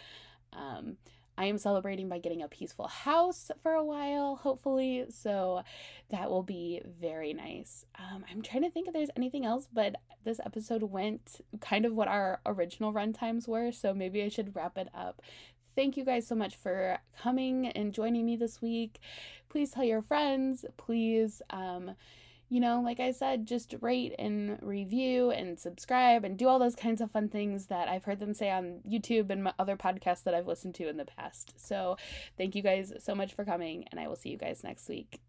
Um, 0.54 0.98
I 1.38 1.46
am 1.46 1.60
celebrating 1.60 2.10
by 2.10 2.18
getting 2.18 2.42
a 2.42 2.48
peaceful 2.48 2.88
house 2.88 3.52
for 3.62 3.74
a 3.74 3.84
while, 3.84 4.38
hopefully. 4.38 5.06
So 5.10 5.62
that 6.10 6.32
will 6.32 6.42
be 6.42 6.82
very 6.84 7.34
nice. 7.34 7.86
Um, 8.00 8.26
I'm 8.30 8.42
trying 8.42 8.64
to 8.64 8.72
think 8.72 8.88
if 8.88 8.94
there's 8.94 9.12
anything 9.16 9.46
else, 9.46 9.68
but 9.72 9.98
this 10.24 10.40
episode 10.44 10.82
went 10.82 11.42
kind 11.62 11.86
of 11.86 11.94
what 11.94 12.08
our 12.08 12.42
original 12.46 12.92
run 12.92 13.14
times 13.14 13.48
were. 13.48 13.72
So 13.72 13.94
maybe 13.94 14.24
I 14.24 14.30
should 14.30 14.56
wrap 14.56 14.80
it 14.80 14.90
up 14.96 15.22
thank 15.78 15.96
you 15.96 16.04
guys 16.04 16.26
so 16.26 16.34
much 16.34 16.56
for 16.56 16.98
coming 17.22 17.68
and 17.68 17.94
joining 17.94 18.26
me 18.26 18.36
this 18.36 18.64
week. 18.64 19.00
Please 19.48 19.70
tell 19.70 19.84
your 19.84 20.02
friends. 20.02 20.66
Please, 20.76 21.44
um, 21.52 21.92
you 22.50 22.60
know, 22.60 22.82
like 22.82 23.00
I 23.00 23.12
said, 23.12 23.46
just 23.46 23.76
rate 23.80 24.16
and 24.18 24.58
review 24.64 25.30
and 25.30 25.60
subscribe 25.60 26.24
and 26.24 26.36
do 26.36 26.48
all 26.48 26.58
those 26.58 26.76
kinds 26.76 27.00
of 27.00 27.12
fun 27.12 27.30
things 27.30 27.68
that 27.68 27.88
I've 27.88 28.06
heard 28.06 28.20
them 28.20 28.34
say 28.34 28.50
on 28.50 28.80
YouTube 28.90 29.30
and 29.30 29.52
other 29.60 29.78
podcasts 29.78 30.24
that 30.24 30.34
I've 30.34 30.48
listened 30.48 30.74
to 30.76 30.90
in 30.90 30.98
the 30.98 31.06
past. 31.06 31.54
So, 31.64 31.98
thank 32.38 32.56
you 32.56 32.64
guys 32.64 32.92
so 32.98 33.14
much 33.14 33.36
for 33.36 33.46
coming, 33.46 33.86
and 33.92 34.00
I 34.00 34.08
will 34.08 34.16
see 34.16 34.30
you 34.30 34.38
guys 34.38 34.64
next 34.64 34.90
week. 34.90 35.20